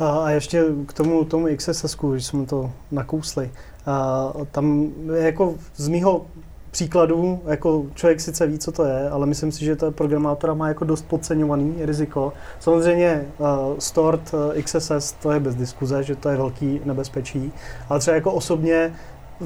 A, 0.02 0.24
a 0.24 0.30
ještě 0.30 0.64
k 0.86 0.92
tomu, 0.92 1.24
tomu 1.24 1.46
XSS, 1.56 1.96
když 2.12 2.26
jsme 2.26 2.46
to 2.46 2.70
nakousli, 2.90 3.50
a 3.86 4.32
tam 4.50 4.90
jako 5.14 5.54
z 5.76 5.88
mýho 5.88 6.26
příkladu, 6.70 7.40
jako 7.46 7.86
člověk 7.94 8.20
sice 8.20 8.46
ví, 8.46 8.58
co 8.58 8.72
to 8.72 8.84
je, 8.84 9.10
ale 9.10 9.26
myslím 9.26 9.52
si, 9.52 9.64
že 9.64 9.76
to 9.76 9.92
programátora 9.92 10.54
má 10.54 10.68
jako 10.68 10.84
dost 10.84 11.08
podceňovaný 11.08 11.74
riziko. 11.78 12.32
Samozřejmě 12.60 13.26
uh, 13.38 13.46
stored 13.78 14.34
XSS, 14.64 15.12
to 15.12 15.32
je 15.32 15.40
bez 15.40 15.54
diskuze, 15.54 16.02
že 16.02 16.16
to 16.16 16.28
je 16.28 16.36
velký 16.36 16.80
nebezpečí, 16.84 17.52
ale 17.88 18.00
třeba 18.00 18.14
jako 18.14 18.32
osobně 18.32 18.94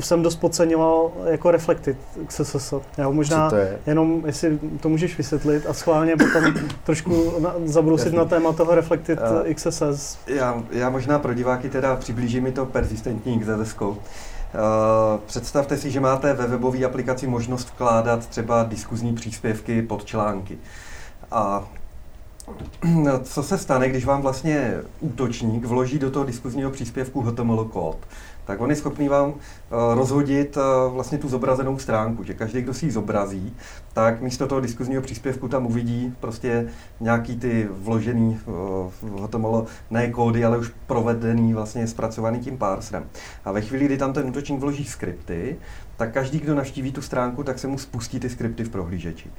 jsem 0.01 0.23
dost 0.23 0.37
podceňoval 0.37 1.11
jako 1.25 1.51
Reflected 1.51 1.97
XSS. 2.27 2.75
Jo, 2.99 3.13
možná 3.13 3.51
Co 3.51 3.57
to 3.57 3.61
je? 3.61 3.79
jenom, 3.87 4.23
jestli 4.27 4.59
to 4.81 4.89
můžeš 4.89 5.19
vysvětlit 5.19 5.67
a 5.69 5.73
schválně 5.73 6.17
potom 6.17 6.55
trošku 6.85 7.33
na, 7.41 7.55
zabrousit 7.65 8.07
Jasně. 8.07 8.19
na 8.19 8.25
téma 8.25 8.53
toho 8.53 8.75
Reflected 8.75 9.19
Eh, 9.47 9.55
XSS. 9.55 10.19
Já, 10.27 10.63
já 10.71 10.91
možná 10.91 11.19
pro 11.19 11.35
diváky 11.35 11.69
teda 11.69 11.97
přiblížím 11.97 12.45
mi 12.45 12.53
to 12.53 12.67
persistentní 12.67 13.41
XSS. 13.41 13.77
Uh, 13.81 13.91
představte 15.27 15.77
si, 15.77 15.91
že 15.91 16.01
máte 16.01 16.33
ve 16.33 16.47
webové 16.47 16.85
aplikaci 16.85 17.27
možnost 17.27 17.69
vkládat 17.69 18.27
třeba 18.27 18.63
diskuzní 18.65 19.15
příspěvky 19.15 19.83
pod 19.83 20.05
články. 20.05 20.59
A 21.31 21.65
co 23.23 23.43
se 23.43 23.59
stane, 23.59 23.89
když 23.89 24.05
vám 24.05 24.23
vlastně 24.23 24.75
útočník 25.01 25.65
vloží 25.65 25.99
do 25.99 26.11
toho 26.11 26.25
diskuzního 26.25 26.71
příspěvku 26.71 27.21
HTML 27.21 27.65
kód? 27.65 27.97
Tak 28.47 28.61
on 28.61 28.71
je 28.71 28.77
schopný 28.77 29.09
vám 29.09 29.29
uh, 29.29 29.35
rozhodit 29.95 30.57
uh, 30.57 30.95
vlastně 30.95 31.19
tu 31.19 31.29
zobrazenou 31.29 31.79
stránku, 31.79 32.25
že 32.25 32.35
každý, 32.35 32.63
kdo 32.63 32.75
si 32.75 32.87
ji 32.87 32.93
zobrazí, 32.93 33.57
tak 33.93 34.21
místo 34.21 34.47
toho 34.47 34.61
diskuzního 34.61 35.03
příspěvku 35.03 35.49
tam 35.49 35.67
uvidí 35.67 36.15
prostě 36.21 36.69
nějaký 37.01 37.37
ty 37.37 37.69
vložený 37.71 38.41
HTML, 39.23 39.67
ne 39.91 40.11
kódy, 40.11 40.45
ale 40.45 40.59
už 40.59 40.73
provedený, 40.87 41.55
vlastně 41.55 41.87
zpracovaný 41.87 42.39
tím 42.39 42.59
parserem. 42.59 43.05
A 43.45 43.53
ve 43.53 43.61
chvíli, 43.61 43.85
kdy 43.85 43.97
tam 43.97 44.13
ten 44.13 44.29
útočník 44.29 44.61
vloží 44.61 44.85
skripty, 44.85 45.57
tak 45.97 46.13
každý, 46.13 46.39
kdo 46.39 46.55
navštíví 46.55 46.93
tu 46.93 47.03
stránku, 47.03 47.43
tak 47.43 47.59
se 47.59 47.67
mu 47.67 47.79
spustí 47.79 48.21
ty 48.21 48.31
skripty 48.31 48.65
v 48.65 48.69
prohlížeči. 48.69 49.31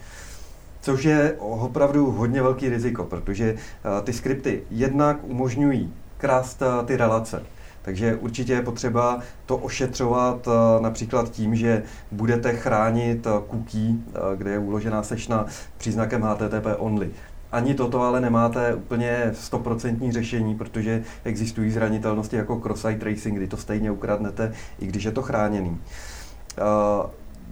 Což 0.81 1.03
je 1.03 1.33
opravdu 1.39 2.11
hodně 2.11 2.41
velký 2.41 2.69
riziko, 2.69 3.03
protože 3.03 3.55
ty 4.03 4.13
skripty 4.13 4.63
jednak 4.71 5.17
umožňují 5.23 5.93
krást 6.17 6.63
ty 6.85 6.97
relace. 6.97 7.43
Takže 7.87 8.15
určitě 8.15 8.53
je 8.53 8.61
potřeba 8.61 9.19
to 9.45 9.57
ošetřovat 9.57 10.47
uh, 10.47 10.53
například 10.79 11.31
tím, 11.31 11.55
že 11.55 11.83
budete 12.11 12.53
chránit 12.53 13.25
uh, 13.25 13.31
cookie, 13.51 13.89
uh, 13.89 13.97
kde 14.35 14.51
je 14.51 14.59
uložená 14.59 15.03
sešna 15.03 15.45
příznakem 15.77 16.21
HTTP 16.21 16.65
only. 16.77 17.09
Ani 17.51 17.73
toto 17.73 18.01
ale 18.01 18.21
nemáte 18.21 18.75
úplně 18.75 19.31
stoprocentní 19.33 20.11
řešení, 20.11 20.55
protože 20.55 21.03
existují 21.23 21.71
zranitelnosti 21.71 22.35
jako 22.35 22.55
cross-site 22.55 22.99
tracing, 22.99 23.37
kdy 23.37 23.47
to 23.47 23.57
stejně 23.57 23.91
ukradnete, 23.91 24.53
i 24.79 24.87
když 24.87 25.03
je 25.03 25.11
to 25.11 25.21
chráněný. 25.21 25.77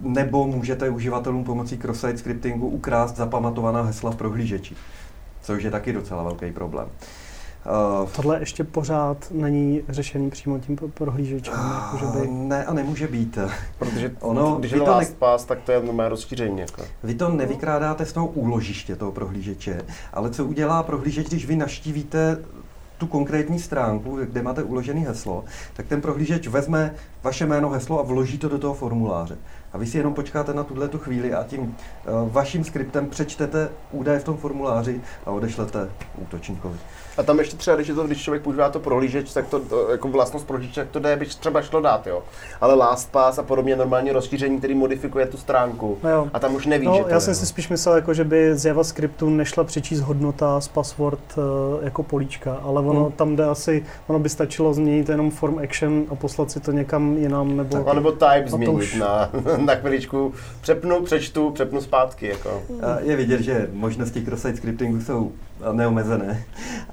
Nebo 0.00 0.46
můžete 0.46 0.90
uživatelům 0.90 1.44
pomocí 1.44 1.78
cross-site 1.78 2.18
scriptingu 2.18 2.68
ukrást 2.68 3.16
zapamatovaná 3.16 3.82
hesla 3.82 4.10
v 4.10 4.16
prohlížeči, 4.16 4.76
což 5.42 5.62
je 5.62 5.70
taky 5.70 5.92
docela 5.92 6.22
velký 6.22 6.52
problém. 6.52 6.88
Uh, 8.02 8.08
Tohle 8.08 8.40
ještě 8.40 8.64
pořád 8.64 9.26
není 9.30 9.82
řešený 9.88 10.30
přímo 10.30 10.58
tím 10.58 10.76
pro- 10.76 10.88
prohlížečem. 10.88 11.54
Jako, 11.54 11.98
že 11.98 12.20
by... 12.20 12.28
Ne 12.28 12.64
a 12.64 12.72
nemůže 12.72 13.08
být. 13.08 13.38
Protože 13.78 14.12
Ono, 14.20 14.54
když 14.54 14.72
je 14.72 14.78
to 14.78 14.84
last 14.84 15.10
ne- 15.10 15.16
pass, 15.18 15.44
tak 15.44 15.62
to 15.62 15.72
je 15.72 15.82
normální 15.82 16.10
rozšíření. 16.10 16.60
Jako. 16.60 16.82
Vy 17.02 17.14
to 17.14 17.28
nevykrádáte 17.28 18.06
z 18.06 18.12
toho 18.12 18.26
úložiště 18.26 18.96
toho 18.96 19.12
prohlížeče, 19.12 19.82
ale 20.12 20.30
co 20.30 20.44
udělá 20.44 20.82
prohlížeč, 20.82 21.28
když 21.28 21.46
vy 21.46 21.56
naštívíte 21.56 22.38
tu 22.98 23.06
konkrétní 23.06 23.58
stránku, 23.58 24.16
kde 24.16 24.42
máte 24.42 24.62
uložený 24.62 25.04
heslo, 25.04 25.44
tak 25.74 25.86
ten 25.86 26.00
prohlížeč 26.00 26.46
vezme 26.46 26.94
vaše 27.22 27.46
jméno, 27.46 27.70
heslo 27.70 28.00
a 28.00 28.02
vloží 28.02 28.38
to 28.38 28.48
do 28.48 28.58
toho 28.58 28.74
formuláře. 28.74 29.38
A 29.72 29.78
vy 29.78 29.86
si 29.86 29.98
jenom 29.98 30.14
počkáte 30.14 30.54
na 30.54 30.64
tuhle 30.64 30.88
tu 30.88 30.98
chvíli 30.98 31.34
a 31.34 31.44
tím 31.44 31.60
uh, 31.60 32.32
vaším 32.32 32.64
skriptem 32.64 33.08
přečtete 33.08 33.68
údaje 33.90 34.18
v 34.18 34.24
tom 34.24 34.36
formuláři 34.36 35.00
a 35.26 35.30
odešlete 35.30 35.88
útočníkovi. 36.18 36.78
A 37.18 37.22
tam 37.22 37.38
ještě 37.38 37.56
třeba, 37.56 37.76
když, 37.76 37.88
je 37.88 37.94
to, 37.94 38.04
když 38.06 38.22
člověk 38.22 38.42
používá 38.42 38.68
to 38.68 38.80
prohlížeč, 38.80 39.32
tak 39.32 39.46
to, 39.48 39.60
to 39.60 39.90
jako 39.90 40.08
vlastnost 40.08 40.46
prohlížeče, 40.46 40.80
tak 40.80 40.90
to 40.90 40.98
jde, 40.98 41.16
by 41.16 41.26
třeba 41.26 41.62
šlo 41.62 41.80
dát, 41.80 42.06
jo. 42.06 42.22
Ale 42.60 42.74
LastPass 42.74 43.38
a 43.38 43.42
podobně 43.42 43.76
normálně 43.76 44.12
rozšíření, 44.12 44.58
který 44.58 44.74
modifikuje 44.74 45.26
tu 45.26 45.36
stránku. 45.36 45.98
No 46.02 46.10
jo. 46.10 46.28
A 46.32 46.38
tam 46.38 46.54
už 46.54 46.66
neví, 46.66 46.84
že 46.84 46.90
No, 46.90 47.02
to 47.02 47.08
já 47.08 47.14
je, 47.14 47.20
jsem 47.20 47.32
no. 47.32 47.38
si 47.38 47.46
spíš 47.46 47.68
myslel, 47.68 47.94
jako, 47.94 48.14
že 48.14 48.24
by 48.24 48.50
z 48.58 48.64
JavaScriptu 48.64 49.30
nešla 49.30 49.64
přečíst 49.64 50.00
hodnota 50.00 50.60
z 50.60 50.68
password 50.68 51.20
eh, 51.38 51.84
jako 51.84 52.02
políčka, 52.02 52.54
ale 52.62 52.80
ono 52.80 53.02
Hmm. 53.02 53.12
tam 53.12 53.36
jde 53.36 53.44
asi, 53.44 53.84
ono 54.06 54.18
by 54.18 54.28
stačilo 54.28 54.74
změnit 54.74 55.08
jenom 55.08 55.30
form 55.30 55.58
action 55.58 56.04
a 56.10 56.14
poslat 56.14 56.50
si 56.50 56.60
to 56.60 56.72
někam 56.72 57.16
jinam, 57.18 57.56
nebo... 57.56 57.88
A 57.88 57.94
nebo 57.94 58.12
type 58.12 58.44
změnit 58.46 58.72
už- 58.74 58.94
na, 58.94 59.30
na 59.56 59.74
chviličku. 59.74 60.34
Přepnu, 60.60 61.02
přečtu, 61.02 61.50
přepnu 61.50 61.80
zpátky. 61.80 62.26
Jako. 62.26 62.62
A 62.82 63.00
Je 63.00 63.16
vidět, 63.16 63.40
že 63.40 63.68
možnosti 63.72 64.20
cross-site 64.20 64.56
scriptingu 64.56 65.00
jsou 65.00 65.32
neomezené. 65.72 66.44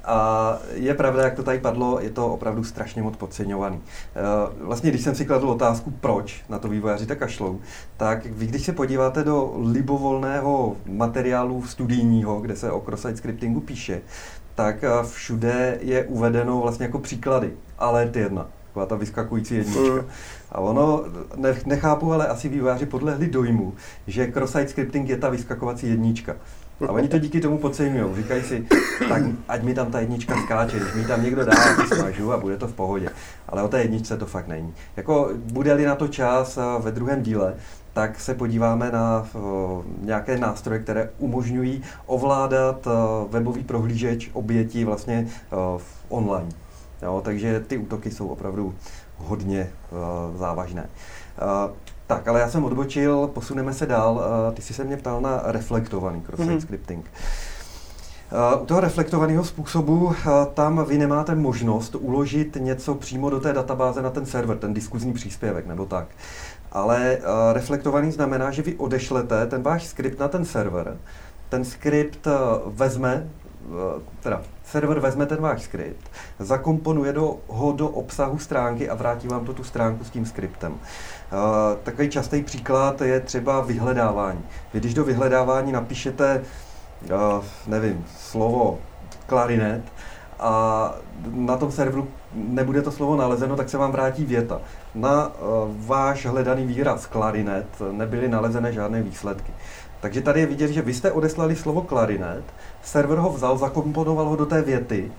A 0.05 0.57
je 0.74 0.93
pravda, 0.93 1.24
jak 1.24 1.36
to 1.36 1.43
tady 1.43 1.59
padlo, 1.59 1.99
je 1.99 2.09
to 2.09 2.28
opravdu 2.28 2.64
strašně 2.64 3.03
moc 3.03 3.16
podceňovaný. 3.16 3.80
Eh, 4.16 4.22
Vlastně, 4.61 4.89
když 4.89 5.01
jsem 5.01 5.16
si 5.16 5.26
kladl 5.26 5.49
otázku, 5.49 5.93
proč 5.99 6.43
na 6.49 6.59
to 6.59 6.70
vývojáři 6.70 7.05
tak 7.05 7.18
kašlou, 7.18 7.59
tak 7.97 8.26
vy, 8.26 8.47
když 8.47 8.66
se 8.66 8.74
podíváte 8.74 9.24
do 9.24 9.53
libovolného 9.72 10.76
materiálu 10.86 11.64
studijního, 11.66 12.41
kde 12.41 12.55
se 12.55 12.72
o 12.72 12.80
cross-site 12.80 13.18
scriptingu 13.18 13.59
píše, 13.59 14.01
tak 14.55 14.84
eh, 14.84 14.89
všude 15.03 15.78
je 15.82 16.03
uvedeno 16.03 16.61
vlastně 16.61 16.86
jako 16.86 16.99
příklady. 16.99 17.53
Alert 17.80 18.16
1, 18.16 18.47
taková 18.68 18.86
ta 18.86 18.95
vyskakující 18.95 19.55
jednička. 19.55 19.93
Mm. 19.93 20.01
A 20.51 20.59
ono, 20.59 21.03
ne, 21.36 21.55
nechápu, 21.66 22.14
ale 22.14 22.28
asi 22.28 22.49
vývojáři 22.49 22.86
podlehli 22.86 23.28
dojmu, 23.28 23.74
že 24.07 24.28
cross-site 24.28 24.68
scripting 24.70 25.09
je 25.09 25.18
ta 25.18 25.30
vyskakovací 25.30 25.89
jednička. 25.89 26.36
A 26.88 26.91
oni 26.91 27.07
to 27.07 27.19
díky 27.19 27.41
tomu 27.41 27.57
podceňují. 27.57 28.15
Říkají 28.15 28.43
si, 28.43 28.67
tak 29.09 29.24
ať 29.47 29.63
mi 29.63 29.74
tam 29.74 29.91
ta 29.91 29.99
jednička 29.99 30.36
skáče, 30.41 30.80
když 30.80 30.93
mi 30.93 31.05
tam 31.05 31.24
někdo 31.24 31.45
dá, 31.45 31.53
smažu 31.95 32.34
a 32.34 32.38
bude 32.38 32.57
to 32.57 32.67
v 32.67 32.74
pohodě. 32.74 33.09
Ale 33.49 33.63
o 33.63 33.67
té 33.67 33.82
jedničce 33.82 34.17
to 34.17 34.26
fakt 34.26 34.47
není. 34.47 34.74
Jako 34.97 35.30
bude-li 35.36 35.86
na 35.86 35.95
to 35.95 36.07
čas 36.07 36.59
ve 36.80 36.91
druhém 36.91 37.24
díle, 37.24 37.55
tak 37.93 38.19
se 38.19 38.34
podíváme 38.34 38.91
na 38.91 39.28
nějaké 40.01 40.38
nástroje, 40.38 40.80
které 40.80 41.09
umožňují 41.17 41.84
ovládat 42.05 42.88
webový 43.30 43.63
prohlížeč 43.63 44.30
oběti 44.34 44.86
vlastně 44.86 45.28
v 45.78 46.05
online. 46.09 46.49
Jo, 47.01 47.21
takže 47.26 47.59
ty 47.59 47.78
útoky 47.78 48.11
jsou 48.11 48.28
opravdu 48.28 48.76
hodně 49.17 49.69
závažné. 50.36 50.89
Tak, 52.14 52.28
ale 52.28 52.39
já 52.39 52.49
jsem 52.49 52.64
odbočil, 52.66 53.28
posuneme 53.28 53.74
se 53.74 53.86
dál. 53.86 54.16
Uh, 54.16 54.53
ty 54.53 54.61
jsi 54.61 54.74
se 54.74 54.84
mě 54.84 54.97
ptal 54.97 55.22
na 55.22 55.41
reflektovaný 55.43 56.22
cross-site 56.22 56.45
Mhm. 56.45 56.57
mm-hmm. 56.57 56.61
scripting. 56.61 57.05
Uh, 58.55 58.61
u 58.61 58.66
toho 58.66 58.80
reflektovaného 58.80 59.43
způsobu 59.43 60.05
uh, 60.05 60.14
tam 60.53 60.86
vy 60.86 60.97
nemáte 60.97 61.36
možnost 61.36 61.95
uložit 61.95 62.57
něco 62.59 62.95
přímo 62.95 63.30
do 63.30 63.39
té 63.39 63.53
databáze 63.53 64.01
na 64.01 64.09
ten 64.09 64.26
server, 64.26 64.57
ten 64.57 64.74
diskuzní 64.74 65.14
příspěvek 65.14 65.68
nebo 65.68 65.86
tak. 65.86 66.07
Ale 66.72 67.18
reflektovaný 67.53 68.11
znamená, 68.11 68.51
že 68.51 68.61
vy 68.61 68.76
odešlete 68.76 69.45
ten 69.45 69.64
váš 69.64 69.86
skript 69.86 70.20
na 70.20 70.28
ten 70.28 70.45
server, 70.45 70.97
ten 71.49 71.66
skript 71.66 72.28
vezme, 72.66 73.30
teda 74.20 74.41
server 74.66 74.99
vezme 74.99 75.26
ten 75.26 75.41
váš 75.41 75.61
skript, 75.61 76.11
zakomponuje 76.39 77.14
do, 77.14 77.38
ho 77.47 77.72
do 77.72 77.88
obsahu 77.89 78.39
stránky 78.39 78.89
a 78.89 78.95
vrátí 78.95 79.28
vám 79.28 79.45
to 79.45 79.53
tu 79.53 79.64
stránku 79.64 80.03
s 80.03 80.09
tím 80.09 80.26
skriptem. 80.26 80.74
Uh, 81.34 81.78
takový 81.84 82.10
častý 82.10 82.44
příklad 82.44 83.02
je 83.02 83.20
třeba 83.20 83.62
vyhledávání. 83.62 84.42
Vy 84.74 84.80
když 84.80 84.94
do 84.94 85.04
vyhledávání 85.04 85.72
napíšete, 85.72 86.44
uh, 87.04 87.44
nevím, 87.68 88.06
slovo 88.18 88.80
klarinet 89.28 89.82
a 90.40 90.96
na 91.32 91.58
tom 91.58 91.72
serveru 91.72 92.08
nebude 92.34 92.82
to 92.82 92.92
slovo 92.92 93.16
nalezeno, 93.16 93.56
tak 93.56 93.70
se 93.70 93.78
vám 93.78 93.92
vrátí 93.92 94.26
věta. 94.26 94.62
Na 94.96 95.28
uh, 95.28 95.34
váš 95.86 96.26
hledaný 96.26 96.66
výraz 96.66 97.06
klarinet 97.06 97.68
nebyly 97.92 98.28
nalezené 98.28 98.74
žádné 98.74 99.02
výsledky. 99.02 99.52
Takže 100.02 100.22
tady 100.22 100.40
je 100.40 100.46
vidět, 100.46 100.72
že 100.72 100.82
vy 100.82 100.94
jste 100.94 101.12
odeslali 101.12 101.56
slovo 101.56 101.82
klarinet, 101.82 102.44
server 102.84 103.18
ho 103.18 103.30
vzal, 103.30 103.58
zakomponoval 103.58 104.30
ho 104.30 104.36
do 104.36 104.46
té 104.46 104.62
věty 104.62 105.12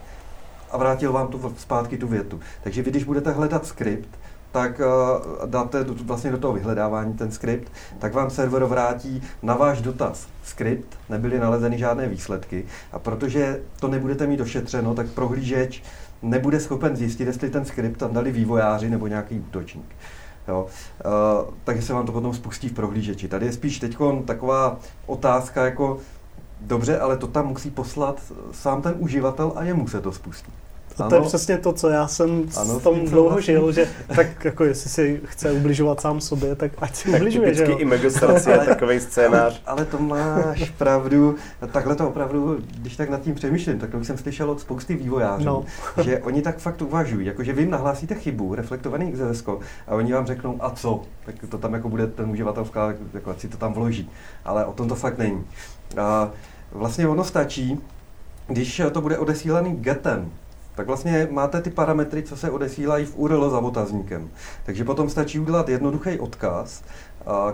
a 0.70 0.76
vrátil 0.76 1.12
vám 1.12 1.28
tu 1.28 1.54
zpátky 1.58 1.98
tu 1.98 2.08
větu. 2.08 2.40
Takže 2.62 2.82
vy, 2.82 2.90
když 2.90 3.04
budete 3.04 3.30
hledat 3.30 3.66
skript, 3.66 4.08
tak 4.54 4.80
uh, 4.80 5.46
dáte 5.46 5.84
do, 5.84 5.94
vlastně 6.04 6.30
do 6.30 6.38
toho 6.38 6.52
vyhledávání 6.52 7.14
ten 7.14 7.30
skript, 7.30 7.72
tak 7.98 8.14
vám 8.14 8.30
server 8.30 8.64
vrátí 8.64 9.22
na 9.42 9.54
váš 9.54 9.82
dotaz 9.82 10.28
skript, 10.44 10.98
nebyly 11.08 11.38
nalezeny 11.38 11.78
žádné 11.78 12.08
výsledky 12.08 12.64
a 12.92 12.98
protože 12.98 13.60
to 13.80 13.88
nebudete 13.88 14.26
mít 14.26 14.36
došetřeno, 14.36 14.94
tak 14.94 15.06
prohlížeč 15.08 15.82
nebude 16.22 16.60
schopen 16.60 16.96
zjistit, 16.96 17.26
jestli 17.26 17.50
ten 17.50 17.64
skript 17.64 17.98
tam 17.98 18.12
dali 18.12 18.32
vývojáři 18.32 18.90
nebo 18.90 19.06
nějaký 19.06 19.40
útočník. 19.40 19.96
Jo. 20.48 20.66
Uh, 21.04 21.54
takže 21.64 21.82
se 21.82 21.92
vám 21.92 22.06
to 22.06 22.12
potom 22.12 22.34
spustí 22.34 22.68
v 22.68 22.72
prohlížeči. 22.72 23.28
Tady 23.28 23.46
je 23.46 23.52
spíš 23.52 23.78
teď 23.78 23.96
taková 24.24 24.78
otázka 25.06 25.64
jako, 25.64 25.98
dobře, 26.60 26.98
ale 26.98 27.16
to 27.16 27.26
tam 27.26 27.46
musí 27.46 27.70
poslat 27.70 28.32
sám 28.52 28.82
ten 28.82 28.94
uživatel 28.98 29.52
a 29.56 29.64
jemu 29.64 29.88
se 29.88 30.00
to 30.00 30.12
spustí. 30.12 30.52
A 30.98 31.08
to 31.08 31.14
je 31.14 31.20
přesně 31.20 31.58
to, 31.58 31.72
co 31.72 31.88
já 31.88 32.08
jsem 32.08 32.30
Ano, 32.56 32.80
s 32.80 32.82
tom 32.82 32.94
dlouho 33.00 33.10
souhlasím. 33.28 33.54
žil, 33.54 33.72
že 33.72 33.88
tak 34.16 34.44
jako 34.44 34.64
jestli 34.64 34.90
si 34.90 35.20
chce 35.24 35.52
ubližovat 35.52 36.00
sám 36.00 36.20
sobě, 36.20 36.54
tak 36.54 36.72
ať 36.78 36.94
si 36.96 37.10
Tak 37.10 37.20
ubližuje, 37.20 37.54
že 37.54 37.64
jo. 37.64 37.78
i 37.78 37.84
Megastraci 37.84 38.50
je 38.50 38.58
takový 38.58 39.00
scénář. 39.00 39.62
Ale, 39.66 39.76
ale 39.76 39.84
to 39.84 39.98
máš 39.98 40.70
pravdu. 40.78 41.34
Takhle 41.72 41.94
to 41.94 42.08
opravdu, 42.08 42.58
když 42.78 42.96
tak 42.96 43.10
nad 43.10 43.20
tím 43.20 43.34
přemýšlím, 43.34 43.78
tak 43.78 43.90
to 43.90 44.04
jsem 44.04 44.18
slyšel 44.18 44.50
od 44.50 44.60
spousty 44.60 44.94
vývojářů, 44.96 45.44
No. 45.44 45.64
že 46.04 46.18
oni 46.18 46.42
tak 46.42 46.58
fakt 46.58 46.82
uvažují, 46.82 47.26
jakože 47.26 47.52
vy 47.52 47.62
jim 47.62 47.70
nahlásíte 47.70 48.14
chybu, 48.14 48.54
reflektovaný 48.54 49.12
XSS, 49.12 49.44
a 49.88 49.94
oni 49.94 50.12
vám 50.12 50.26
řeknou, 50.26 50.56
a 50.60 50.70
co? 50.70 51.02
Tak 51.26 51.34
to 51.48 51.58
tam 51.58 51.74
jako 51.74 51.88
bude 51.88 52.06
ten 52.06 52.30
uživatel 52.30 52.66
jako 53.14 53.34
si 53.38 53.48
to 53.48 53.56
tam 53.56 53.72
vloží. 53.72 54.10
Ale 54.44 54.64
o 54.64 54.72
tom 54.72 54.88
to 54.88 54.94
fakt 54.94 55.18
není. 55.18 55.44
A 55.96 56.30
vlastně 56.72 57.08
ono 57.08 57.24
stačí, 57.24 57.80
když 58.46 58.82
to 58.92 59.00
bude 59.00 59.18
odesílaný 59.18 59.76
getem, 59.76 60.30
tak 60.74 60.86
vlastně 60.86 61.28
máte 61.30 61.60
ty 61.60 61.70
parametry, 61.70 62.22
co 62.22 62.36
se 62.36 62.50
odesílají 62.50 63.04
v 63.04 63.18
URL 63.18 63.50
za 63.50 63.58
otazníkem. 63.58 64.30
Takže 64.64 64.84
potom 64.84 65.10
stačí 65.10 65.38
udělat 65.38 65.68
jednoduchý 65.68 66.18
odkaz, 66.18 66.82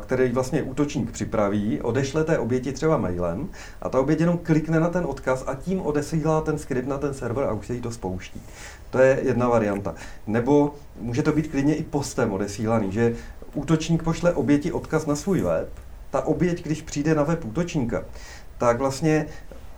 který 0.03 0.33
vlastně 0.33 0.63
útočník 0.63 1.11
připraví, 1.11 1.81
odešle 1.81 2.25
té 2.25 2.39
oběti 2.39 2.73
třeba 2.73 2.97
mailem 2.97 3.49
a 3.83 3.89
ta 3.89 4.01
oběť 4.01 4.21
jenom 4.21 4.39
klikne 4.39 4.81
na 4.81 4.89
ten 4.89 5.05
odkaz 5.07 5.45
a 5.47 5.55
tím 5.55 5.81
odesílá 5.81 6.41
ten 6.41 6.59
skript 6.59 6.89
na 6.89 6.99
ten 6.99 7.15
server 7.15 7.45
a 7.45 7.53
už 7.53 7.67
se 7.67 7.75
jí 7.75 7.81
to 7.81 7.91
spouští. 7.91 8.43
To 8.91 8.99
je 8.99 9.21
jedna 9.23 9.49
varianta. 9.49 9.95
Nebo 10.27 10.75
může 11.01 11.23
to 11.23 11.33
být 11.33 11.49
klidně 11.49 11.75
i 11.75 11.83
postem 11.83 12.33
odesílaný, 12.33 12.93
že 12.93 13.15
útočník 13.55 14.03
pošle 14.03 14.33
oběti 14.33 14.73
odkaz 14.73 15.07
na 15.07 15.17
svůj 15.17 15.41
web, 15.41 15.69
ta 16.11 16.27
oběť, 16.27 16.65
když 16.65 16.83
přijde 16.83 17.15
na 17.15 17.23
web 17.23 17.45
útočníka, 17.45 18.05
tak 18.59 18.79
vlastně 18.79 19.27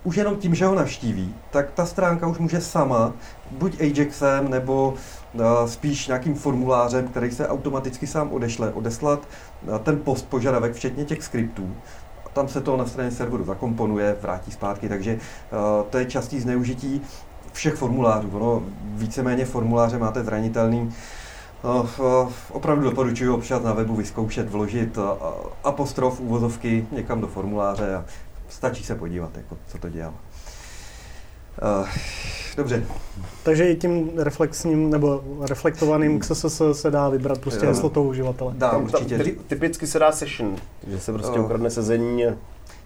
už 0.05 0.17
jenom 0.17 0.37
tím, 0.37 0.55
že 0.55 0.67
ho 0.67 0.75
navštíví, 0.75 1.35
tak 1.51 1.71
ta 1.71 1.87
stránka 1.87 2.27
už 2.27 2.39
může 2.39 2.61
sama, 2.61 3.13
buď 3.51 3.81
Ajaxem, 3.81 4.51
nebo 4.51 4.95
uh, 5.35 5.43
spíš 5.67 6.07
nějakým 6.07 6.35
formulářem, 6.35 7.09
který 7.09 7.31
se 7.31 7.49
automaticky 7.49 8.07
sám 8.07 8.33
odešle, 8.33 8.73
odeslat 8.73 9.29
uh, 9.69 9.79
ten 9.79 10.01
post 10.01 10.29
požadavek, 10.29 10.75
včetně 10.75 11.05
těch 11.05 11.23
skriptů. 11.23 11.77
Tam 12.33 12.49
se 12.49 12.61
to 12.61 12.77
na 12.77 12.87
straně 12.87 13.11
serveru 13.11 13.45
zakomponuje, 13.45 14.17
vrátí 14.23 14.51
zpátky, 14.51 14.89
takže 14.89 15.15
uh, 15.15 15.87
to 15.91 15.99
je 15.99 16.05
častý 16.05 16.41
zneužití 16.41 17.03
všech 17.53 17.75
formulářů. 17.75 18.31
Ono 18.33 18.63
víceméně 18.85 19.45
formuláře 19.45 19.99
máte 19.99 20.25
zranitelný. 20.25 20.95
Opravdu 22.51 22.85
doporučuji 22.85 23.31
občas 23.31 23.63
na 23.63 23.73
webu 23.73 23.97
vyzkoušet, 23.97 24.51
vložit 24.51 24.99
apostrof 25.65 26.21
úvozovky 26.21 26.87
někam 26.93 27.21
do 27.21 27.27
formuláře 27.27 27.95
a 27.95 28.05
stačí 28.63 28.85
se 28.85 28.95
podívat, 28.95 29.37
jako, 29.37 29.57
co 29.67 29.79
to 29.79 29.89
dělá. 29.89 30.15
Uh, 31.81 31.89
dobře, 32.57 32.85
Takže 33.43 33.71
i 33.71 33.77
tím 33.77 34.11
reflexním 34.17 34.91
nebo 34.91 35.25
reflektovaným 35.49 36.19
XSS 36.21 36.63
se 36.73 36.91
dá 36.91 37.09
vybrat 37.09 37.39
prostě 37.39 37.67
heslo 37.67 37.91
toho 37.91 38.07
uživatele. 38.07 38.55
dá 38.57 38.71
Tam- 38.71 38.83
určitě. 38.85 39.19
ty- 39.19 39.25
Ty, 39.25 39.31
Typicky 39.47 39.87
se 39.87 39.99
dá 39.99 40.13
session, 40.13 40.57
že 40.87 41.01
se 41.01 41.13
prostě 41.13 41.39
Jo. 41.39 41.45
ukradne 41.45 41.71
sezení. 41.71 42.25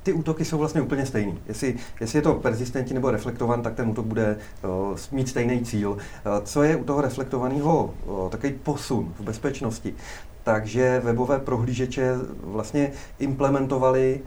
ty 0.02 0.12
útoky 0.12 0.44
jsou 0.44 0.58
vlastně 0.58 0.80
úplně 0.80 1.06
stejný. 1.06 1.38
Jestli, 1.48 1.74
jestli 2.00 2.18
je 2.18 2.22
to 2.22 2.34
persistentní 2.34 2.94
nebo 2.94 3.10
reflektovan, 3.10 3.62
tak 3.62 3.74
ten 3.74 3.88
útok 3.88 4.06
bude 4.06 4.36
uh, 4.64 4.96
mít 5.12 5.28
stejný 5.28 5.64
cíl. 5.64 5.90
Uh, 5.90 5.98
co 6.44 6.62
je 6.62 6.76
u 6.76 6.84
toho 6.84 7.00
reflektovaného 7.00 7.94
uh, 8.06 8.28
takový 8.30 8.52
posun 8.52 9.14
v 9.18 9.22
bezpečnosti? 9.22 9.94
Takže 10.44 11.00
webové 11.04 11.38
prohlížeče 11.38 12.14
vlastně 12.42 12.92
implementovali 13.18 14.20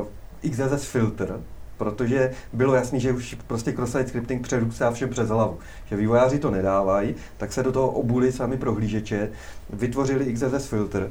uh, 0.00 0.06
XSS 0.50 0.84
filter, 0.84 1.40
protože 1.76 2.30
bylo 2.52 2.74
jasný, 2.74 3.00
že 3.00 3.12
už 3.12 3.36
prostě 3.46 3.72
cross-site 3.72 4.08
scripting 4.08 4.42
přerůstá 4.42 4.90
všem 4.90 5.10
přes 5.10 5.28
hlavu. 5.28 5.58
Že 5.86 5.96
vývojáři 5.96 6.38
to 6.38 6.50
nedávají, 6.50 7.14
tak 7.36 7.52
se 7.52 7.62
do 7.62 7.72
toho 7.72 7.90
obuli 7.90 8.32
sami 8.32 8.56
prohlížeče, 8.56 9.30
vytvořili 9.70 10.34
XSS 10.34 10.66
filter 10.66 11.10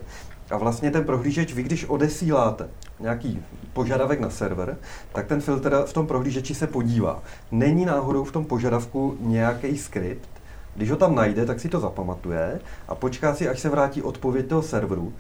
a 0.52 0.58
vlastně 0.58 0.92
ten 0.92 1.04
prohlížeč, 1.04 1.54
vy 1.54 1.64
když 1.64 1.86
odesíláte 1.86 2.70
nějaký 3.00 3.44
požadavek 3.74 4.20
na 4.20 4.30
server, 4.30 4.78
tak 5.14 5.28
ten 5.28 5.42
filtr 5.42 5.84
v 5.86 5.94
tom 5.94 6.08
prohlížeči 6.08 6.56
se 6.56 6.68
podívá. 6.68 7.24
Není 7.52 7.86
náhodou 7.86 8.24
v 8.24 8.32
tom 8.32 8.46
požadavku 8.46 9.18
nějaký 9.20 9.78
skript, 9.78 10.30
když 10.76 10.92
ho 10.92 10.98
tam 10.98 11.16
najde, 11.16 11.46
tak 11.46 11.60
si 11.60 11.70
to 11.70 11.80
zapamatuje 11.80 12.60
a 12.88 12.96
počká 12.96 13.36
si, 13.36 13.50
až 13.50 13.60
se 13.60 13.70
vrátí 13.70 14.02
odpověď 14.02 14.48
toho 14.48 14.62
serveru. 14.62 15.14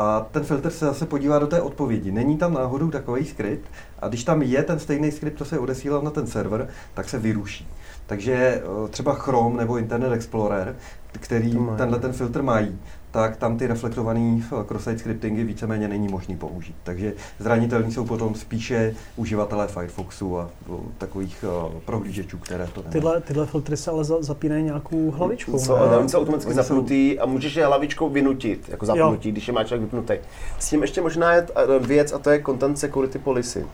A 0.00 0.26
ten 0.30 0.44
filtr 0.44 0.70
se 0.70 0.84
zase 0.84 1.06
podívá 1.06 1.38
do 1.38 1.46
té 1.46 1.60
odpovědi. 1.60 2.12
Není 2.12 2.38
tam 2.38 2.54
náhodou 2.54 2.90
takový 2.90 3.24
skript 3.24 3.68
a 3.98 4.08
když 4.08 4.24
tam 4.24 4.42
je 4.42 4.62
ten 4.62 4.78
stejný 4.78 5.10
skript, 5.12 5.38
co 5.38 5.44
se 5.44 5.58
odesílal 5.58 6.02
na 6.02 6.10
ten 6.10 6.26
server, 6.26 6.68
tak 6.94 7.08
se 7.08 7.18
vyruší. 7.18 7.68
Takže 8.06 8.34
eh, 8.34 8.88
třeba 8.88 9.14
Chrome 9.14 9.56
nebo 9.56 9.78
Internet 9.78 10.12
Explorer, 10.12 10.76
který 11.12 11.58
tenhle 11.76 11.98
ten 11.98 12.12
filtr 12.12 12.42
mají, 12.42 12.78
tak 13.10 13.36
tam 13.36 13.58
ty 13.58 13.66
reflektované 13.66 14.40
eh, 14.52 14.64
cross-site 14.64 14.98
scriptingy 14.98 15.44
víceméně 15.44 15.88
není 15.88 16.08
možný 16.08 16.36
použít. 16.36 16.74
Takže 16.82 17.12
zranitelní 17.38 17.92
jsou 17.92 18.04
potom 18.04 18.34
spíše 18.34 18.94
uživatelé 19.16 19.68
Firefoxu 19.68 20.38
a 20.38 20.50
eh, 20.66 20.72
takových 20.98 21.44
prohlížečů, 21.84 22.38
které 22.38 22.66
to 22.66 22.80
nemají. 22.80 22.92
Tyhle, 22.92 23.20
tyhle 23.20 23.46
filtry 23.46 23.76
se 23.76 23.90
ale 23.90 24.04
zapínají 24.04 24.64
nějakou 24.64 25.10
hlavičkou. 25.10 25.58
Jsou, 25.58 25.76
ne? 26.02 26.08
jsou 26.08 26.18
automaticky 26.18 26.54
zapnutý 26.54 27.18
a 27.18 27.26
můžeš 27.26 27.56
je 27.56 27.66
hlavičkou 27.66 28.08
vynutit, 28.08 28.68
jako 28.68 28.86
zapnutí, 28.86 29.28
jo. 29.28 29.32
když 29.32 29.48
je 29.48 29.54
má 29.54 29.64
člověk 29.64 29.82
vypnutý. 29.82 30.14
S 30.58 30.68
tím 30.68 30.82
ještě 30.82 31.00
možná 31.00 31.32
je 31.32 31.46
věc 31.80 32.12
a 32.12 32.18
to 32.18 32.30
je 32.30 32.42
Content 32.42 32.78
Security 32.78 33.18
Policy. 33.18 33.66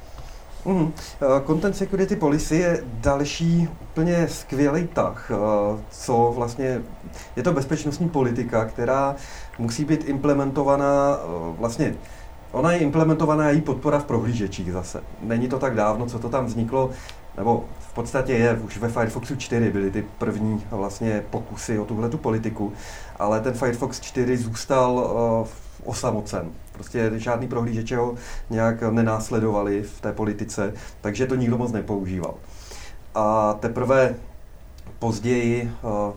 Mm. 0.66 0.92
Content 1.46 1.76
Security 1.76 2.16
Policy 2.16 2.56
je 2.56 2.84
další 2.84 3.68
úplně 3.82 4.28
skvělý 4.28 4.86
tah, 4.86 5.30
eh, 5.30 5.36
co 5.90 6.32
vlastně 6.36 6.82
je 7.36 7.42
to 7.42 7.52
bezpečnostní 7.52 8.08
politika, 8.08 8.64
která 8.64 9.16
musí 9.58 9.84
být 9.84 10.08
implementovaná 10.08 11.18
eh, 11.18 11.56
vlastně 11.58 11.94
Ona 12.52 12.72
je 12.72 12.78
implementovaná 12.78 13.50
její 13.50 13.60
podpora 13.60 13.98
v 13.98 14.04
prohlížečích 14.04 14.72
zase. 14.72 15.02
Není 15.22 15.48
to 15.48 15.58
tak 15.58 15.74
dávno, 15.74 16.06
co 16.06 16.18
to 16.18 16.28
tam 16.28 16.46
vzniklo, 16.46 16.90
nebo 17.36 17.64
v 17.78 17.94
podstatě 17.94 18.32
je, 18.32 18.60
už 18.64 18.78
ve 18.78 18.88
Firefoxu 18.88 19.36
4 19.36 19.70
byly 19.70 19.90
ty 19.90 20.04
první 20.18 20.62
vlastně 20.70 21.22
pokusy 21.30 21.78
o 21.78 21.84
tuhle 21.84 22.08
politiku, 22.10 22.72
ale 23.18 23.40
ten 23.40 23.54
Firefox 23.54 24.00
4 24.00 24.36
zůstal 24.36 24.92
uh, 24.92 25.48
osamocen. 25.84 26.52
Prostě 26.72 27.12
žádný 27.14 27.48
prohlížeče 27.48 27.96
ho 27.96 28.14
nějak 28.50 28.82
nenásledovali 28.82 29.82
v 29.82 30.00
té 30.00 30.12
politice, 30.12 30.72
takže 31.00 31.26
to 31.26 31.34
nikdo 31.34 31.58
moc 31.58 31.72
nepoužíval. 31.72 32.34
A 33.14 33.52
teprve 33.60 34.14
později, 34.98 35.70
eh, 35.84 36.12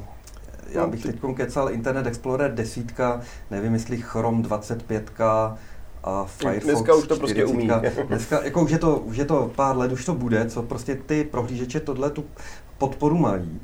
já 0.70 0.88
bych 0.88 1.04
teď 1.04 1.20
kecal 1.36 1.72
Internet 1.72 2.08
Explorer 2.08 2.54
10, 2.54 3.22
nevím 3.52 3.74
jestli 3.74 3.98
Chrome 3.98 4.42
25, 4.42 5.12
a 6.04 6.26
Firefox 6.26 6.66
Dneska 6.66 6.96
už 6.96 7.08
to 7.08 7.16
40. 7.16 7.18
prostě 7.18 7.46
umí. 7.46 7.70
Dneska, 8.08 8.44
jako 8.44 8.62
už 8.62 8.72
je, 8.72 8.78
to, 8.78 8.98
už 8.98 9.18
je 9.18 9.26
to 9.26 9.52
pár 9.56 9.78
let, 9.78 9.92
už 9.92 10.06
to 10.06 10.14
bude, 10.14 10.46
co 10.50 10.64
prostě 10.64 10.96
ty 10.96 11.24
prohlížeče 11.24 11.80
tohle 11.80 12.10
tu 12.10 12.24
podporu 12.78 13.18
mají. 13.18 13.62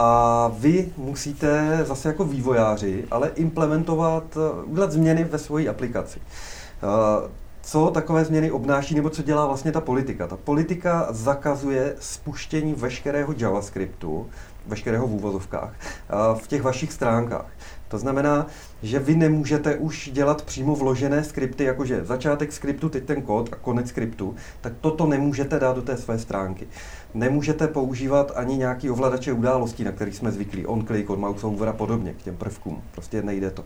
A 0.00 0.50
vy 0.58 0.88
musíte 0.96 1.80
zase 1.84 2.08
jako 2.08 2.24
vývojáři, 2.24 3.04
ale 3.10 3.28
implementovat, 3.34 4.24
eh, 4.36 4.62
udělat 4.64 4.92
změny 4.92 5.24
ve 5.24 5.38
své 5.38 5.68
aplikaci. 5.68 6.20
Eh, 6.20 7.28
co 7.62 7.90
takové 7.90 8.24
změny 8.24 8.50
obnáší, 8.50 8.94
nebo 8.94 9.10
co 9.10 9.22
dělá 9.22 9.46
vlastně 9.46 9.72
ta 9.72 9.80
politika? 9.80 10.26
Ta 10.26 10.36
politika 10.36 11.06
zakazuje 11.10 11.94
spuštění 12.00 12.74
veškerého 12.74 13.34
JavaScriptu, 13.36 14.26
veškerého 14.66 15.06
v 15.06 15.12
úvozovkách, 15.12 15.74
eh, 15.80 16.14
v 16.42 16.48
těch 16.48 16.62
vašich 16.62 16.92
stránkách. 16.92 17.46
To 17.88 17.98
znamená, 17.98 18.46
že 18.82 18.98
vy 18.98 19.16
nemůžete 19.16 19.76
už 19.76 20.10
dělat 20.12 20.42
přímo 20.42 20.74
vložené 20.74 21.24
skripty, 21.24 21.64
jakože 21.64 22.04
začátek 22.04 22.52
skriptu, 22.52 22.88
teď 22.88 23.04
ten 23.04 23.22
kód 23.22 23.48
a 23.52 23.56
konec 23.56 23.88
skriptu, 23.88 24.34
tak 24.60 24.72
toto 24.80 25.06
nemůžete 25.06 25.58
dát 25.58 25.76
do 25.76 25.82
té 25.82 25.96
své 25.96 26.18
stránky. 26.18 26.68
Nemůžete 27.14 27.68
používat 27.68 28.32
ani 28.34 28.56
nějaký 28.56 28.90
ovladače 28.90 29.32
událostí, 29.32 29.84
na 29.84 29.92
který 29.92 30.12
jsme 30.12 30.32
zvyklí, 30.32 30.66
on-click, 30.66 31.10
od 31.10 31.18
mouseover 31.18 31.68
a 31.68 31.72
podobně, 31.72 32.12
k 32.12 32.22
těm 32.22 32.36
prvkům. 32.36 32.82
Prostě 32.92 33.22
nejde 33.22 33.50
to. 33.50 33.64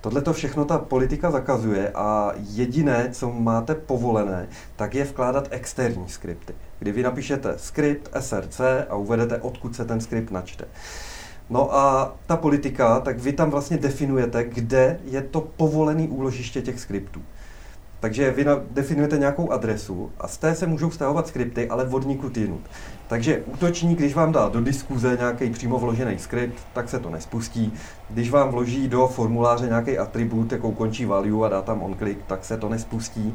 Tohle 0.00 0.22
to 0.22 0.32
všechno 0.32 0.64
ta 0.64 0.78
politika 0.78 1.30
zakazuje 1.30 1.90
a 1.94 2.32
jediné, 2.36 3.08
co 3.12 3.30
máte 3.30 3.74
povolené, 3.74 4.48
tak 4.76 4.94
je 4.94 5.04
vkládat 5.04 5.48
externí 5.50 6.08
skripty. 6.08 6.54
Kdy 6.78 6.92
vy 6.92 7.02
napíšete 7.02 7.54
skript 7.56 8.10
src 8.20 8.60
a 8.88 8.94
uvedete, 8.94 9.38
odkud 9.38 9.76
se 9.76 9.84
ten 9.84 10.00
skript 10.00 10.30
načte. 10.30 10.64
No 11.50 11.74
a 11.76 12.14
ta 12.26 12.36
politika, 12.36 13.00
tak 13.00 13.18
vy 13.18 13.32
tam 13.32 13.50
vlastně 13.50 13.78
definujete, 13.78 14.44
kde 14.44 15.00
je 15.04 15.22
to 15.22 15.40
povolený 15.40 16.08
úložiště 16.08 16.62
těch 16.62 16.80
skriptů. 16.80 17.22
Takže 18.00 18.30
vy 18.30 18.46
definujete 18.70 19.18
nějakou 19.18 19.52
adresu 19.52 20.10
a 20.20 20.28
z 20.28 20.36
té 20.36 20.54
se 20.54 20.66
můžou 20.66 20.90
stahovat 20.90 21.28
skripty, 21.28 21.68
ale 21.68 21.84
vodníku 21.84 22.30
jinut. 22.36 22.60
Takže 23.08 23.42
útočník, 23.46 23.98
když 23.98 24.14
vám 24.14 24.32
dá 24.32 24.48
do 24.48 24.60
diskuze 24.60 25.16
nějaký 25.20 25.50
přímo 25.50 25.78
vložený 25.78 26.18
skript, 26.18 26.58
tak 26.72 26.88
se 26.88 26.98
to 26.98 27.10
nespustí. 27.10 27.72
Když 28.10 28.30
vám 28.30 28.48
vloží 28.48 28.88
do 28.88 29.06
formuláře 29.06 29.66
nějaký 29.66 29.98
atribut, 29.98 30.52
jako 30.52 30.72
končí 30.72 31.04
value 31.04 31.46
a 31.46 31.48
dá 31.48 31.62
tam 31.62 31.82
on-click, 31.82 32.18
tak 32.26 32.44
se 32.44 32.56
to 32.56 32.68
nespustí. 32.68 33.34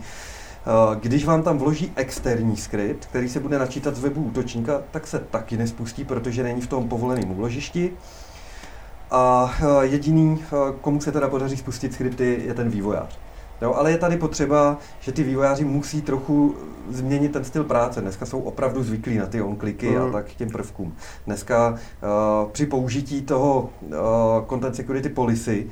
Eh, 0.68 1.00
když 1.00 1.26
vám 1.26 1.44
tam 1.44 1.58
vloží 1.58 1.92
externí 1.96 2.58
skript, 2.58 3.06
který 3.06 3.30
se 3.30 3.40
bude 3.40 3.60
načítat 3.60 3.96
z 3.96 4.00
webu 4.00 4.24
útočníka, 4.24 4.82
tak 4.92 5.08
se 5.08 5.20
taky 5.20 5.58
nespustí, 5.58 6.04
protože 6.04 6.44
není 6.44 6.62
v 6.62 6.68
tom 6.68 6.90
povoleném 6.90 7.32
úložišti. 7.32 7.92
A 9.12 9.54
eh, 9.60 9.86
jediný, 9.86 10.44
eh, 10.44 10.74
komu 10.82 11.02
se 11.02 11.12
teda 11.12 11.30
podaří 11.30 11.58
spustit 11.58 11.94
skripty, 11.94 12.42
je 12.46 12.54
ten 12.54 12.70
vývojář. 12.70 13.20
Jo, 13.62 13.74
ale 13.74 13.92
je 13.92 13.98
tady 13.98 14.18
potřeba, 14.18 14.78
že 15.00 15.12
ty 15.12 15.24
vývojáři 15.24 15.66
musí 15.66 16.02
trochu 16.02 16.56
změnit 16.90 17.32
ten 17.32 17.44
styl 17.44 17.64
práce. 17.64 18.02
Dneska 18.02 18.26
jsou 18.26 18.40
opravdu 18.40 18.84
zvyklí 18.84 19.18
na 19.18 19.26
ty 19.26 19.42
on-kliky 19.42 19.90
mm. 19.90 20.02
a 20.02 20.12
tak 20.12 20.26
těm 20.34 20.50
prvkům. 20.50 20.96
Dneska 21.26 21.70
uh, 21.70 22.52
při 22.52 22.66
použití 22.66 23.22
toho 23.22 23.70
uh, 23.82 23.90
Content 24.50 24.76
Security 24.76 25.10
Policy 25.10 25.68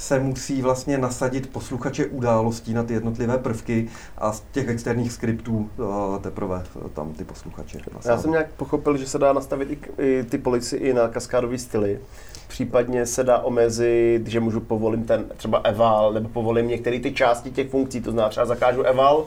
se 0.00 0.18
musí 0.18 0.62
vlastně 0.62 0.98
nasadit 0.98 1.52
posluchače 1.52 2.06
událostí 2.06 2.74
na 2.74 2.82
ty 2.82 2.92
jednotlivé 2.92 3.38
prvky 3.38 3.88
a 4.18 4.32
z 4.32 4.42
těch 4.52 4.68
externích 4.68 5.12
skriptů 5.12 5.70
uh, 5.78 6.18
teprve 6.18 6.62
tam 6.92 7.12
ty 7.12 7.24
posluchače. 7.24 7.78
Já 8.04 8.18
jsem 8.18 8.30
nějak 8.30 8.50
pochopil, 8.52 8.96
že 8.96 9.06
se 9.06 9.18
dá 9.18 9.32
nastavit 9.32 9.70
i, 9.70 10.02
i 10.02 10.24
ty 10.24 10.38
policy 10.38 10.76
i 10.76 10.94
na 10.94 11.08
kaskádový 11.08 11.58
styly. 11.58 12.00
Případně 12.48 13.06
se 13.06 13.24
dá 13.24 13.38
omezit, 13.38 14.22
že 14.26 14.40
můžu 14.40 14.60
povolit 14.60 15.06
ten 15.06 15.24
třeba 15.36 15.58
eval, 15.58 16.12
nebo 16.12 16.28
povolím 16.28 16.68
některé 16.68 17.00
ty 17.00 17.12
části 17.12 17.50
těch 17.50 17.70
funkcí, 17.70 18.00
to 18.00 18.10
znamená 18.10 18.28
třeba 18.28 18.46
zakážu 18.46 18.82
eval, 18.82 19.24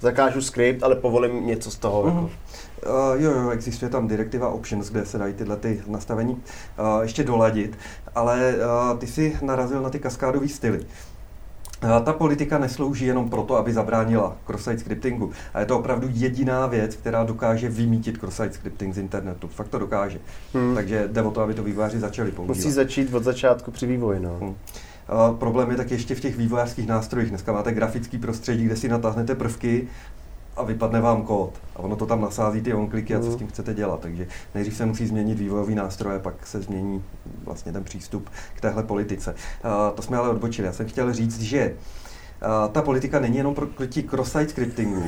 zakážu 0.00 0.42
script, 0.42 0.82
ale 0.82 0.94
povolím 0.94 1.46
něco 1.46 1.70
z 1.70 1.76
toho. 1.76 2.02
Mm-hmm. 2.02 2.22
Jako. 2.22 2.30
Uh, 2.82 3.22
jo, 3.22 3.30
jo, 3.30 3.50
existuje 3.50 3.90
tam 3.90 4.08
direktiva 4.08 4.48
options, 4.48 4.90
kde 4.90 5.06
se 5.06 5.18
dají 5.18 5.34
tyhle 5.34 5.56
ty 5.56 5.82
nastavení 5.86 6.32
uh, 6.32 7.02
ještě 7.02 7.24
doladit, 7.24 7.78
ale 8.14 8.54
uh, 8.54 8.98
ty 8.98 9.06
si 9.06 9.36
narazil 9.42 9.82
na 9.82 9.90
ty 9.90 9.98
kaskádové 9.98 10.48
styly. 10.48 10.80
Ta 12.04 12.12
politika 12.12 12.58
neslouží 12.58 13.06
jenom 13.06 13.30
proto, 13.30 13.56
aby 13.56 13.72
zabránila 13.72 14.36
cross-site 14.46 14.78
scriptingu. 14.78 15.30
A 15.54 15.60
je 15.60 15.66
to 15.66 15.78
opravdu 15.78 16.08
jediná 16.10 16.66
věc, 16.66 16.96
která 16.96 17.24
dokáže 17.24 17.68
vymítit 17.68 18.18
cross-site 18.18 18.54
scripting 18.54 18.94
z 18.94 18.98
internetu. 18.98 19.48
Fakt 19.48 19.68
to 19.68 19.78
dokáže. 19.78 20.18
Hmm. 20.54 20.74
Takže 20.74 21.08
jde 21.08 21.22
o 21.22 21.30
to, 21.30 21.40
aby 21.40 21.54
to 21.54 21.62
vývojáři 21.62 22.00
začali 22.00 22.32
používat. 22.32 22.56
Musí 22.56 22.70
začít 22.70 23.14
od 23.14 23.24
začátku 23.24 23.70
při 23.70 23.86
vývoji. 23.86 24.20
No. 24.20 24.36
Hmm. 24.40 24.48
Uh, 24.48 25.36
problém 25.38 25.70
je 25.70 25.76
tak 25.76 25.90
ještě 25.90 26.14
v 26.14 26.20
těch 26.20 26.36
vývojářských 26.36 26.86
nástrojích. 26.86 27.28
Dneska 27.30 27.52
máte 27.52 27.72
grafický 27.72 28.18
prostředí, 28.18 28.64
kde 28.64 28.76
si 28.76 28.88
natáhnete 28.88 29.34
prvky 29.34 29.88
a 30.56 30.62
vypadne 30.62 31.00
vám 31.00 31.22
kód. 31.22 31.52
A 31.76 31.78
ono 31.78 31.96
to 31.96 32.06
tam 32.06 32.20
nasází 32.20 32.60
ty 32.60 32.74
onkliky 32.74 33.14
a 33.14 33.20
co 33.20 33.26
s 33.26 33.28
mhm. 33.28 33.38
tím 33.38 33.48
chcete 33.48 33.74
dělat. 33.74 34.00
Takže 34.00 34.26
nejdřív 34.54 34.76
se 34.76 34.86
musí 34.86 35.06
změnit 35.06 35.38
vývojový 35.38 35.74
nástroj 35.74 36.16
a 36.16 36.18
pak 36.18 36.46
se 36.46 36.60
změní 36.60 37.04
vlastně 37.44 37.72
ten 37.72 37.84
přístup 37.84 38.30
k 38.54 38.60
téhle 38.60 38.82
politice. 38.82 39.34
Uh, 39.64 39.70
to 39.96 40.02
jsme 40.02 40.16
ale 40.16 40.28
odbočili. 40.28 40.66
Já 40.66 40.72
jsem 40.72 40.88
chtěl 40.88 41.12
říct, 41.12 41.40
že 41.40 41.74
uh, 41.74 42.72
ta 42.72 42.82
politika 42.82 43.20
není 43.20 43.36
jenom 43.36 43.54
proti 43.54 44.02
cross-site 44.02 44.48
scriptingu. 44.48 45.04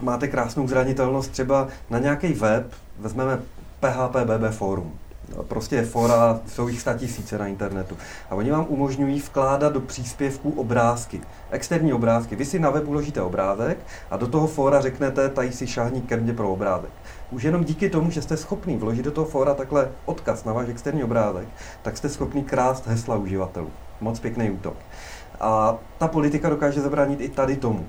Máte 0.00 0.28
krásnou 0.28 0.68
zranitelnost 0.68 1.30
třeba 1.30 1.68
na 1.90 1.98
nějaký 1.98 2.32
web, 2.32 2.72
vezmeme 2.98 3.42
PHP 3.80 4.16
BB 4.16 4.50
Forum 4.50 4.98
prostě 5.42 5.82
fora, 5.82 6.40
jsou 6.46 6.68
jich 6.68 6.84
tisíce 6.96 7.38
na 7.38 7.46
internetu. 7.46 7.96
A 8.30 8.34
oni 8.34 8.50
vám 8.50 8.66
umožňují 8.68 9.20
vkládat 9.20 9.72
do 9.72 9.80
příspěvků 9.80 10.50
obrázky, 10.50 11.20
externí 11.50 11.92
obrázky. 11.92 12.36
Vy 12.36 12.44
si 12.44 12.58
na 12.58 12.70
web 12.70 12.88
uložíte 12.88 13.22
obrázek 13.22 13.78
a 14.10 14.16
do 14.16 14.26
toho 14.26 14.46
fora 14.46 14.80
řeknete, 14.80 15.28
tady 15.28 15.52
si 15.52 15.66
šáhní 15.66 16.02
ke 16.02 16.16
mně 16.16 16.32
pro 16.32 16.52
obrázek. 16.52 16.90
Už 17.30 17.42
jenom 17.42 17.64
díky 17.64 17.90
tomu, 17.90 18.10
že 18.10 18.22
jste 18.22 18.36
schopný 18.36 18.76
vložit 18.76 19.04
do 19.04 19.10
toho 19.10 19.26
fora 19.26 19.54
takhle 19.54 19.90
odkaz 20.04 20.44
na 20.44 20.52
váš 20.52 20.68
externí 20.68 21.04
obrázek, 21.04 21.48
tak 21.82 21.96
jste 21.96 22.08
schopný 22.08 22.44
krást 22.44 22.86
hesla 22.86 23.16
uživatelů. 23.16 23.70
Moc 24.00 24.20
pěkný 24.20 24.50
útok. 24.50 24.76
A 25.40 25.78
ta 25.98 26.08
politika 26.08 26.48
dokáže 26.48 26.80
zabránit 26.80 27.20
i 27.20 27.28
tady 27.28 27.56
tomu. 27.56 27.86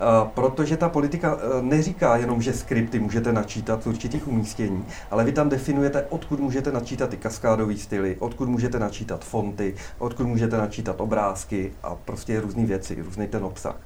Eh, 0.00 0.28
protože 0.34 0.76
ta 0.76 0.88
politika 0.88 1.38
eh, 1.38 1.62
neříká 1.62 2.16
jenom, 2.16 2.42
že 2.42 2.52
skripty 2.52 2.98
můžete 2.98 3.32
načítat 3.32 3.82
z 3.82 3.86
určitých 3.86 4.28
umístění, 4.28 4.84
ale 5.10 5.24
vy 5.24 5.32
tam 5.32 5.48
definujete, 5.48 6.06
odkud 6.08 6.40
můžete 6.40 6.72
načítat 6.72 7.10
ty 7.10 7.16
kaskádové 7.16 7.76
styly, 7.76 8.16
odkud 8.18 8.48
můžete 8.48 8.78
načítat 8.78 9.24
fonty, 9.24 9.74
odkud 9.98 10.26
můžete 10.26 10.56
načítat 10.56 11.00
obrázky 11.00 11.72
a 11.82 11.94
prostě 11.94 12.40
různé 12.40 12.66
věci, 12.66 13.02
různý 13.02 13.26
ten 13.26 13.44
obsah. 13.44 13.76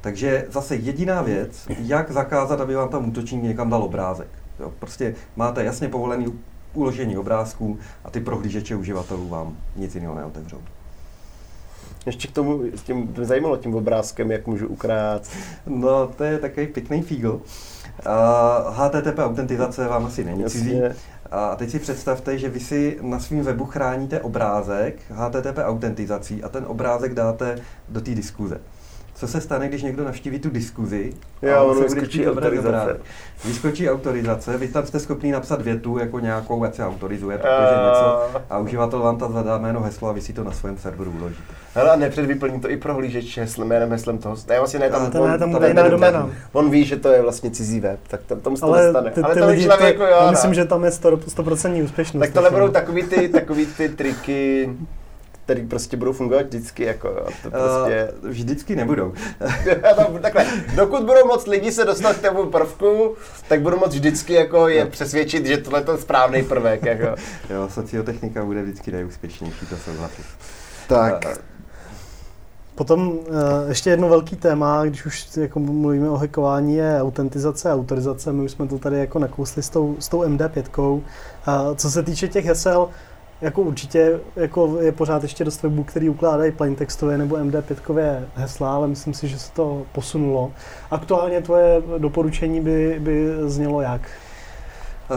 Takže 0.00 0.46
zase 0.50 0.76
jediná 0.76 1.22
věc, 1.22 1.68
jak 1.78 2.10
zakázat, 2.10 2.60
aby 2.60 2.74
vám 2.74 2.88
tam 2.88 3.08
útočník 3.08 3.42
někam 3.42 3.70
dal 3.70 3.82
obrázek. 3.82 4.28
Jo, 4.60 4.72
prostě 4.78 5.14
máte 5.36 5.64
jasně 5.64 5.88
povolený 5.88 6.38
uložení 6.74 7.18
obrázků 7.18 7.78
a 8.04 8.10
ty 8.10 8.20
prohlížeče 8.20 8.76
uživatelů 8.76 9.28
vám 9.28 9.56
nic 9.76 9.94
jiného 9.94 10.14
neotevřou. 10.14 10.60
Ještě 12.06 12.28
k 12.28 12.32
tomu, 12.32 12.62
s 12.74 12.82
tím, 12.82 13.12
mě 13.16 13.26
zajímalo 13.26 13.56
tím 13.56 13.74
obrázkem, 13.74 14.30
jak 14.30 14.46
můžu 14.46 14.68
ukrát. 14.68 15.22
No, 15.66 16.06
to 16.06 16.24
je 16.24 16.38
takový 16.38 16.66
pěkný 16.66 17.02
fígl. 17.02 17.40
Uh, 18.06 18.74
HTTP 18.74 19.18
autentizace 19.18 19.88
vám 19.88 20.06
asi 20.06 20.24
není 20.24 20.44
cizí. 20.44 20.78
Jasně. 20.78 20.96
A 21.30 21.56
teď 21.56 21.70
si 21.70 21.78
představte, 21.78 22.38
že 22.38 22.48
vy 22.48 22.60
si 22.60 22.98
na 23.02 23.20
svém 23.20 23.40
webu 23.42 23.64
chráníte 23.64 24.20
obrázek 24.20 24.96
HTTP 25.10 25.58
autentizací 25.58 26.42
a 26.42 26.48
ten 26.48 26.64
obrázek 26.66 27.14
dáte 27.14 27.58
do 27.88 28.00
té 28.00 28.10
diskuze. 28.14 28.60
Co 29.18 29.28
se 29.28 29.40
stane, 29.40 29.68
když 29.68 29.82
někdo 29.82 30.04
navštíví 30.04 30.38
tu 30.38 30.50
diskuzi 30.50 31.12
Jo, 31.42 31.54
a 31.54 31.62
on 31.62 31.70
ono 31.70 31.88
se 31.88 31.94
bude 31.94 32.06
chtít 32.06 32.26
autorizace. 32.26 33.00
Vyskočí 33.44 33.90
autorizace, 33.90 34.58
vy 34.58 34.68
tam 34.68 34.86
jste 34.86 35.00
schopný 35.00 35.30
napsat 35.30 35.62
větu 35.62 35.98
jako 35.98 36.20
nějakou, 36.20 36.64
ať 36.64 36.74
se 36.74 36.86
autorizuje, 36.86 37.38
protože 37.38 37.76
něco, 37.88 38.22
a 38.50 38.58
uživatel 38.58 38.98
vám 39.00 39.18
tam 39.18 39.32
zadá 39.32 39.58
jméno 39.58 39.80
heslo 39.80 40.08
a 40.08 40.12
vy 40.12 40.20
si 40.20 40.32
to 40.32 40.44
na 40.44 40.52
svém 40.52 40.78
serveru 40.78 41.10
uložíte. 41.10 41.42
Hele, 41.74 41.90
a 41.90 41.96
nepředvyplní 41.96 42.60
to 42.60 42.70
i 42.70 42.76
prohlížeč 42.76 43.38
heslem, 43.38 43.68
jménem 43.68 43.90
heslem 43.90 44.18
toho. 44.18 44.36
Ne, 44.48 44.58
vlastně 44.58 44.80
ne, 44.80 44.90
tam, 44.90 45.02
Ale 45.02 45.10
to 45.10 45.26
ne, 45.26 45.38
tam 45.74 45.84
to 45.84 45.90
doména. 45.90 46.30
On 46.52 46.70
ví, 46.70 46.84
že 46.84 46.96
to 46.96 47.08
je 47.08 47.22
vlastně 47.22 47.50
cizí 47.50 47.80
web, 47.80 48.00
tak 48.08 48.20
tam, 48.26 48.40
tam 48.40 48.56
se 48.56 48.60
to 48.60 48.66
Ale 48.66 48.82
nestane. 48.84 49.10
ty, 49.10 49.20
Ale 49.20 49.34
ty 49.34 49.40
to 49.40 49.46
lidi, 49.46 49.62
člověk 49.62 49.80
to, 49.80 49.86
jako 49.86 50.02
jo, 50.02 50.18
já 50.18 50.24
ne. 50.24 50.30
myslím, 50.30 50.54
že 50.54 50.64
tam 50.64 50.84
je 50.84 50.90
100% 50.90 51.84
úspěšnost. 51.84 52.20
Tak 52.20 52.32
tohle 52.32 52.48
těch 52.48 52.54
budou 52.54 52.66
firm. 52.66 52.74
takový 52.74 53.02
ty, 53.02 53.28
takový 53.28 53.66
ty 53.66 53.88
triky, 53.88 54.70
které 55.48 55.66
prostě 55.66 55.96
budou 55.96 56.12
fungovat 56.12 56.46
vždycky, 56.46 56.84
jako 56.84 57.08
jo. 57.08 57.26
To 57.42 57.50
prostě... 57.50 58.12
Uh, 58.22 58.28
vždycky 58.28 58.76
nebudou. 58.76 59.12
to, 59.96 60.18
takhle, 60.22 60.46
dokud 60.76 61.00
budou 61.00 61.26
moc 61.26 61.46
lidi 61.46 61.72
se 61.72 61.84
dostat 61.84 62.16
k 62.16 62.28
tomu 62.28 62.50
prvku, 62.50 63.14
tak 63.48 63.60
budou 63.60 63.78
moc 63.78 63.94
vždycky 63.94 64.32
jako 64.32 64.68
je 64.68 64.86
přesvědčit, 64.86 65.46
že 65.46 65.56
tohle 65.56 65.80
je 65.80 65.84
ten 65.84 65.98
správný 65.98 66.42
prvek, 66.42 66.84
jako. 66.84 67.20
jo, 67.50 67.68
sociotechnika 67.68 68.44
bude 68.44 68.62
vždycky 68.62 68.92
nejúspěšnější, 68.92 69.66
to 69.66 69.76
souhlasím. 69.76 70.24
Tak. 70.88 71.24
Uh, 71.24 71.32
Potom 72.74 73.08
uh, 73.08 73.18
ještě 73.68 73.90
jedno 73.90 74.08
velký 74.08 74.36
téma, 74.36 74.84
když 74.84 75.06
už 75.06 75.36
jako 75.36 75.60
mluvíme 75.60 76.10
o 76.10 76.16
hackování, 76.16 76.74
je 76.74 77.02
autentizace 77.02 77.70
a 77.70 77.74
autorizace. 77.74 78.32
My 78.32 78.42
už 78.42 78.50
jsme 78.50 78.68
to 78.68 78.78
tady 78.78 78.98
jako 78.98 79.18
nakousli 79.18 79.62
s 79.62 79.68
tou, 79.68 79.96
s 79.98 80.08
tou 80.08 80.22
MD5. 80.22 80.90
Uh, 80.90 81.02
co 81.76 81.90
se 81.90 82.02
týče 82.02 82.28
těch 82.28 82.44
hesel, 82.44 82.88
jako 83.40 83.62
určitě 83.62 84.20
jako 84.36 84.78
je 84.80 84.92
pořád 84.92 85.22
ještě 85.22 85.44
dost 85.44 85.62
webů, 85.62 85.84
který 85.84 86.08
ukládají 86.08 86.52
plaintextové 86.52 87.18
nebo 87.18 87.36
MD5 87.36 88.22
hesla, 88.34 88.74
ale 88.74 88.88
myslím 88.88 89.14
si, 89.14 89.28
že 89.28 89.38
se 89.38 89.52
to 89.52 89.82
posunulo. 89.92 90.52
Aktuálně 90.90 91.42
tvoje 91.42 91.82
doporučení 91.98 92.60
by, 92.60 92.96
by 93.00 93.26
znělo 93.46 93.80
jak? 93.80 94.00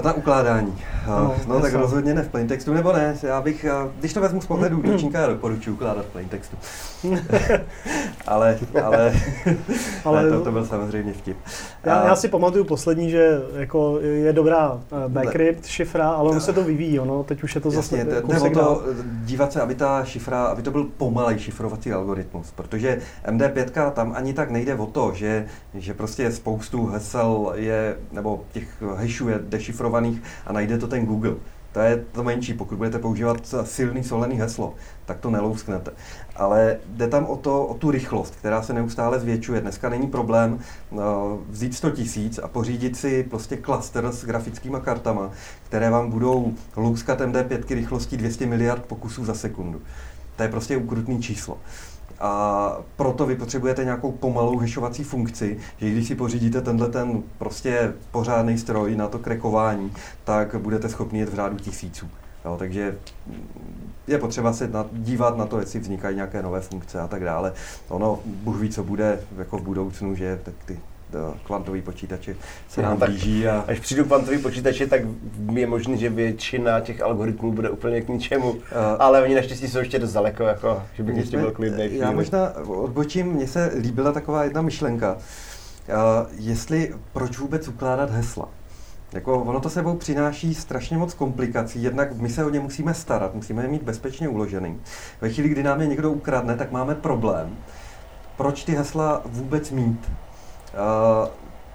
Na 0.03 0.13
ukládání. 0.13 0.77
No, 1.07 1.35
No, 1.47 1.61
tak 1.61 1.73
rozhodně 1.73 2.13
ne 2.13 2.23
v 2.23 2.29
plaintextu, 2.29 2.73
nebo 2.73 2.93
ne, 2.93 3.17
já 3.23 3.41
bych, 3.41 3.65
když 3.99 4.13
to 4.13 4.21
vezmu 4.21 4.41
z 4.41 4.45
pohledu 4.45 4.79
útočníka, 4.79 5.19
já 5.19 5.27
doporučuji 5.27 5.71
ukládat 5.73 6.05
v 6.05 6.09
plaintextu. 6.09 6.57
ale, 8.27 8.57
ale, 8.83 9.13
Ale- 10.05 10.19
ale 10.19 10.29
to, 10.29 10.41
to 10.41 10.51
byl 10.51 10.65
samozřejmě 10.65 11.13
vtip. 11.13 11.37
Já, 11.83 11.95
A- 11.95 12.07
já 12.07 12.15
si 12.15 12.27
pamatuju 12.27 12.63
poslední, 12.65 13.09
že 13.09 13.41
jako 13.55 13.99
je 14.01 14.33
dobrá 14.33 14.81
eh, 15.05 15.09
backrypt, 15.09 15.65
šifra, 15.65 16.09
ale 16.09 16.29
ono 16.29 16.39
se 16.39 16.53
to 16.53 16.63
vyvíjí, 16.63 16.99
ono, 16.99 17.23
teď 17.23 17.43
už 17.43 17.55
je 17.55 17.61
to 17.61 17.71
zase 17.71 17.97
Jasně, 17.97 18.05
to, 18.05 18.11
jde 18.11 18.21
o 18.21 18.27
kousek 18.27 18.53
to 18.53 18.83
dívat 19.25 19.53
se, 19.53 19.61
aby 19.61 19.75
ta 19.75 20.03
šifra, 20.05 20.43
aby 20.45 20.61
to 20.61 20.71
byl 20.71 20.87
pomalej 20.97 21.39
šifrovací 21.39 21.93
algoritmus, 21.93 22.51
protože 22.51 22.97
MD5 23.27 23.91
tam 23.91 24.13
ani 24.15 24.33
tak 24.33 24.51
nejde 24.51 24.75
o 24.75 24.85
to, 24.85 25.11
že, 25.15 25.45
že 25.73 25.93
prostě 25.93 26.31
spoustu 26.31 26.85
hesel 26.85 27.51
je, 27.55 27.95
nebo 28.11 28.43
těch 28.51 28.67
hashů 28.95 29.29
je 29.29 29.39
dešifrovaných 29.43 29.80
a 30.45 30.53
najde 30.53 30.77
to 30.77 30.87
ten 30.87 31.05
Google. 31.05 31.35
To 31.71 31.79
je 31.79 32.05
to 32.11 32.23
menší, 32.23 32.53
pokud 32.53 32.77
budete 32.77 32.99
používat 32.99 33.55
silný 33.63 34.03
solený 34.03 34.35
heslo, 34.35 34.75
tak 35.05 35.19
to 35.19 35.29
nelousknete. 35.29 35.91
Ale 36.35 36.77
jde 36.85 37.07
tam 37.07 37.25
o, 37.25 37.35
to, 37.35 37.65
o 37.65 37.73
tu 37.73 37.91
rychlost, 37.91 38.35
která 38.35 38.61
se 38.61 38.73
neustále 38.73 39.19
zvětšuje. 39.19 39.61
Dneska 39.61 39.89
není 39.89 40.07
problém 40.07 40.59
uh, 40.89 40.99
vzít 41.49 41.75
100 41.75 41.91
tisíc 41.91 42.39
a 42.43 42.47
pořídit 42.47 42.97
si 42.97 43.23
prostě 43.23 43.57
klaster 43.57 44.11
s 44.11 44.25
grafickými 44.25 44.77
kartama, 44.81 45.31
které 45.63 45.89
vám 45.89 46.09
budou 46.09 46.53
louskat 46.75 47.19
MD5 47.19 47.75
rychlostí 47.75 48.17
200 48.17 48.45
miliard 48.45 48.85
pokusů 48.85 49.25
za 49.25 49.33
sekundu. 49.33 49.81
To 50.35 50.43
je 50.43 50.49
prostě 50.49 50.77
ukrutný 50.77 51.21
číslo. 51.21 51.57
A 52.21 52.77
proto 52.95 53.25
vy 53.25 53.35
potřebujete 53.35 53.83
nějakou 53.83 54.11
pomalou 54.11 54.57
hashovací 54.57 55.03
funkci, 55.03 55.57
že 55.77 55.89
když 55.89 56.07
si 56.07 56.15
pořídíte 56.15 56.61
tenhle 56.61 56.89
ten 56.89 57.23
prostě 57.37 57.93
pořádný 58.11 58.57
stroj 58.57 58.95
na 58.95 59.07
to 59.07 59.19
krekování, 59.19 59.93
tak 60.23 60.55
budete 60.55 60.89
schopni 60.89 61.19
jet 61.19 61.29
v 61.29 61.35
řádu 61.35 61.57
tisíců. 61.57 62.07
Jo, 62.45 62.55
takže 62.59 62.97
je 64.07 64.17
potřeba 64.17 64.53
se 64.53 64.67
na, 64.67 64.85
dívat 64.91 65.37
na 65.37 65.45
to, 65.45 65.59
jestli 65.59 65.79
vznikají 65.79 66.15
nějaké 66.15 66.41
nové 66.41 66.61
funkce 66.61 66.99
a 66.99 67.07
tak 67.07 67.23
dále. 67.23 67.53
Ono, 67.89 68.19
Bůh 68.25 68.59
ví, 68.59 68.69
co 68.69 68.83
bude 68.83 69.19
jako 69.37 69.57
v 69.57 69.61
budoucnu, 69.61 70.15
že 70.15 70.39
tak 70.43 70.53
ty 70.65 70.79
kvantové 71.43 71.81
počítače 71.81 72.35
se 72.69 72.81
nám 72.81 72.97
tak 72.97 73.09
blíží 73.09 73.47
a 73.47 73.65
Až 73.67 73.79
přijdu 73.79 74.05
kvantový 74.05 74.37
počítače, 74.37 74.87
tak 74.87 75.01
je 75.53 75.67
možné, 75.67 75.97
že 75.97 76.09
většina 76.09 76.79
těch 76.79 77.01
algoritmů 77.01 77.51
bude 77.51 77.69
úplně 77.69 78.01
k 78.01 78.09
ničemu. 78.09 78.55
Eh, 78.71 78.75
Ale 78.99 79.23
oni 79.23 79.35
naštěstí 79.35 79.67
jsou 79.67 79.79
ještě 79.79 79.99
dost 79.99 80.13
daleko, 80.13 80.43
jako, 80.43 80.83
že 80.93 81.03
bych 81.03 81.17
ještě 81.17 81.37
byl 81.37 81.51
klidný. 81.51 81.97
Já 81.97 82.11
možná 82.11 82.55
odbočím, 82.67 83.27
mně 83.27 83.47
se 83.47 83.71
líbila 83.79 84.11
taková 84.11 84.43
jedna 84.43 84.61
myšlenka. 84.61 85.17
Uh, 85.87 86.27
jestli, 86.37 86.93
proč 87.13 87.37
vůbec 87.37 87.67
ukládat 87.67 88.09
hesla? 88.09 88.49
Jako 89.13 89.41
ono 89.41 89.59
to 89.59 89.69
sebou 89.69 89.97
přináší 89.97 90.55
strašně 90.55 90.97
moc 90.97 91.13
komplikací, 91.13 91.83
jednak 91.83 92.17
my 92.17 92.29
se 92.29 92.45
o 92.45 92.49
ně 92.49 92.59
musíme 92.59 92.93
starat, 92.93 93.35
musíme 93.35 93.61
je 93.61 93.67
mít 93.67 93.83
bezpečně 93.83 94.29
uložený. 94.29 94.79
Ve 95.21 95.29
chvíli, 95.29 95.49
kdy 95.49 95.63
nám 95.63 95.81
je 95.81 95.87
někdo 95.87 96.11
ukradne, 96.11 96.57
tak 96.57 96.71
máme 96.71 96.95
problém. 96.95 97.57
Proč 98.37 98.63
ty 98.63 98.71
hesla 98.71 99.21
vůbec 99.25 99.71
mít? 99.71 100.11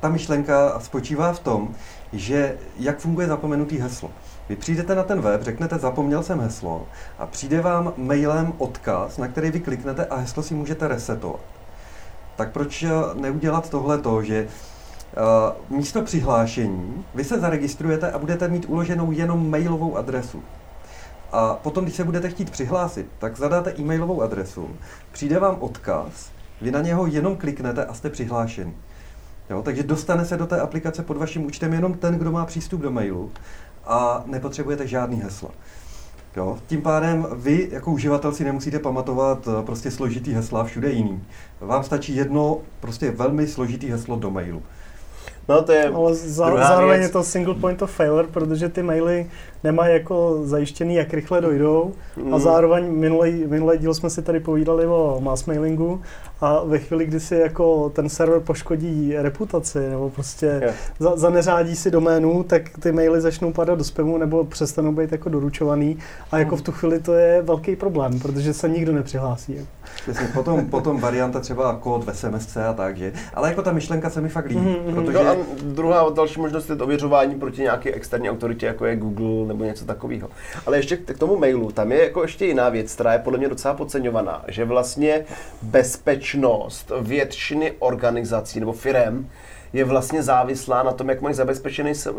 Ta 0.00 0.08
myšlenka 0.08 0.80
spočívá 0.80 1.32
v 1.32 1.40
tom, 1.40 1.74
že 2.12 2.58
jak 2.78 2.98
funguje 2.98 3.26
zapomenutý 3.26 3.78
heslo. 3.78 4.10
Vy 4.48 4.56
přijdete 4.56 4.94
na 4.94 5.02
ten 5.02 5.20
web, 5.20 5.42
řeknete 5.42 5.78
zapomněl 5.78 6.22
jsem 6.22 6.40
heslo 6.40 6.86
a 7.18 7.26
přijde 7.26 7.60
vám 7.60 7.92
mailem 7.96 8.52
odkaz, 8.58 9.18
na 9.18 9.28
který 9.28 9.50
vy 9.50 9.60
kliknete 9.60 10.06
a 10.06 10.16
heslo 10.16 10.42
si 10.42 10.54
můžete 10.54 10.88
resetovat. 10.88 11.40
Tak 12.36 12.52
proč 12.52 12.82
eh, 12.82 12.90
neudělat 13.14 13.70
tohleto, 13.70 14.22
že 14.22 14.46
uh, 15.68 15.76
místo 15.76 16.02
přihlášení 16.02 17.04
vy 17.14 17.24
se 17.24 17.40
zaregistrujete 17.40 18.12
a 18.12 18.18
budete 18.18 18.48
mít 18.48 18.66
uloženou 18.68 19.12
jenom 19.12 19.50
mailovou 19.50 19.96
adresu. 19.96 20.42
A 21.32 21.54
potom, 21.54 21.84
když 21.84 21.96
se 21.96 22.04
budete 22.04 22.28
chtít 22.28 22.50
přihlásit, 22.50 23.06
tak 23.18 23.36
zadáte 23.36 23.74
e-mailovou 23.78 24.22
adresu, 24.22 24.70
přijde 25.12 25.38
vám 25.38 25.56
odkaz, 25.60 26.30
vy 26.60 26.70
na 26.70 26.80
něho 26.80 27.06
jenom 27.06 27.36
kliknete 27.36 27.84
a 27.84 27.94
jste 27.94 28.10
přihlášený. 28.10 28.74
Jo, 29.50 29.62
takže 29.62 29.82
dostane 29.82 30.24
se 30.24 30.36
do 30.36 30.46
té 30.46 30.60
aplikace 30.60 31.02
pod 31.02 31.16
vaším 31.16 31.46
účtem 31.46 31.72
jenom 31.72 31.94
ten, 31.94 32.14
kdo 32.18 32.32
má 32.32 32.46
přístup 32.46 32.80
do 32.80 32.90
mailu 32.90 33.30
a 33.84 34.22
nepotřebujete 34.26 34.86
žádný 34.86 35.20
hesla. 35.22 35.50
Jo, 36.36 36.58
tím 36.66 36.82
pádem 36.82 37.26
vy 37.36 37.68
jako 37.72 37.90
uživatel 37.92 38.32
si 38.32 38.44
nemusíte 38.44 38.78
pamatovat 38.78 39.48
eh, 39.48 39.62
prostě 39.62 39.90
složitý 39.90 40.32
hesla 40.32 40.64
všude 40.64 40.90
jiný. 40.90 41.22
Vám 41.60 41.84
stačí 41.84 42.16
jedno 42.16 42.58
prostě 42.80 43.10
velmi 43.10 43.46
složitý 43.46 43.86
heslo 43.90 44.16
do 44.16 44.30
mailu. 44.30 44.62
No 45.48 45.62
to 45.62 45.72
je 45.72 45.88
Ale 45.88 46.14
za, 46.14 46.46
druhá 46.46 46.68
zároveň 46.68 46.98
věc. 46.98 47.08
je 47.08 47.12
to 47.12 47.22
single 47.24 47.54
point 47.54 47.82
of 47.82 47.92
failure, 47.92 48.28
protože 48.28 48.68
ty 48.68 48.82
maily 48.82 49.30
nemají 49.66 49.92
jako 49.94 50.38
zajištěný, 50.42 50.94
jak 50.94 51.14
rychle 51.14 51.40
dojdou. 51.40 51.92
A 52.16 52.20
Mm. 52.36 52.40
zároveň 52.40 52.92
minulý, 52.92 53.44
minulý 53.46 53.78
díl 53.78 53.94
jsme 53.94 54.10
si 54.10 54.22
tady 54.22 54.40
povídali 54.40 54.86
o 54.86 55.18
mass 55.20 55.46
mailingu 55.46 56.00
a 56.40 56.64
ve 56.64 56.78
chvíli, 56.78 57.06
kdy 57.06 57.20
si 57.20 57.34
jako 57.34 57.90
ten 57.90 58.08
server 58.08 58.40
poškodí 58.40 59.14
reputaci 59.16 59.78
nebo 59.90 60.10
prostě 60.10 60.60
Jo. 60.64 60.70
za, 60.98 61.16
zaneřádí 61.16 61.76
si 61.76 61.90
doménu, 61.90 62.42
tak 62.42 62.62
ty 62.80 62.92
maily 62.92 63.20
začnou 63.20 63.52
padat 63.52 63.78
do 63.78 63.84
spamu 63.84 64.18
nebo 64.18 64.44
přestanou 64.44 64.92
být 64.92 65.12
jako 65.12 65.28
doručovaný 65.28 65.98
a 66.32 66.38
jako 66.38 66.56
v 66.56 66.62
tu 66.62 66.72
chvíli 66.72 67.00
to 67.00 67.14
je 67.14 67.42
velký 67.42 67.76
problém, 67.76 68.18
protože 68.20 68.54
se 68.54 68.68
nikdo 68.68 68.92
nepřihlásí. 68.92 69.56
Přesně, 70.02 70.26
potom, 70.34 70.66
potom 70.66 71.00
varianta 71.00 71.40
třeba 71.40 71.74
kód 71.80 72.04
v 72.04 72.14
SMS 72.14 72.56
a 72.56 72.72
tak, 72.72 72.96
že? 72.96 73.12
Ale 73.34 73.48
jako 73.48 73.62
ta 73.62 73.72
myšlenka 73.72 74.10
se 74.10 74.20
mi 74.20 74.28
fakt 74.28 74.46
líbí, 74.48 74.60
Mhm, 74.60 74.76
mhm. 74.86 74.94
protože... 74.94 75.18
No 75.24 75.30
a 75.30 75.36
druhá 75.62 76.10
další 76.10 76.40
možnost 76.40 76.70
je 76.70 76.76
to 76.76 76.84
ověřování 76.84 77.34
proti 77.34 77.62
nějaké 77.62 77.92
externí 77.92 78.30
autoritě, 78.30 78.66
jako 78.66 78.86
je 78.86 78.96
Google 78.96 79.46
nebo 79.48 79.55
něco 79.64 79.84
takového. 79.84 80.28
Ale 80.66 80.78
ještě 80.78 80.96
k 80.96 81.18
tomu 81.18 81.36
mailu, 81.36 81.72
tam 81.72 81.92
je 81.92 82.04
jako 82.04 82.22
ještě 82.22 82.46
jiná 82.46 82.68
věc, 82.68 82.94
která 82.94 83.12
je 83.12 83.18
podle 83.18 83.38
mě 83.38 83.48
docela 83.48 83.74
podceňovaná, 83.74 84.44
že 84.48 84.64
vlastně 84.64 85.24
bezpečnost 85.62 86.92
většiny 87.00 87.72
organizací 87.78 88.60
nebo 88.60 88.72
firem 88.72 89.28
je 89.72 89.84
vlastně 89.84 90.22
závislá 90.22 90.82
na 90.82 90.92
tom, 90.92 91.08
jak 91.08 91.20
mají 91.20 91.34
zabezpečený 91.34 91.90
eh, 91.90 92.10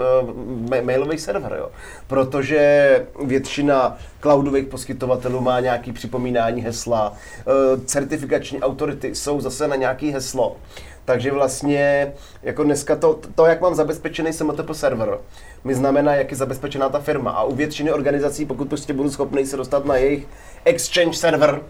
ma- 0.69 0.83
mailový 0.83 1.17
server. 1.17 1.55
Jo. 1.57 1.69
Protože 2.07 3.05
většina 3.25 3.97
cloudových 4.21 4.67
poskytovatelů 4.67 5.41
má 5.41 5.59
nějaký 5.59 5.93
připomínání 5.93 6.61
hesla, 6.61 7.13
eh, 7.39 7.79
certifikační 7.85 8.59
autority 8.59 9.15
jsou 9.15 9.41
zase 9.41 9.67
na 9.67 9.75
nějaký 9.75 10.11
heslo. 10.11 10.57
Takže 11.05 11.31
vlastně 11.31 12.13
jako 12.43 12.63
dneska 12.63 12.95
to, 12.95 13.19
to, 13.35 13.45
jak 13.45 13.61
mám 13.61 13.75
zabezpečený 13.75 14.33
SMTP 14.33 14.69
server, 14.73 15.17
mi 15.63 15.75
znamená, 15.75 16.15
jak 16.15 16.31
je 16.31 16.37
zabezpečená 16.37 16.89
ta 16.89 16.99
firma. 16.99 17.31
A 17.31 17.43
u 17.43 17.55
většiny 17.55 17.91
organizací, 17.91 18.45
pokud 18.45 18.69
prostě 18.69 18.93
budu 18.93 19.09
schopný 19.09 19.45
se 19.45 19.57
dostat 19.57 19.85
na 19.85 19.95
jejich 19.95 20.27
exchange 20.65 21.17
server, 21.17 21.61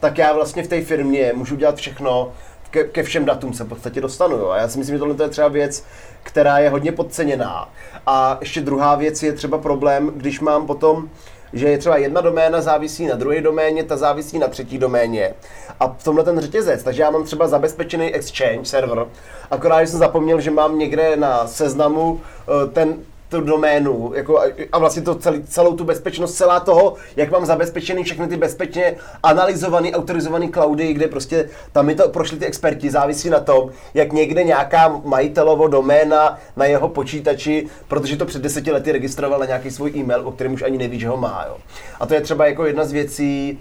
tak 0.00 0.18
já 0.18 0.32
vlastně 0.32 0.62
v 0.62 0.68
té 0.68 0.80
firmě 0.80 1.32
můžu 1.34 1.56
dělat 1.56 1.76
všechno, 1.76 2.32
ke, 2.70 2.84
ke 2.84 3.02
všem 3.02 3.24
datům 3.24 3.54
se 3.54 3.64
v 3.64 3.68
podstatě 3.68 4.00
dostanu. 4.00 4.36
Jo. 4.36 4.48
A 4.48 4.56
já 4.56 4.68
si 4.68 4.78
myslím, 4.78 4.94
že 4.94 4.98
tohle 4.98 5.24
je 5.24 5.28
třeba 5.28 5.48
věc, 5.48 5.84
která 6.22 6.58
je 6.58 6.70
hodně 6.70 6.92
podceněná. 6.92 7.68
A 8.06 8.38
ještě 8.40 8.60
druhá 8.60 8.94
věc 8.94 9.22
je 9.22 9.32
třeba 9.32 9.58
problém, 9.58 10.12
když 10.16 10.40
mám 10.40 10.66
potom 10.66 11.08
že 11.52 11.68
je 11.68 11.78
třeba 11.78 11.96
jedna 11.96 12.20
doména 12.20 12.60
závisí 12.60 13.06
na 13.06 13.14
druhé 13.14 13.40
doméně, 13.40 13.84
ta 13.84 13.96
závisí 13.96 14.38
na 14.38 14.48
třetí 14.48 14.78
doméně. 14.78 15.34
A 15.80 15.88
v 15.88 16.04
tomhle 16.04 16.24
ten 16.24 16.40
řetězec, 16.40 16.82
takže 16.82 17.02
já 17.02 17.10
mám 17.10 17.24
třeba 17.24 17.48
zabezpečený 17.48 18.14
Exchange 18.14 18.64
server, 18.64 19.06
akorát 19.50 19.88
jsem 19.88 19.98
zapomněl, 19.98 20.40
že 20.40 20.50
mám 20.50 20.78
někde 20.78 21.16
na 21.16 21.46
seznamu 21.46 22.20
eh, 22.20 22.66
ten 22.66 22.96
tu 23.28 23.40
doménu 23.40 24.12
jako, 24.14 24.40
a 24.72 24.78
vlastně 24.78 25.02
to 25.02 25.14
celý, 25.14 25.42
celou 25.42 25.76
tu 25.76 25.84
bezpečnost, 25.84 26.34
celá 26.34 26.60
toho, 26.60 26.94
jak 27.16 27.30
mám 27.30 27.46
zabezpečený 27.46 28.04
všechny 28.04 28.28
ty 28.28 28.36
bezpečně 28.36 28.96
analyzované, 29.22 29.90
autorizované 29.90 30.48
cloudy, 30.48 30.92
kde 30.92 31.08
prostě 31.08 31.48
tam 31.72 31.86
mi 31.86 31.94
to 31.94 32.08
prošli 32.08 32.38
ty 32.38 32.46
experti, 32.46 32.90
závisí 32.90 33.30
na 33.30 33.40
tom, 33.40 33.70
jak 33.94 34.12
někde 34.12 34.44
nějaká 34.44 35.00
majitelovo 35.04 35.68
doména 35.68 36.38
na 36.56 36.64
jeho 36.64 36.88
počítači, 36.88 37.66
protože 37.88 38.16
to 38.16 38.26
před 38.26 38.42
deseti 38.42 38.72
lety 38.72 38.92
registroval 38.92 39.38
na 39.40 39.46
nějaký 39.46 39.70
svůj 39.70 39.92
e-mail, 39.96 40.28
o 40.28 40.32
kterém 40.32 40.52
už 40.52 40.62
ani 40.62 40.78
neví, 40.78 41.00
že 41.00 41.08
ho 41.08 41.16
má. 41.16 41.44
Jo. 41.48 41.56
A 42.00 42.06
to 42.06 42.14
je 42.14 42.20
třeba 42.20 42.46
jako 42.46 42.66
jedna 42.66 42.84
z 42.84 42.92
věcí, 42.92 43.58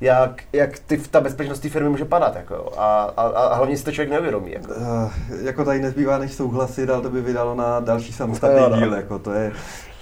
jak, 0.00 0.42
jak 0.52 0.78
ty, 0.78 0.98
ta 0.98 1.20
bezpečnost 1.20 1.60
té 1.60 1.68
firmy 1.68 1.88
může 1.88 2.04
padat. 2.04 2.36
Jako, 2.36 2.72
a, 2.76 3.02
a, 3.16 3.22
a, 3.22 3.54
hlavně 3.54 3.76
si 3.76 3.84
to 3.84 3.92
člověk 3.92 4.10
neuvědomí. 4.10 4.52
Jako. 4.52 4.74
Uh, 4.74 5.10
jako 5.42 5.64
tady 5.64 5.80
nezbývá 5.80 6.18
než 6.18 6.32
souhlasit, 6.32 6.90
ale 6.90 7.02
to 7.02 7.10
by 7.10 7.20
vydalo 7.20 7.54
na 7.54 7.80
další 7.80 8.12
samostatný 8.12 8.60
no. 8.70 8.76
díl. 8.76 8.94
Jako, 8.94 9.18
to 9.18 9.32
je, 9.32 9.52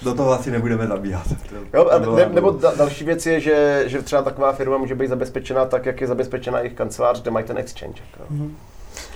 do 0.02 0.14
toho 0.14 0.32
asi 0.32 0.50
nebudeme 0.50 0.86
zabíhat. 0.86 1.26
Jo, 1.74 1.88
a 1.88 1.98
ne, 1.98 2.28
nebo 2.32 2.50
da, 2.50 2.74
další 2.74 3.04
věc 3.04 3.26
je, 3.26 3.40
že, 3.40 3.84
že 3.86 4.02
třeba 4.02 4.22
taková 4.22 4.52
firma 4.52 4.78
může 4.78 4.94
být 4.94 5.08
zabezpečena 5.08 5.64
tak, 5.64 5.86
jak 5.86 6.00
je 6.00 6.06
zabezpečena 6.06 6.58
jejich 6.58 6.74
kancelář, 6.74 7.22
kde 7.22 7.30
mají 7.30 7.46
ten 7.46 7.58
exchange. 7.58 8.02
Jako. 8.12 8.34
Mm-hmm. 8.34 8.50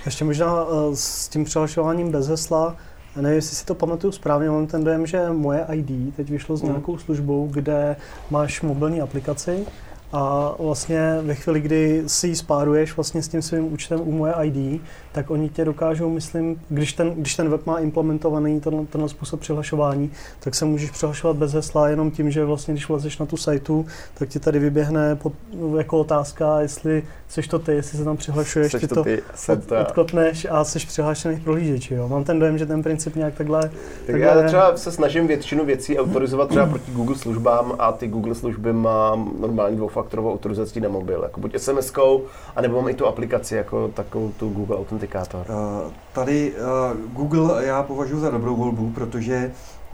Ještě 0.05 0.25
možná 0.25 0.63
uh, 0.63 0.93
s 0.93 1.27
tím 1.27 1.43
přihlašováním 1.43 2.11
bez 2.11 2.27
hesla, 2.27 2.75
nevím, 3.15 3.35
jestli 3.35 3.55
si 3.55 3.65
to 3.65 3.75
pamatuju 3.75 4.11
správně, 4.11 4.49
mám 4.49 4.67
ten 4.67 4.83
dojem, 4.83 5.05
že 5.05 5.29
moje 5.29 5.65
ID 5.73 6.15
teď 6.15 6.29
vyšlo 6.29 6.57
s 6.57 6.61
mhm. 6.61 6.71
nějakou 6.71 6.97
službou, 6.97 7.47
kde 7.51 7.95
máš 8.29 8.61
mobilní 8.61 9.01
aplikaci 9.01 9.65
a 10.13 10.55
vlastně 10.59 11.17
ve 11.21 11.35
chvíli, 11.35 11.61
kdy 11.61 12.03
si 12.07 12.27
ji 12.27 12.35
spáruješ 12.35 12.95
vlastně 12.95 13.23
s 13.23 13.27
tím 13.27 13.41
svým 13.41 13.73
účtem 13.73 14.01
u 14.03 14.11
moje 14.11 14.33
ID, 14.43 14.81
tak 15.11 15.31
oni 15.31 15.49
tě 15.49 15.65
dokážou, 15.65 16.09
myslím, 16.09 16.61
když 16.69 16.93
ten, 16.93 17.11
když 17.11 17.35
ten 17.35 17.49
web 17.49 17.65
má 17.65 17.79
implementovaný 17.79 18.61
ten, 18.61 18.85
tenhle 18.85 19.09
způsob 19.09 19.39
přihlašování, 19.39 20.11
tak 20.39 20.55
se 20.55 20.65
můžeš 20.65 20.91
přihlašovat 20.91 21.35
bez 21.35 21.53
hesla 21.53 21.89
jenom 21.89 22.11
tím, 22.11 22.31
že 22.31 22.45
vlastně 22.45 22.73
když 22.73 22.89
vlezeš 22.89 23.17
na 23.17 23.25
tu 23.25 23.37
sajtu, 23.37 23.85
tak 24.13 24.29
ti 24.29 24.39
tady 24.39 24.59
vyběhne 24.59 25.15
pod, 25.15 25.33
jako 25.77 25.99
otázka, 25.99 26.59
jestli 26.59 27.03
jsi 27.27 27.41
to 27.41 27.59
ty, 27.59 27.71
jestli 27.71 27.97
se 27.97 28.03
tam 28.03 28.17
přihlašuješ, 28.17 28.71
ty 28.71 28.87
to, 28.87 29.03
ty, 29.03 29.21
od, 29.49 29.65
to 29.65 29.79
odkotneš 29.79 30.47
a 30.51 30.63
jsi 30.63 30.79
přihlášený 30.79 31.35
v 31.35 31.43
prohlížeči. 31.43 31.93
Jo. 31.93 32.07
Mám 32.07 32.23
ten 32.23 32.39
dojem, 32.39 32.57
že 32.57 32.65
ten 32.65 32.83
princip 32.83 33.15
nějak 33.15 33.33
takhle... 33.33 33.61
Tak 33.61 33.71
takhle 34.05 34.27
já 34.27 34.47
třeba 34.47 34.77
se 34.77 34.91
snažím 34.91 35.27
většinu 35.27 35.65
věcí 35.65 35.99
autorizovat 35.99 36.49
třeba 36.49 36.65
proti 36.65 36.91
Google 36.91 37.15
službám 37.15 37.73
a 37.79 37.91
ty 37.91 38.07
Google 38.07 38.35
služby 38.35 38.73
mám 38.73 39.31
normální 39.39 39.77
dvoufaktorovou 40.03 40.33
autorizaci 40.33 40.81
na 40.81 40.89
mobil, 40.89 41.23
jako 41.23 41.39
buď 41.39 41.55
SMS-kou, 41.55 42.21
anebo 42.55 42.81
mám 42.81 42.89
i 42.89 42.93
tu 42.93 43.07
aplikaci 43.07 43.55
jako 43.55 43.87
takovou 43.87 44.31
tu 44.31 44.49
Google 44.49 44.77
Authenticator. 44.77 45.45
Uh, 45.49 45.91
tady 46.13 46.53
uh, 46.53 47.13
Google 47.13 47.65
já 47.65 47.83
považuji 47.83 48.19
za 48.19 48.29
dobrou 48.29 48.55
volbu, 48.55 48.89
protože 48.89 49.51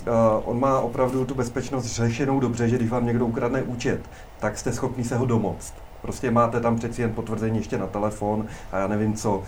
uh, 0.07 0.13
on 0.45 0.59
má 0.59 0.79
opravdu 0.79 1.25
tu 1.25 1.35
bezpečnost 1.35 1.85
řešenou 1.85 2.39
dobře, 2.39 2.69
že 2.69 2.75
když 2.75 2.89
vám 2.89 3.05
někdo 3.05 3.25
ukradne 3.25 3.63
účet, 3.63 3.99
tak 4.39 4.57
jste 4.57 4.73
schopni 4.73 5.03
se 5.03 5.17
ho 5.17 5.25
domoct. 5.25 5.73
Prostě 6.01 6.31
máte 6.31 6.59
tam 6.59 6.75
přeci 6.75 7.01
jen 7.01 7.13
potvrzení 7.13 7.57
ještě 7.57 7.77
na 7.77 7.87
telefon 7.87 8.45
a 8.71 8.77
já 8.77 8.87
nevím 8.87 9.13
co. 9.13 9.43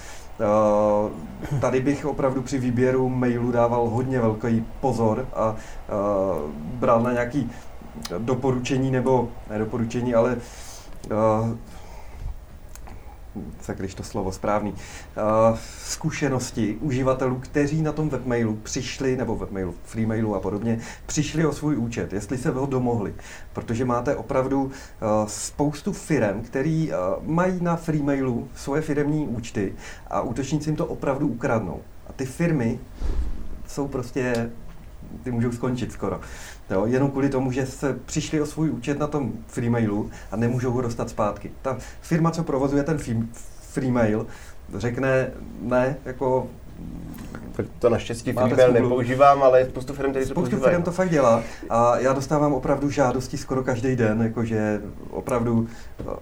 Tady 1.62 1.80
bych 1.80 2.06
opravdu 2.06 2.42
při 2.42 2.58
výběru 2.58 3.10
mailu 3.10 3.52
dával 3.52 3.90
hodně 3.90 4.20
velký 4.20 4.66
pozor 4.82 5.26
a 5.36 5.56
bral 6.80 7.02
na 7.02 7.12
nějaký 7.12 7.52
doporučení 8.18 8.92
nebo 8.92 9.32
ne 9.50 9.60
doporučení, 9.60 10.16
ale 10.16 10.38
tak 13.66 13.78
když 13.78 13.96
to 13.96 14.04
slovo 14.04 14.32
správný, 14.32 14.72
uh, 14.72 15.58
zkušenosti 15.86 16.78
uživatelů, 16.82 17.36
kteří 17.36 17.82
na 17.82 17.92
tom 17.92 18.10
webmailu 18.10 18.56
přišli, 18.56 19.18
nebo 19.18 19.36
webmailu, 19.36 19.76
freemailu 19.84 20.36
a 20.36 20.40
podobně, 20.40 20.80
přišli 21.06 21.46
o 21.46 21.54
svůj 21.54 21.78
účet, 21.78 22.14
jestli 22.14 22.38
se 22.38 22.50
ho 22.50 22.66
domohli. 22.66 23.14
Protože 23.54 23.86
máte 23.86 24.16
opravdu 24.16 24.64
uh, 24.64 24.72
spoustu 25.28 25.94
firm, 25.94 26.42
který 26.42 26.92
uh, 26.92 26.98
mají 27.28 27.64
na 27.64 27.76
freemailu 27.76 28.48
svoje 28.56 28.82
firmní 28.82 29.28
účty 29.28 29.74
a 30.08 30.22
útočníci 30.22 30.70
jim 30.70 30.76
to 30.76 30.86
opravdu 30.86 31.28
ukradnou. 31.28 31.82
A 32.08 32.14
ty 32.14 32.26
firmy 32.26 32.80
jsou 33.68 33.88
prostě, 33.88 34.52
ty 35.24 35.32
můžou 35.32 35.52
skončit 35.52 35.92
skoro. 35.92 36.20
Jo, 36.72 36.86
jenom 36.86 37.12
kvůli 37.12 37.30
tomu, 37.30 37.52
že 37.52 37.66
se 37.66 38.00
přišli 38.06 38.42
o 38.42 38.46
svůj 38.46 38.70
účet 38.70 39.00
na 39.00 39.08
tom 39.08 39.32
freemailu 39.48 40.12
a 40.32 40.36
nemůžou 40.36 40.72
ho 40.72 40.82
dostat 40.82 41.10
zpátky. 41.10 41.52
Ta 41.62 41.78
firma, 42.02 42.32
co 42.32 42.44
provozuje 42.44 42.84
ten 42.84 42.98
freemail, 43.62 44.28
řekne 44.76 45.32
ne, 45.62 45.98
jako 46.06 46.48
to 47.80 47.90
naštěstí 47.90 48.32
Freemail 48.34 48.74
nepoužívám, 48.74 49.44
ale 49.44 49.60
je 49.60 49.66
spoustu 49.66 49.94
firm, 49.94 50.10
které 50.10 50.26
to 50.26 50.32
Spoustu 50.32 50.58
firm 50.58 50.84
to 50.84 50.92
fakt 50.92 51.10
dělá 51.10 51.44
a 51.70 51.98
já 51.98 52.14
dostávám 52.14 52.54
opravdu 52.54 52.90
žádosti 52.90 53.38
skoro 53.38 53.64
každý 53.64 53.96
den, 53.96 54.22
jakože 54.22 54.82
opravdu 55.10 55.68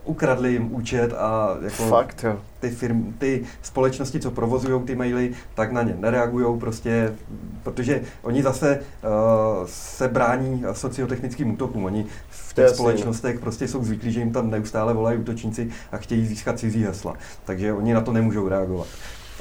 ukradli 0.05 0.51
jim 0.51 0.75
účet 0.75 1.13
a 1.13 1.57
jako 1.61 1.83
fakt, 1.83 2.23
jo. 2.23 2.39
ty 2.59 2.69
firmy, 2.69 3.13
ty 3.17 3.43
společnosti, 3.61 4.19
co 4.19 4.31
provozují 4.31 4.83
ty 4.83 4.95
maily, 4.95 5.31
tak 5.55 5.71
na 5.71 5.83
ně 5.83 5.95
nereagují 5.99 6.59
prostě, 6.59 7.13
protože 7.63 8.01
oni 8.21 8.43
zase 8.43 8.79
uh, 8.79 9.67
se 9.67 10.07
brání 10.07 10.63
sociotechnickým 10.71 11.51
útokům. 11.51 11.85
Oni 11.85 12.05
v 12.29 12.53
těch 12.53 12.69
společnostech 12.69 13.39
prostě 13.39 13.67
jsou 13.67 13.83
zvyklí, 13.83 14.11
že 14.11 14.19
jim 14.19 14.31
tam 14.31 14.51
neustále 14.51 14.93
volají 14.93 15.19
útočníci 15.19 15.69
a 15.91 15.97
chtějí 15.97 16.25
získat 16.25 16.59
cizí 16.59 16.83
hesla. 16.83 17.13
Takže 17.45 17.73
oni 17.73 17.93
na 17.93 18.01
to 18.01 18.13
nemůžou 18.13 18.47
reagovat. 18.47 18.87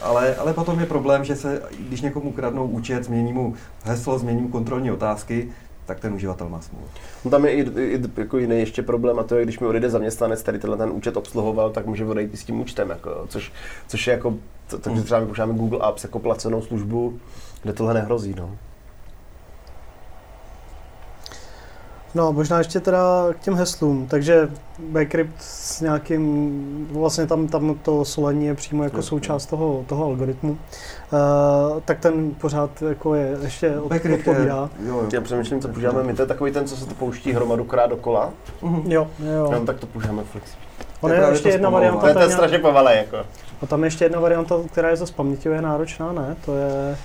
Ale, 0.03 0.37
ale 0.37 0.55
potom 0.55 0.81
je 0.81 0.87
problém, 0.87 1.25
že 1.25 1.37
se, 1.37 1.63
když 1.79 2.01
někomu 2.01 2.33
kradnou 2.33 2.67
účet, 2.67 3.05
změní 3.05 3.33
mu 3.33 3.55
heslo, 3.85 4.19
změní 4.19 4.43
mu 4.43 4.49
kontrolní 4.49 4.91
otázky, 4.91 5.49
tak 5.87 6.01
ten 6.01 6.15
uživatel 6.15 6.49
má 6.49 6.61
smůlu. 6.61 6.85
No 7.25 7.31
tam 7.31 7.45
je 7.45 7.53
i, 7.53 7.61
i 7.81 8.03
jako 8.17 8.39
jiný 8.39 8.59
ještě 8.59 8.83
problém 8.83 9.19
a 9.19 9.23
to 9.23 9.37
je, 9.37 9.45
když 9.45 9.59
mi 9.59 9.67
odejde 9.67 9.91
zaměstnanec, 9.91 10.43
který 10.43 10.59
tenhle 10.59 10.77
ten 10.77 10.91
účet 10.91 11.17
obsluhoval, 11.17 11.71
tak 11.71 11.87
může 11.87 12.05
odejít 12.05 12.39
s 12.39 12.45
tím 12.45 12.61
účtem, 12.61 12.91
jako, 12.91 13.27
což, 13.29 13.53
což 13.89 14.07
je 14.07 14.13
jako, 14.13 14.35
takže 14.81 15.03
třeba 15.03 15.21
my 15.21 15.27
používáme 15.27 15.55
Google 15.55 15.79
Apps 15.79 16.05
jako 16.05 16.19
placenou 16.19 16.63
službu, 16.63 17.19
kde 17.63 17.73
tohle 17.73 17.95
nehrozí. 17.95 18.35
No. 18.39 18.57
No, 22.15 22.33
možná 22.33 22.59
ještě 22.59 22.81
teda 22.81 23.27
k 23.33 23.41
těm 23.41 23.55
heslům. 23.55 24.07
Takže 24.07 24.49
Bcrypt 24.79 25.35
s 25.39 25.81
nějakým, 25.81 26.89
vlastně 26.93 27.27
tam, 27.27 27.49
tam 27.49 27.75
to 27.83 28.05
solení 28.05 28.47
je 28.47 28.55
přímo 28.55 28.85
jako 28.85 29.03
součást 29.03 29.47
toho, 29.47 29.85
toho 29.87 30.05
algoritmu. 30.05 30.51
Uh, 30.51 30.59
tak 31.85 31.99
ten 31.99 32.31
pořád 32.31 32.83
jako 32.83 33.15
je 33.15 33.39
ještě 33.43 33.75
Bcrypt 33.89 34.19
odpovídá. 34.19 34.71
Je, 34.81 34.89
jo, 34.89 34.97
jo. 34.97 35.09
Já 35.13 35.21
přemýšlím, 35.21 35.61
co 35.61 35.69
používáme 35.69 36.03
my. 36.03 36.15
To 36.15 36.23
je 36.23 36.27
takový 36.27 36.53
ten, 36.53 36.67
co 36.67 36.77
se 36.77 36.87
to 36.87 36.95
pouští 36.95 37.33
hromadu 37.33 37.65
krát 37.65 37.87
dokola. 37.87 38.31
Uh-huh. 38.63 38.83
Jo, 38.87 39.09
jo. 39.35 39.51
No, 39.53 39.67
tak 39.67 39.79
to 39.79 39.87
používáme 39.87 40.23
Flex. 40.25 40.51
On 41.01 41.13
je, 41.13 41.19
je 41.19 41.29
ještě 41.31 41.49
jedna 41.49 41.71
varianta. 41.71 42.01
To 42.01 42.09
je 42.09 42.15
ten 42.15 42.31
strašně 42.31 42.59
pomalé, 42.59 42.97
jako. 42.97 43.17
A 43.63 43.67
tam 43.67 43.83
je 43.83 43.87
ještě 43.87 44.05
jedna 44.05 44.21
varianta, 44.21 44.55
která 44.73 44.89
je 44.89 44.97
zase 44.97 45.13
paměťově 45.13 45.63
náročná, 45.63 46.13
ne? 46.13 46.37
To 46.45 46.57
je... 46.57 46.97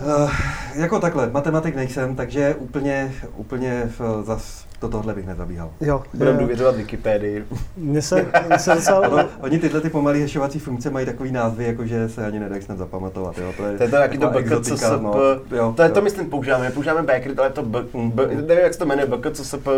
Uh, 0.00 0.30
jako 0.74 1.00
takhle, 1.00 1.30
matematik 1.30 1.76
nejsem, 1.76 2.16
takže 2.16 2.54
úplně, 2.54 3.14
úplně 3.36 3.90
zas 4.22 4.66
do 4.80 4.88
tohle 4.88 5.14
bych 5.14 5.26
nezabíhal. 5.26 5.70
Jo, 5.80 6.02
Budeme 6.14 6.38
důvěřovat 6.38 6.76
Wikipedii. 6.76 7.44
Mně 7.76 8.02
se, 8.02 8.26
mně 8.46 8.58
se 8.58 8.74
docela... 8.74 9.08
ono, 9.08 9.28
oni 9.40 9.58
tyhle 9.58 9.80
ty 9.80 9.90
pomalé 9.90 10.18
hešovací 10.18 10.58
funkce 10.58 10.90
mají 10.90 11.06
takový 11.06 11.32
názvy, 11.32 11.64
jako 11.64 11.86
že 11.86 12.08
se 12.08 12.26
ani 12.26 12.40
nedají 12.40 12.62
snad 12.62 12.78
zapamatovat. 12.78 13.38
Jo? 13.38 13.52
To 13.56 13.64
je, 13.64 13.76
to 13.76 13.82
je 13.82 13.88
to 13.88 13.96
jaký 13.96 14.18
to 14.18 14.30
BKCSP, 14.30 14.84
no, 15.00 15.14
jo, 15.50 15.72
to 15.76 15.82
je 15.82 15.88
jo. 15.88 15.94
to 15.94 16.02
myslím 16.02 16.30
používáme, 16.30 16.70
používáme 16.70 17.02
Backrit, 17.02 17.38
ale 17.38 17.50
to 17.50 17.62
B, 17.62 17.84
B, 17.94 18.26
nevím 18.26 18.64
jak 18.64 18.72
se 18.72 18.78
to 18.78 18.86
jmenuje, 18.86 19.06
BKCSP 19.06 19.68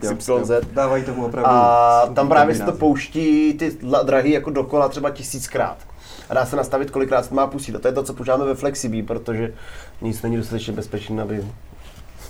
XYZ. 0.00 0.50
Dávají 0.72 1.04
tomu 1.04 1.26
opravdu. 1.26 1.50
A 1.50 2.06
tam 2.14 2.28
právě 2.28 2.54
se 2.54 2.62
to 2.62 2.72
pouští 2.72 3.54
ty 3.54 3.78
drahý 4.04 4.30
jako 4.30 4.50
dokola 4.50 4.88
třeba 4.88 5.10
tisíckrát 5.10 5.76
a 6.28 6.34
dá 6.34 6.46
se 6.46 6.56
nastavit, 6.56 6.90
kolikrát 6.90 7.24
se 7.24 7.34
má 7.34 7.46
pustit. 7.46 7.76
A 7.76 7.78
to 7.78 7.88
je 7.88 7.94
to, 7.94 8.02
co 8.02 8.14
používáme 8.14 8.44
ve 8.44 8.54
FlexiBee, 8.54 9.02
protože 9.02 9.52
nic 10.02 10.22
není 10.22 10.36
dostatečně 10.36 10.72
bezpečné, 10.72 11.22
aby... 11.22 11.44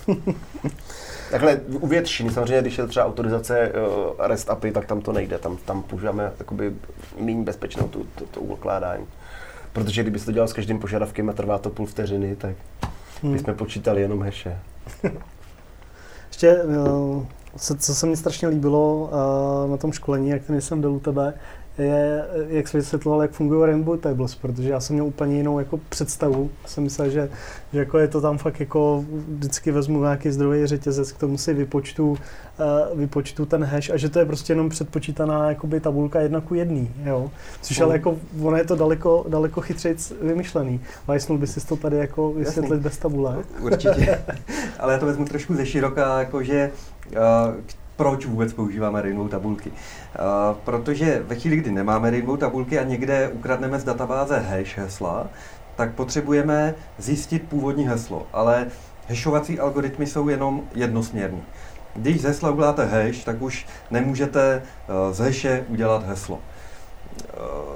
Takhle 1.31 1.55
u 1.55 1.87
většiny, 1.87 2.31
samozřejmě, 2.31 2.61
když 2.61 2.77
je 2.77 2.87
třeba 2.87 3.05
autorizace 3.05 3.71
uh, 3.71 4.27
REST 4.27 4.49
API, 4.49 4.71
tak 4.71 4.85
tam 4.85 5.01
to 5.01 5.11
nejde, 5.11 5.37
tam, 5.37 5.57
tam 5.57 5.83
používáme 5.83 6.31
jakoby 6.39 6.73
méně 7.19 7.43
bezpečnou 7.43 7.87
tu, 7.87 8.05
tu, 8.15 8.25
tu 8.25 8.39
ukládání. 8.39 9.05
Protože 9.73 10.01
kdyby 10.01 10.19
se 10.19 10.25
to 10.25 10.31
dělal 10.31 10.47
s 10.47 10.53
každým 10.53 10.79
požadavkem 10.79 11.29
a 11.29 11.33
trvá 11.33 11.57
to 11.57 11.69
půl 11.69 11.85
vteřiny, 11.85 12.35
tak 12.35 12.55
hmm. 13.23 13.33
bychom 13.33 13.55
počítali 13.55 14.01
jenom 14.01 14.23
heše. 14.23 14.59
Ještě 16.27 16.63
uh, 16.63 17.25
co, 17.57 17.75
co 17.75 17.95
se 17.95 18.05
mi 18.05 18.17
strašně 18.17 18.47
líbilo 18.47 18.95
uh, 18.95 19.71
na 19.71 19.77
tom 19.77 19.91
školení, 19.91 20.29
jak 20.29 20.43
ten 20.43 20.61
jsem 20.61 20.81
byl 20.81 20.91
u 20.91 20.99
tebe, 20.99 21.33
je, 21.77 22.25
jak 22.47 22.67
jsi 22.67 22.77
vysvětloval, 22.77 23.21
jak 23.21 23.31
fungují 23.31 23.65
Rainbow 23.65 23.99
Tables, 23.99 24.35
protože 24.35 24.69
já 24.69 24.79
jsem 24.79 24.93
měl 24.93 25.05
úplně 25.05 25.37
jinou 25.37 25.59
jako 25.59 25.79
představu. 25.89 26.49
Jsem 26.65 26.83
myslel, 26.83 27.09
že, 27.09 27.29
že 27.73 27.79
jako 27.79 27.97
je 27.97 28.07
to 28.07 28.21
tam 28.21 28.37
fakt 28.37 28.59
jako 28.59 29.05
vždycky 29.27 29.71
vezmu 29.71 30.01
nějaký 30.01 30.31
zdrojový 30.31 30.67
řetězec, 30.67 31.11
k 31.11 31.17
tomu 31.17 31.37
si 31.37 31.53
vypočtu, 31.53 32.11
uh, 32.11 32.99
vypočtu 32.99 33.45
ten 33.45 33.63
hash 33.63 33.89
a 33.89 33.97
že 33.97 34.09
to 34.09 34.19
je 34.19 34.25
prostě 34.25 34.53
jenom 34.53 34.69
předpočítaná 34.69 35.49
jakoby 35.49 35.79
tabulka 35.79 36.21
jedna 36.21 36.41
ku 36.41 36.55
jedný, 36.55 36.91
jo. 37.03 37.31
Což 37.61 37.79
ale 37.79 37.93
jako, 37.93 38.17
ono 38.41 38.57
je 38.57 38.63
to 38.63 38.75
daleko, 38.75 39.25
daleko 39.29 39.61
chytřejc 39.61 40.13
vymyšlený. 40.21 40.81
Vajsnul 41.07 41.37
by 41.37 41.47
si 41.47 41.67
to 41.67 41.75
tady 41.75 41.97
jako 41.97 42.33
vysvětlit 42.33 42.71
Jasný. 42.71 42.83
bez 42.83 42.97
tabule? 42.97 43.37
Určitě, 43.61 44.21
ale 44.79 44.93
já 44.93 44.99
to 44.99 45.05
vezmu 45.05 45.25
trošku 45.25 45.55
ze 45.55 45.65
široka, 45.65 46.19
jakože 46.19 46.71
uh, 47.11 47.55
proč 47.95 48.25
vůbec 48.25 48.53
používáme 48.53 49.01
Rainbow 49.01 49.29
tabulky. 49.29 49.69
Uh, 49.69 49.75
protože 50.65 51.23
ve 51.27 51.35
chvíli, 51.35 51.57
kdy 51.57 51.71
nemáme 51.71 52.11
Rainbow 52.11 52.37
tabulky 52.37 52.79
a 52.79 52.83
někde 52.83 53.27
ukradneme 53.27 53.79
z 53.79 53.83
databáze 53.83 54.39
hash 54.39 54.77
hesla, 54.77 55.27
tak 55.75 55.93
potřebujeme 55.93 56.75
zjistit 56.97 57.49
původní 57.49 57.87
heslo, 57.87 58.27
ale 58.33 58.67
hashovací 59.09 59.59
algoritmy 59.59 60.05
jsou 60.05 60.29
jenom 60.29 60.61
jednosměrní. 60.75 61.43
Když 61.95 62.21
z 62.21 62.23
hesla 62.23 62.51
uděláte 62.51 62.85
hash, 62.85 63.23
tak 63.23 63.41
už 63.41 63.65
nemůžete 63.91 64.61
uh, 64.61 65.13
z 65.13 65.19
hashe 65.19 65.65
udělat 65.67 66.07
heslo. 66.07 66.39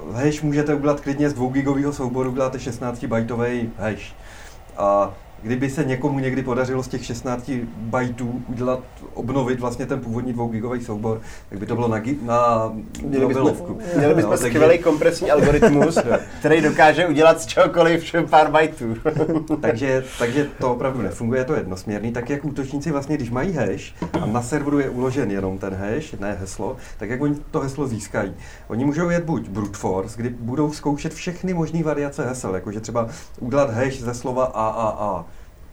Uh, 0.10 0.16
hash 0.16 0.42
můžete 0.42 0.76
udělat 0.76 1.02
klidně 1.02 1.30
z 1.30 1.34
2 1.34 1.52
gigového 1.52 1.94
souboru, 1.94 2.32
uděláte 2.32 2.60
16 2.60 3.06
bajtový 3.06 3.72
hash. 3.78 4.14
A 4.78 5.14
kdyby 5.42 5.70
se 5.70 5.84
někomu 5.84 6.20
někdy 6.20 6.44
podařilo 6.44 6.84
z 6.84 6.88
těch 6.88 7.06
16 7.06 7.52
bajtů 7.78 8.44
udělat, 8.48 8.80
obnovit 9.14 9.60
vlastně 9.60 9.86
ten 9.86 10.00
původní 10.00 10.34
2 10.34 10.48
gigový 10.48 10.84
soubor, 10.84 11.22
tak 11.50 11.60
by 11.60 11.66
to 11.66 11.76
bylo 11.76 11.88
na, 11.88 12.02
na 12.22 12.72
měli 13.04 13.28
bychom, 13.28 13.54
měli 13.98 14.16
bychom 14.16 14.32
no, 14.32 14.38
skvělý 14.38 14.60
takže... 14.60 14.78
kompresní 14.78 15.32
algoritmus, 15.32 15.98
který 16.40 16.62
dokáže 16.62 17.08
udělat 17.08 17.42
z 17.42 17.46
čehokoliv 17.46 18.16
pár 18.30 18.52
bajtů. 18.52 18.96
takže, 19.62 20.04
takže 20.20 20.50
to 20.60 20.74
opravdu 20.74 21.02
nefunguje, 21.02 21.46
to 21.46 21.54
jednosměrný, 21.54 22.12
tak 22.12 22.30
jak 22.30 22.46
útočníci 22.46 22.92
vlastně, 22.92 23.18
když 23.18 23.30
mají 23.30 23.54
hash 23.54 23.94
a 24.22 24.26
na 24.26 24.42
serveru 24.42 24.80
je 24.80 24.90
uložen 24.90 25.32
jenom 25.32 25.58
ten 25.58 25.74
hash, 25.74 26.14
ne 26.20 26.38
heslo, 26.40 26.78
tak 26.98 27.10
jak 27.10 27.22
oni 27.22 27.36
to 27.52 27.60
heslo 27.60 27.88
získají. 27.88 28.34
Oni 28.68 28.86
můžou 28.86 29.10
jet 29.10 29.24
buď 29.24 29.50
brute 29.50 29.78
force, 29.78 30.16
kdy 30.18 30.30
budou 30.30 30.72
zkoušet 30.72 31.14
všechny 31.14 31.54
možné 31.54 31.84
variace 31.84 32.26
hesel, 32.26 32.56
jakože 32.56 32.80
třeba 32.80 33.08
udělat 33.40 33.70
hash 33.70 34.00
ze 34.00 34.14
slova 34.14 34.46
AAA, 34.46 35.26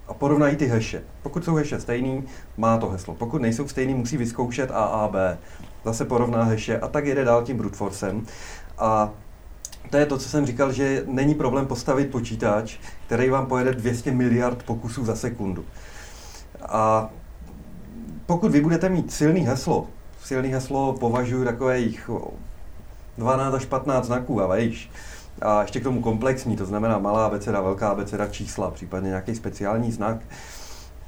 a 0.08 0.14
porovnají 0.14 0.56
ty 0.56 0.66
heše. 0.66 1.02
Pokud 1.22 1.44
jsou 1.44 1.54
heše 1.54 1.80
stejný, 1.80 2.24
má 2.56 2.78
to 2.78 2.88
heslo. 2.90 3.14
Pokud 3.14 3.42
nejsou 3.42 3.68
stejný, 3.68 3.94
musí 3.94 4.16
vyzkoušet 4.16 4.70
A 4.70 4.84
a 4.84 5.08
B. 5.08 5.38
Zase 5.84 6.04
porovná 6.04 6.42
heše 6.42 6.78
a 6.78 6.88
tak 6.88 7.06
jede 7.06 7.24
dál 7.24 7.42
tím 7.42 7.56
brute 7.56 7.76
forcem. 7.76 8.26
A 8.78 9.10
to 9.90 9.96
je 9.96 10.06
to, 10.06 10.18
co 10.18 10.28
jsem 10.28 10.46
říkal, 10.46 10.72
že 10.72 11.02
není 11.06 11.34
problém 11.34 11.66
postavit 11.66 12.10
počítač, 12.10 12.76
který 13.06 13.30
vám 13.30 13.46
pojede 13.46 13.72
200 13.72 14.10
miliard 14.10 14.62
pokusů 14.62 15.04
za 15.04 15.16
sekundu. 15.16 15.64
A 16.62 17.10
pokud 18.26 18.50
vy 18.50 18.60
budete 18.60 18.88
mít 18.88 19.12
silný 19.12 19.40
heslo, 19.40 19.86
silný 20.24 20.48
heslo 20.48 20.92
považuji 20.92 21.44
takových 21.44 22.10
12 23.18 23.54
až 23.54 23.64
15 23.64 24.06
znaků 24.06 24.42
a 24.42 24.46
vejš, 24.46 24.90
a 25.42 25.62
ještě 25.62 25.80
k 25.80 25.82
tomu 25.82 26.02
komplexní, 26.02 26.56
to 26.56 26.66
znamená 26.66 26.98
malá 26.98 27.26
abeceda, 27.26 27.60
velká 27.60 27.88
abeceda, 27.88 28.26
čísla, 28.26 28.70
případně 28.70 29.08
nějaký 29.08 29.34
speciální 29.34 29.92
znak, 29.92 30.16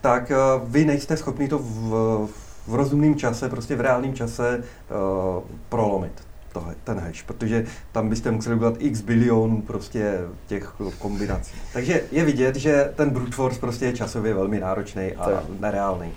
tak 0.00 0.30
eh, 0.30 0.36
vy 0.64 0.84
nejste 0.84 1.16
schopni 1.16 1.48
to 1.48 1.58
v, 1.58 2.28
v 2.66 2.74
rozumném 2.74 3.16
čase, 3.16 3.48
prostě 3.48 3.76
v 3.76 3.80
reálném 3.80 4.14
čase 4.14 4.58
uh, 4.58 5.42
prolomit 5.68 6.12
tohle, 6.52 6.74
ten 6.84 6.98
hash, 6.98 7.22
protože 7.22 7.66
tam 7.92 8.08
byste 8.08 8.30
museli 8.30 8.56
udělat 8.56 8.74
x 8.78 9.00
bilionů 9.00 9.62
prostě 9.62 10.18
těch 10.46 10.74
kombinací. 10.98 11.54
Takže 11.72 12.02
je 12.12 12.24
vidět, 12.24 12.56
že 12.56 12.92
ten 12.94 13.10
brute 13.10 13.32
force 13.32 13.60
prostě 13.60 13.84
je 13.84 13.92
časově 13.92 14.34
velmi 14.34 14.60
náročný 14.60 15.12
a 15.12 15.42
nereálný. 15.60 16.12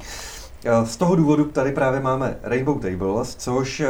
Eh, 0.65 0.85
z 0.85 0.97
toho 0.97 1.15
důvodu 1.15 1.45
tady 1.45 1.71
právě 1.71 1.99
máme 1.99 2.37
Rainbow 2.43 2.79
Tables, 2.79 3.35
což 3.35 3.81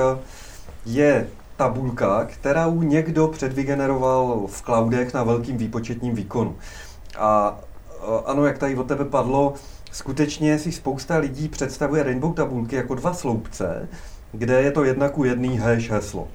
je 0.86 1.28
tabulka, 1.62 2.26
kterou 2.26 2.82
někdo 2.82 3.28
předvygeneroval 3.28 4.47
v 4.47 4.62
cloudech 4.62 5.14
na 5.14 5.24
velkým 5.24 5.57
výpočetním 5.57 6.16
výkonu. 6.16 6.55
A 7.18 7.59
ano, 8.26 8.45
jak 8.45 8.57
tady 8.57 8.76
od 8.76 8.88
tebe 8.88 9.05
padlo, 9.05 9.53
skutečně 9.91 10.59
si 10.59 10.72
spousta 10.72 11.18
lidí 11.18 11.49
představuje 11.49 12.03
Rainbow 12.03 12.34
tabulky 12.34 12.76
jako 12.76 12.95
dva 12.95 13.14
sloupce, 13.14 13.88
kde 14.32 14.62
je 14.62 14.72
to 14.72 14.84
jedna 14.84 15.09
ku 15.09 15.24
jedný 15.24 15.57
hash 15.57 15.89
heslo. 15.89 16.28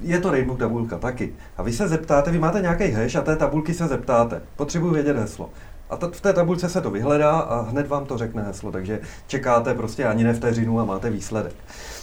Je 0.00 0.20
to 0.20 0.30
Rainbow 0.30 0.56
tabulka 0.56 0.98
taky. 0.98 1.32
A 1.56 1.62
vy 1.62 1.72
se 1.72 1.88
zeptáte, 1.88 2.30
vy 2.30 2.38
máte 2.38 2.60
nějaký 2.60 2.90
hash 2.90 3.16
a 3.16 3.20
té 3.20 3.36
tabulky 3.36 3.74
se 3.74 3.88
zeptáte. 3.88 4.42
Potřebuji 4.56 4.90
vědět 4.90 5.16
heslo. 5.16 5.50
A 5.90 5.96
t- 5.96 6.08
v 6.12 6.20
té 6.20 6.32
tabulce 6.32 6.68
se 6.68 6.80
to 6.80 6.90
vyhledá 6.90 7.38
a 7.38 7.60
hned 7.60 7.88
vám 7.88 8.06
to 8.06 8.18
řekne 8.18 8.42
heslo, 8.42 8.72
takže 8.72 9.00
čekáte 9.26 9.74
prostě 9.74 10.04
ani 10.04 10.24
ne 10.24 10.34
vteřinu 10.34 10.80
a 10.80 10.84
máte 10.84 11.10
výsledek. 11.10 11.52
V 11.66 11.97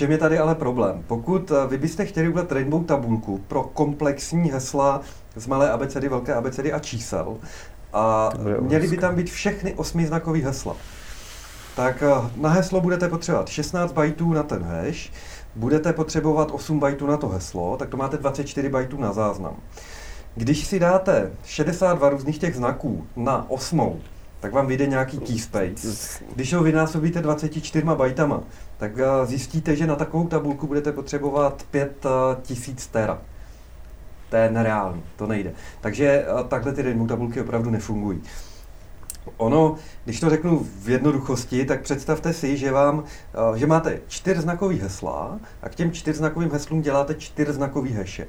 čem 0.00 0.10
je 0.10 0.18
tady 0.18 0.38
ale 0.38 0.54
problém? 0.54 1.04
Pokud 1.06 1.50
eh, 1.50 1.66
vy 1.66 1.78
byste 1.78 2.06
chtěli 2.06 2.28
udělat 2.28 2.52
Rainbow 2.52 2.84
tabulku 2.84 3.38
pro 3.48 3.62
komplexní 3.62 4.50
hesla 4.50 5.00
z 5.36 5.46
malé 5.46 5.70
abecedy, 5.70 6.08
velké 6.08 6.34
abecedy 6.34 6.72
a 6.72 6.78
čísel, 6.78 7.36
a 7.92 8.30
měly 8.60 8.88
by 8.88 8.96
tam 8.96 9.14
být 9.14 9.30
všechny 9.30 9.74
osmiznakové 9.74 10.38
hesla, 10.38 10.76
tak 11.76 12.02
eh, 12.02 12.30
na 12.36 12.48
heslo 12.48 12.80
budete 12.80 13.08
potřebovat 13.08 13.48
16 13.48 13.92
bajtů 13.92 14.32
na 14.32 14.42
ten 14.42 14.62
hash, 14.62 15.10
budete 15.56 15.92
potřebovat 15.92 16.50
8 16.52 16.80
bajtů 16.80 17.06
na 17.06 17.16
to 17.16 17.28
heslo, 17.28 17.76
tak 17.76 17.88
to 17.88 17.96
máte 17.96 18.16
24 18.16 18.68
bajtů 18.68 19.00
na 19.00 19.12
záznam. 19.12 19.56
Když 20.34 20.66
si 20.66 20.78
dáte 20.78 21.30
62 21.44 22.08
různých 22.08 22.38
těch 22.38 22.56
znaků 22.56 23.06
na 23.16 23.50
osmou, 23.50 24.00
tak 24.40 24.52
vám 24.52 24.66
vyjde 24.66 24.86
nějaký 24.86 25.18
key 25.18 25.38
space. 25.38 25.88
Když 26.34 26.52
ho 26.54 26.62
vynásobíte 26.62 27.22
24 27.22 27.84
bajtama, 27.84 28.40
tak 28.76 28.92
eh, 28.98 29.26
zjistíte, 29.26 29.76
že 29.76 29.86
na 29.86 29.96
takovou 29.96 30.28
tabulku 30.28 30.66
budete 30.66 30.92
potřebovat 30.92 31.62
5000 31.70 32.86
eh, 32.86 32.92
tera. 32.92 33.22
To 34.28 34.36
je 34.36 34.50
nereálný, 34.50 35.02
to 35.16 35.26
nejde. 35.26 35.52
Takže 35.80 36.06
eh, 36.06 36.44
takhle 36.48 36.72
ty 36.72 36.82
Rainbow 36.82 37.08
tabulky 37.08 37.40
opravdu 37.40 37.70
nefungují. 37.70 38.22
Ono, 39.36 39.74
když 40.04 40.20
to 40.20 40.30
řeknu 40.30 40.66
v 40.82 40.88
jednoduchosti, 40.90 41.64
tak 41.64 41.82
představte 41.82 42.32
si, 42.32 42.56
že, 42.56 42.72
vám, 42.72 43.04
že 43.54 43.66
máte 43.66 44.00
čtyřznakový 44.08 44.78
hesla 44.80 45.38
a 45.62 45.68
k 45.68 45.74
těm 45.74 45.92
čtyřznakovým 45.92 46.52
heslům 46.52 46.82
děláte 46.82 47.14
čtyřznakový 47.14 47.92
heše 47.92 48.26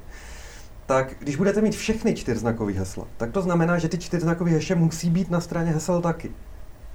tak 0.92 1.14
když 1.20 1.36
budete 1.36 1.62
mít 1.62 1.76
všechny 1.76 2.16
čtyřznakové 2.16 2.74
hesla, 2.74 3.08
tak 3.18 3.32
to 3.32 3.42
znamená, 3.42 3.78
že 3.78 3.90
ty 3.90 3.98
čtyřznakové 3.98 4.52
heše 4.52 4.76
musí 4.76 5.10
být 5.10 5.32
na 5.32 5.40
straně 5.40 5.72
hesel 5.72 6.02
taky. 6.02 6.32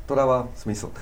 To 0.07 0.15
dává 0.15 0.49
smysl. 0.55 0.87
Uh, 0.87 0.93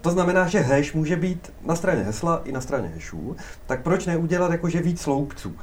to 0.00 0.10
znamená, 0.10 0.48
že 0.48 0.60
hash 0.60 0.94
může 0.94 1.16
být 1.16 1.52
na 1.64 1.76
straně 1.76 2.02
hesla 2.02 2.40
i 2.44 2.52
na 2.52 2.60
straně 2.60 2.90
hashů, 2.94 3.36
tak 3.66 3.82
proč 3.82 4.06
neudělat 4.06 4.50
jakože 4.50 4.82
víc 4.82 5.00
sloupců? 5.00 5.56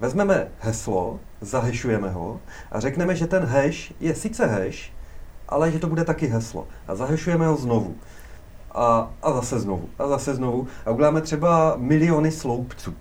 Vezmeme 0.00 0.48
heslo, 0.60 1.20
zahešujeme 1.40 2.10
ho 2.10 2.40
a 2.72 2.80
řekneme, 2.80 3.16
že 3.16 3.26
ten 3.26 3.44
hash 3.44 3.92
je 4.00 4.14
sice 4.14 4.46
hash, 4.46 4.92
ale 5.48 5.72
že 5.72 5.78
to 5.78 5.88
bude 5.88 6.04
taky 6.04 6.26
heslo. 6.26 6.68
A 6.88 6.94
zahešujeme 6.94 7.46
ho 7.46 7.56
znovu. 7.56 7.94
A, 8.72 9.10
a 9.22 9.32
zase 9.32 9.60
znovu. 9.60 9.88
A 9.98 10.08
zase 10.08 10.34
znovu. 10.34 10.66
A 10.86 10.90
uděláme 10.90 11.20
třeba 11.20 11.74
miliony 11.76 12.30
sloupců. 12.30 12.94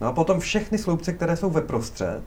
No 0.00 0.06
a 0.06 0.12
potom 0.12 0.40
všechny 0.40 0.78
sloupce, 0.78 1.12
které 1.12 1.36
jsou 1.36 1.50
ve 1.50 1.60
prostřed, 1.60 2.22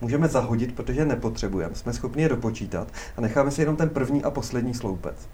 můžeme 0.00 0.28
zahodit, 0.28 0.74
protože 0.74 1.00
je 1.00 1.06
nepotřebujeme. 1.06 1.74
Jsme 1.74 1.92
schopni 1.92 2.22
je 2.22 2.28
dopočítat 2.28 2.88
a 3.16 3.20
necháme 3.20 3.50
si 3.50 3.62
jenom 3.62 3.76
ten 3.76 3.88
první 3.88 4.24
a 4.24 4.30
poslední 4.30 4.74
sloupec. 4.74 5.28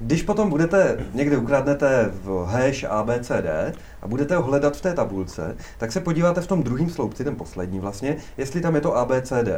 Když 0.00 0.22
potom 0.22 0.50
budete, 0.50 1.06
někde 1.14 1.36
ukradnete 1.36 2.10
v 2.24 2.44
hash 2.46 2.84
ABCD 2.84 3.76
a 4.02 4.08
budete 4.08 4.36
ho 4.36 4.42
hledat 4.42 4.76
v 4.76 4.80
té 4.80 4.94
tabulce, 4.94 5.56
tak 5.78 5.92
se 5.92 6.00
podíváte 6.00 6.40
v 6.40 6.46
tom 6.46 6.62
druhém 6.62 6.90
sloupci, 6.90 7.24
ten 7.24 7.36
poslední 7.36 7.80
vlastně, 7.80 8.16
jestli 8.36 8.60
tam 8.60 8.74
je 8.74 8.80
to 8.80 8.96
ABCD. 8.96 9.48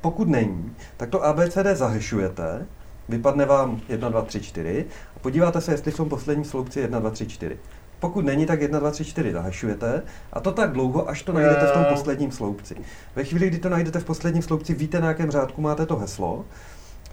Pokud 0.00 0.28
není, 0.28 0.72
tak 0.96 1.10
to 1.10 1.24
ABCD 1.24 1.66
zahešujete, 1.72 2.66
vypadne 3.08 3.46
vám 3.46 3.80
1, 3.88 4.08
2, 4.08 4.22
3, 4.22 4.40
4 4.40 4.86
a 5.16 5.18
podíváte 5.18 5.60
se, 5.60 5.72
jestli 5.72 5.92
v 5.92 5.96
tom 5.96 6.08
posledním 6.08 6.44
sloupci 6.44 6.80
1, 6.80 6.98
2, 6.98 7.10
3, 7.10 7.26
4. 7.26 7.58
Pokud 8.04 8.24
není, 8.24 8.46
tak 8.46 8.60
1, 8.60 8.78
2, 8.78 8.90
3, 8.90 9.04
4 9.04 9.32
zahašujete 9.32 10.02
a 10.32 10.40
to 10.40 10.52
tak 10.52 10.72
dlouho, 10.72 11.08
až 11.08 11.22
to 11.22 11.32
najdete 11.32 11.66
v 11.66 11.72
tom 11.72 11.84
posledním 11.84 12.32
sloupci. 12.32 12.76
Ve 13.16 13.24
chvíli, 13.24 13.48
kdy 13.48 13.58
to 13.58 13.68
najdete 13.68 13.98
v 14.00 14.04
posledním 14.04 14.42
sloupci, 14.42 14.74
víte, 14.74 15.00
na 15.00 15.08
jakém 15.08 15.30
řádku 15.30 15.60
máte 15.60 15.86
to 15.86 15.96
heslo 15.96 16.44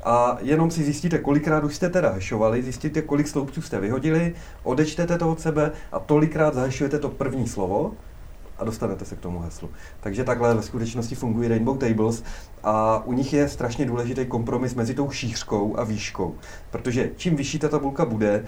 a 0.03 0.37
jenom 0.41 0.71
si 0.71 0.83
zjistíte, 0.83 1.17
kolikrát 1.17 1.63
už 1.63 1.75
jste 1.75 1.89
teda 1.89 2.09
hešovali, 2.09 2.63
zjistíte, 2.63 3.01
kolik 3.01 3.27
sloupců 3.27 3.61
jste 3.61 3.79
vyhodili, 3.79 4.33
odečtete 4.63 5.17
to 5.17 5.31
od 5.31 5.39
sebe 5.39 5.71
a 5.91 5.99
tolikrát 5.99 6.53
zahešujete 6.53 6.99
to 6.99 7.09
první 7.09 7.47
slovo 7.47 7.91
a 8.57 8.65
dostanete 8.65 9.05
se 9.05 9.15
k 9.15 9.19
tomu 9.19 9.39
heslu. 9.39 9.69
Takže 9.99 10.23
takhle 10.23 10.55
ve 10.55 10.61
skutečnosti 10.61 11.15
fungují 11.15 11.47
Rainbow 11.47 11.77
Tables 11.77 12.23
a 12.63 13.03
u 13.05 13.13
nich 13.13 13.33
je 13.33 13.49
strašně 13.49 13.85
důležitý 13.85 14.25
kompromis 14.25 14.75
mezi 14.75 14.93
tou 14.93 15.09
šířkou 15.09 15.79
a 15.79 15.83
výškou. 15.83 16.35
Protože 16.71 17.11
čím 17.15 17.35
vyšší 17.35 17.59
ta 17.59 17.69
tabulka 17.69 18.05
bude, 18.05 18.43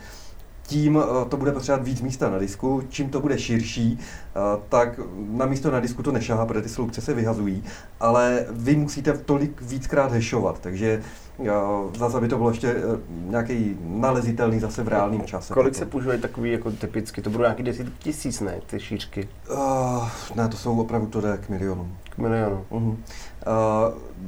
tím 0.68 0.98
eh, 0.98 1.30
to 1.30 1.38
bude 1.38 1.52
potřebovat 1.52 1.86
víc 1.86 2.02
místa 2.02 2.30
na 2.30 2.38
disku, 2.38 2.84
čím 2.90 3.10
to 3.10 3.20
bude 3.20 3.40
širší, 3.40 4.00
eh, 4.00 4.40
tak 4.70 5.00
na 5.16 5.46
místo 5.46 5.72
na 5.72 5.80
disku 5.80 6.04
to 6.04 6.12
nešahá, 6.12 6.46
protože 6.46 6.62
ty 6.62 6.70
sloupce 6.70 7.02
se 7.02 7.14
vyhazují, 7.14 7.64
ale 8.00 8.46
vy 8.52 8.76
musíte 8.76 9.14
tolik 9.14 9.62
víckrát 9.62 10.12
hešovat, 10.12 10.60
takže 10.60 11.02
eh, 11.46 11.52
zase 11.98 12.20
by 12.20 12.28
to 12.28 12.38
bylo 12.38 12.50
ještě 12.50 12.76
nějaký 13.10 13.78
nalezitelný 13.84 14.60
zase 14.60 14.84
v 14.84 14.88
reálném 14.88 15.22
čase. 15.22 15.54
Kolik 15.54 15.76
se 15.76 15.86
používají 15.86 16.22
takový 16.22 16.52
jako 16.52 16.72
typicky? 16.72 17.22
To 17.22 17.30
budou 17.30 17.42
nějaký 17.42 17.64
desítky 17.64 17.94
tisíc, 18.00 18.42
ne, 18.42 18.62
ty 18.66 18.80
šířky? 18.80 19.28
Uh, 19.52 20.08
ne, 20.36 20.48
to 20.48 20.58
jsou 20.58 20.80
opravdu 20.80 21.08
to 21.08 21.22
jde 21.22 21.38
k 21.38 21.50
milionům. 21.50 21.98
K 22.10 22.18
milionu. 22.18 22.66
Uh-huh. 22.72 22.90
Uh, 22.90 22.96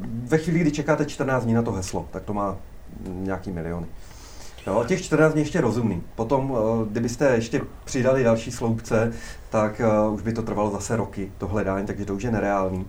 ve 0.03 0.37
chvíli, 0.37 0.59
kdy 0.59 0.71
čekáte 0.71 1.05
14 1.05 1.43
dní 1.43 1.53
na 1.53 1.61
to 1.61 1.71
heslo, 1.71 2.07
tak 2.11 2.23
to 2.23 2.33
má 2.33 2.57
nějaký 3.07 3.51
miliony. 3.51 3.87
Jo, 4.67 4.83
těch 4.87 5.01
14 5.01 5.33
dní 5.33 5.41
ještě 5.41 5.61
rozumný. 5.61 6.03
Potom, 6.15 6.57
eh, 6.57 6.85
kdybyste 6.91 7.25
ještě 7.35 7.61
přidali 7.83 8.23
další 8.23 8.51
sloupce, 8.51 9.13
tak 9.49 9.81
uh, 10.07 10.13
už 10.13 10.21
by 10.21 10.33
to 10.33 10.41
trvalo 10.41 10.71
zase 10.71 10.95
roky, 10.95 11.31
to 11.37 11.47
hledání, 11.47 11.85
takže 11.85 12.05
to 12.05 12.15
už 12.15 12.23
je 12.23 12.31
nereálný. 12.31 12.85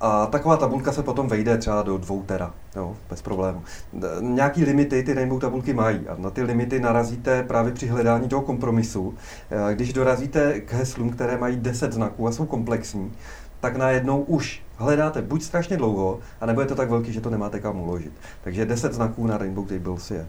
A 0.00 0.26
taková 0.26 0.56
tabulka 0.56 0.92
se 0.92 1.02
potom 1.02 1.28
vejde 1.28 1.58
třeba 1.58 1.82
do 1.82 1.98
dvou 1.98 2.22
tera, 2.22 2.54
jo, 2.76 2.96
bez 3.10 3.22
problému. 3.22 3.62
Nějaký 4.20 4.64
limity 4.64 5.02
ty 5.02 5.14
Rainbow 5.14 5.40
tabulky 5.40 5.72
mají 5.72 6.08
a 6.08 6.16
na 6.18 6.30
ty 6.30 6.42
limity 6.42 6.80
narazíte 6.80 7.42
právě 7.42 7.72
při 7.72 7.86
hledání 7.86 8.28
toho 8.28 8.42
kompromisu. 8.42 9.14
Eh, 9.50 9.74
když 9.74 9.92
dorazíte 9.92 10.60
k 10.60 10.72
heslům, 10.72 11.10
které 11.10 11.38
mají 11.38 11.56
10 11.56 11.92
znaků 11.92 12.26
a 12.26 12.32
jsou 12.32 12.46
komplexní, 12.46 13.12
tak 13.60 13.76
najednou 13.76 14.22
už 14.22 14.62
hledáte 14.76 15.22
buď 15.22 15.42
strašně 15.42 15.76
dlouho, 15.76 16.18
anebo 16.40 16.60
je 16.60 16.66
to 16.66 16.74
tak 16.74 16.90
velký, 16.90 17.12
že 17.12 17.20
to 17.20 17.30
nemáte 17.30 17.60
kam 17.60 17.80
uložit. 17.80 18.12
Takže 18.44 18.66
10 18.66 18.94
znaků 18.94 19.26
na 19.26 19.38
Rainbow 19.38 19.66
Tables 19.66 20.10
je 20.10 20.26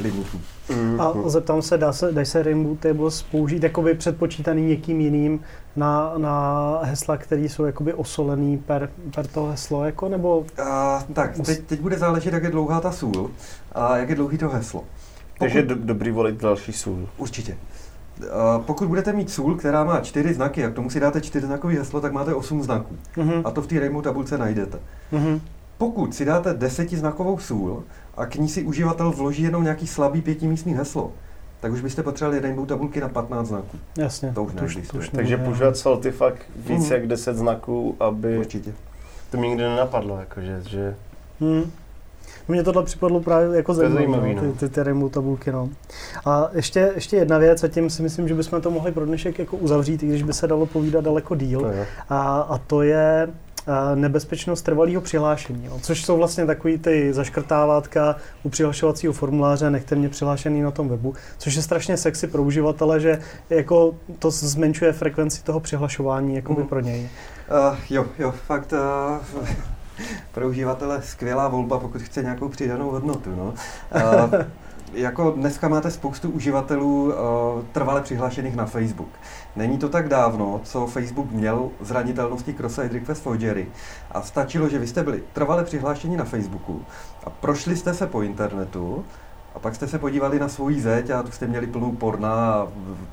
limitů. 0.00 0.40
A 0.98 1.12
zeptám 1.26 1.62
se, 1.62 1.78
dá 1.78 1.92
se, 1.92 2.12
dají 2.12 2.26
se 2.26 2.42
Rainbow 2.42 2.76
Tables 2.76 3.22
použít 3.22 3.62
jakoby 3.62 3.94
předpočítaný 3.94 4.62
někým 4.62 5.00
jiným 5.00 5.40
na, 5.76 6.12
na 6.16 6.78
hesla, 6.82 7.16
které 7.16 7.42
jsou 7.42 7.64
jakoby 7.64 7.94
osolený 7.94 8.58
per, 8.58 8.90
per 9.14 9.26
to 9.26 9.46
heslo, 9.46 9.84
jako, 9.84 10.08
nebo? 10.08 10.44
A, 10.64 11.04
tak, 11.12 11.36
teď, 11.46 11.60
teď 11.60 11.80
bude 11.80 11.98
záležet, 11.98 12.34
jak 12.34 12.42
je 12.42 12.50
dlouhá 12.50 12.80
ta 12.80 12.92
sůl 12.92 13.30
a 13.72 13.96
jak 13.96 14.08
je 14.08 14.14
dlouhý 14.14 14.38
to 14.38 14.48
heslo. 14.48 14.80
Pokud, 14.80 15.38
Takže 15.38 15.58
je 15.58 15.62
do, 15.62 15.74
dobrý 15.74 16.10
volit 16.10 16.42
další 16.42 16.72
sůl. 16.72 17.08
Určitě. 17.16 17.56
A 18.32 18.58
pokud 18.58 18.88
budete 18.88 19.12
mít 19.12 19.30
sůl, 19.30 19.54
která 19.54 19.84
má 19.84 20.00
čtyři 20.00 20.34
znaky 20.34 20.64
a 20.64 20.70
k 20.70 20.74
tomu 20.74 20.90
si 20.90 21.00
dáte 21.00 21.20
čtyřznakový 21.20 21.76
heslo, 21.76 22.00
tak 22.00 22.12
máte 22.12 22.34
osm 22.34 22.62
znaků. 22.62 22.96
Mm-hmm. 23.16 23.42
A 23.44 23.50
to 23.50 23.62
v 23.62 23.66
té 23.66 23.80
Rainbow 23.80 24.02
tabulce 24.02 24.38
najdete. 24.38 24.78
Mm-hmm. 25.12 25.40
Pokud 25.78 26.14
si 26.14 26.24
dáte 26.24 26.54
desetiznakovou 26.54 27.38
sůl 27.38 27.84
a 28.16 28.26
k 28.26 28.34
ní 28.34 28.48
si 28.48 28.62
uživatel 28.62 29.10
vloží 29.10 29.42
jenom 29.42 29.62
nějaký 29.62 29.86
slabý 29.86 30.22
pětimístný 30.22 30.74
heslo, 30.74 31.12
tak 31.60 31.72
už 31.72 31.80
byste 31.80 32.02
potřebovali 32.02 32.40
Rainbow 32.40 32.66
tabulky 32.66 33.00
na 33.00 33.08
15 33.08 33.48
znaků. 33.48 33.78
Jasně. 33.98 34.32
To 34.34 34.44
už 34.44 34.52
neexistuje. 34.52 35.00
Už 35.00 35.08
Takže 35.08 35.36
používat 35.36 35.76
salty 35.76 36.10
fakt 36.10 36.42
víc 36.56 36.86
mm. 36.86 36.92
jak 36.92 37.06
10 37.06 37.36
znaků, 37.36 37.96
aby... 38.00 38.38
Určitě. 38.38 38.72
To 39.30 39.36
mi 39.36 39.48
nikdy 39.48 39.64
nenapadlo, 39.64 40.18
jakože, 40.18 40.62
že... 40.68 40.96
Hmm. 41.40 41.70
Mně 42.48 42.62
tohle 42.62 42.82
připadlo 42.82 43.20
právě 43.20 43.56
jako 43.56 43.74
zajímavé, 43.74 44.34
no, 44.34 44.40
ty, 44.42 44.52
ty, 44.58 44.68
ty 44.68 44.82
Rainbow 44.82 45.10
tabulky. 45.10 45.52
No. 45.52 45.68
A 46.24 46.48
ještě, 46.52 46.92
ještě 46.94 47.16
jedna 47.16 47.38
věc, 47.38 47.64
a 47.64 47.68
tím 47.68 47.90
si 47.90 48.02
myslím, 48.02 48.28
že 48.28 48.34
bychom 48.34 48.60
to 48.60 48.70
mohli 48.70 48.92
pro 48.92 49.06
dnešek 49.06 49.38
jako 49.38 49.56
uzavřít, 49.56 50.02
i 50.02 50.06
když 50.06 50.22
by 50.22 50.32
se 50.32 50.46
dalo 50.46 50.66
povídat 50.66 51.04
daleko 51.04 51.34
díl. 51.34 51.72
A, 52.08 52.40
a 52.40 52.58
to 52.58 52.82
je 52.82 53.28
nebezpečnost 53.94 54.62
trvalého 54.62 55.00
přihlášení, 55.00 55.64
jo, 55.66 55.78
což 55.82 56.04
jsou 56.04 56.16
vlastně 56.16 56.46
takový 56.46 56.78
ty 56.78 57.12
zaškrtávátka 57.12 58.16
u 58.42 58.48
přihlašovacího 58.48 59.12
formuláře, 59.12 59.70
nechte 59.70 59.94
mě 59.94 60.08
přihlášený 60.08 60.62
na 60.62 60.70
tom 60.70 60.88
webu, 60.88 61.14
což 61.38 61.54
je 61.54 61.62
strašně 61.62 61.96
sexy 61.96 62.26
pro 62.26 62.42
uživatele, 62.42 63.00
že 63.00 63.20
jako 63.50 63.94
to 64.18 64.30
zmenšuje 64.30 64.92
frekvenci 64.92 65.42
toho 65.42 65.60
přihlašování 65.60 66.34
jakoby 66.36 66.62
mm. 66.62 66.68
pro 66.68 66.80
něj. 66.80 67.08
Uh, 67.70 67.76
jo, 67.90 68.06
jo, 68.18 68.34
fakt 68.46 68.72
uh, 68.72 69.46
pro 70.32 70.48
uživatele 70.48 71.02
skvělá 71.02 71.48
volba, 71.48 71.78
pokud 71.78 72.02
chce 72.02 72.22
nějakou 72.22 72.48
přidanou 72.48 72.90
hodnotu. 72.90 73.36
No. 73.36 73.54
Uh, 73.94 74.42
jako 74.96 75.30
dneska 75.30 75.68
máte 75.68 75.90
spoustu 75.90 76.30
uživatelů 76.30 77.04
uh, 77.04 77.12
trvale 77.72 78.02
přihlášených 78.02 78.56
na 78.56 78.66
Facebook. 78.66 79.08
Není 79.56 79.78
to 79.78 79.88
tak 79.88 80.08
dávno, 80.08 80.60
co 80.64 80.86
Facebook 80.86 81.30
měl 81.30 81.70
zranitelnosti 81.80 82.52
cross-site 82.52 82.92
request 82.92 83.22
forgery 83.22 83.66
a 84.10 84.22
stačilo, 84.22 84.68
že 84.68 84.78
vy 84.78 84.86
jste 84.86 85.02
byli 85.02 85.22
trvale 85.32 85.64
přihlášeni 85.64 86.16
na 86.16 86.24
Facebooku 86.24 86.82
a 87.24 87.30
prošli 87.30 87.76
jste 87.76 87.94
se 87.94 88.06
po 88.06 88.22
internetu 88.22 89.04
a 89.54 89.58
pak 89.58 89.74
jste 89.74 89.88
se 89.88 89.98
podívali 89.98 90.38
na 90.38 90.48
svoji 90.48 90.80
zeď 90.80 91.10
a 91.10 91.22
tu 91.22 91.30
jste 91.30 91.46
měli 91.46 91.66
plnou 91.66 91.92
porna 91.92 92.52
a 92.52 92.68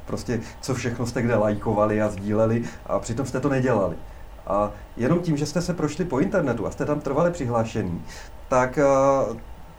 prostě 0.05 0.39
co 0.61 0.73
všechno 0.73 1.05
jste 1.05 1.21
kde 1.21 1.35
lajkovali 1.35 2.01
a 2.01 2.09
sdíleli 2.09 2.63
a 2.85 2.99
přitom 2.99 3.25
jste 3.25 3.39
to 3.39 3.49
nedělali. 3.49 3.95
A 4.47 4.71
jenom 4.97 5.19
tím, 5.19 5.37
že 5.37 5.45
jste 5.45 5.61
se 5.61 5.73
prošli 5.73 6.05
po 6.05 6.19
internetu 6.19 6.67
a 6.67 6.71
jste 6.71 6.85
tam 6.85 6.99
trvale 6.99 7.31
přihlášení, 7.31 8.03
tak 8.47 8.79
uh, 9.29 9.37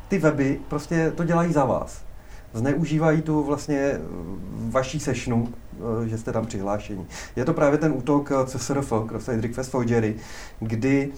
ty 0.08 0.18
weby 0.18 0.60
prostě 0.68 1.12
to 1.16 1.24
dělají 1.24 1.52
za 1.52 1.64
vás. 1.64 2.04
Zneužívají 2.54 3.22
tu 3.22 3.42
vlastně 3.42 3.78
eh, 3.78 4.00
vaší 4.56 5.00
sešnu, 5.00 5.48
eh, 6.04 6.08
že 6.08 6.18
jste 6.18 6.32
tam 6.32 6.46
přihlášení. 6.46 7.06
Je 7.36 7.44
to 7.44 7.52
právě 7.52 7.78
ten 7.78 7.92
útok 7.92 8.32
eh, 8.32 8.46
CSRF, 8.46 8.92
Cross-Site 8.92 9.40
Request 9.40 9.70
Forgery, 9.70 10.16
kdy 10.60 11.12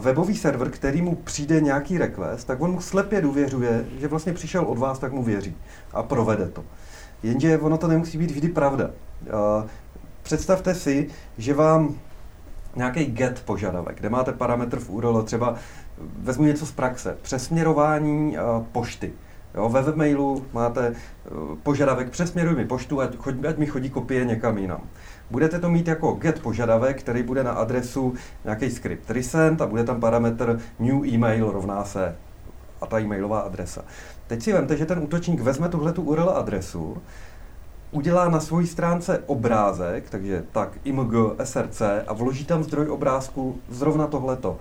webový 0.00 0.36
server, 0.36 0.70
který 0.70 1.02
mu 1.02 1.14
přijde 1.14 1.60
nějaký 1.60 1.98
request, 1.98 2.46
tak 2.46 2.60
on 2.60 2.70
mu 2.70 2.80
slepě 2.80 3.20
důvěřuje, 3.20 3.84
že 4.00 4.08
vlastně 4.08 4.32
přišel 4.32 4.64
od 4.64 4.78
vás, 4.78 4.98
tak 4.98 5.12
mu 5.12 5.22
věří 5.22 5.56
a 5.92 6.02
provede 6.02 6.48
to. 6.48 6.64
Jenže 7.22 7.58
ono 7.58 7.78
to 7.78 7.88
nemusí 7.88 8.18
být 8.18 8.30
vždy 8.30 8.48
pravda. 8.48 8.90
Představte 10.22 10.74
si, 10.74 11.08
že 11.38 11.54
vám 11.54 11.94
nějaký 12.76 13.04
get 13.04 13.42
požadavek, 13.44 13.96
kde 13.96 14.08
máte 14.08 14.32
parametr 14.32 14.78
v 14.78 14.90
URL, 14.90 15.22
třeba 15.22 15.54
vezmu 16.18 16.44
něco 16.44 16.66
z 16.66 16.72
praxe, 16.72 17.16
přesměrování 17.22 18.38
uh, 18.38 18.64
pošty. 18.72 19.12
Jo, 19.54 19.68
ve 19.68 19.82
webmailu 19.82 20.46
máte 20.52 20.90
uh, 20.90 21.58
požadavek 21.62 22.10
přesměruj 22.10 22.54
mi 22.54 22.64
poštu, 22.64 23.00
ať, 23.00 23.16
choď, 23.16 23.44
ať 23.44 23.58
mi 23.58 23.66
chodí 23.66 23.90
kopie 23.90 24.24
někam 24.24 24.58
jinam. 24.58 24.80
Budete 25.30 25.58
to 25.58 25.70
mít 25.70 25.88
jako 25.88 26.12
get 26.12 26.42
požadavek, 26.42 27.00
který 27.00 27.22
bude 27.22 27.44
na 27.44 27.52
adresu 27.52 28.14
nějaký 28.44 28.70
script 28.70 29.10
resend 29.10 29.62
a 29.62 29.66
bude 29.66 29.84
tam 29.84 30.00
parametr 30.00 30.60
new 30.78 31.14
email 31.14 31.52
rovná 31.52 31.84
se 31.84 32.16
a 32.80 32.86
ta 32.86 33.00
e-mailová 33.00 33.40
adresa. 33.40 33.84
Teď 34.26 34.42
si 34.42 34.52
vemte, 34.52 34.76
že 34.76 34.86
ten 34.86 34.98
útočník 34.98 35.40
vezme 35.40 35.68
tuhle 35.68 35.92
tu 35.92 36.02
URL 36.02 36.30
adresu, 36.30 36.96
udělá 37.90 38.28
na 38.28 38.40
své 38.40 38.66
stránce 38.66 39.22
obrázek, 39.26 40.10
takže 40.10 40.44
tak 40.52 40.78
img 40.84 41.12
src 41.44 41.82
a 42.06 42.12
vloží 42.12 42.44
tam 42.44 42.62
zdroj 42.62 42.90
obrázku 42.90 43.58
zrovna 43.68 44.06
tohleto 44.06 44.58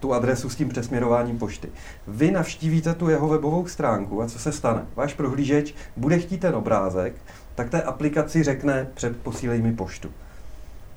tu 0.00 0.14
adresu 0.14 0.48
s 0.48 0.56
tím 0.56 0.68
přesměrováním 0.68 1.38
pošty. 1.38 1.68
Vy 2.06 2.30
navštívíte 2.30 2.94
tu 2.94 3.08
jeho 3.08 3.28
webovou 3.28 3.66
stránku 3.66 4.22
a 4.22 4.26
co 4.26 4.38
se 4.38 4.52
stane? 4.52 4.86
Váš 4.96 5.14
prohlížeč 5.14 5.74
bude 5.96 6.18
chtít 6.18 6.38
ten 6.38 6.54
obrázek, 6.54 7.14
tak 7.54 7.70
té 7.70 7.82
aplikaci 7.82 8.42
řekne 8.42 8.88
před 8.94 9.16
posílej 9.16 9.62
mi 9.62 9.72
poštu. 9.72 10.10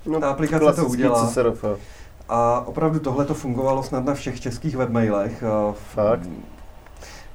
No, 0.05 0.19
Ta 0.19 0.29
aplikace 0.29 0.81
to 0.81 0.87
udělá. 0.87 1.27
CSRF. 1.27 1.65
A 2.29 2.67
opravdu 2.67 2.99
tohle 2.99 3.25
to 3.25 3.33
fungovalo 3.33 3.83
snad 3.83 4.05
na 4.05 4.13
všech 4.13 4.39
českých 4.39 4.75
webmailech. 4.75 5.43
Fakt? 5.93 6.29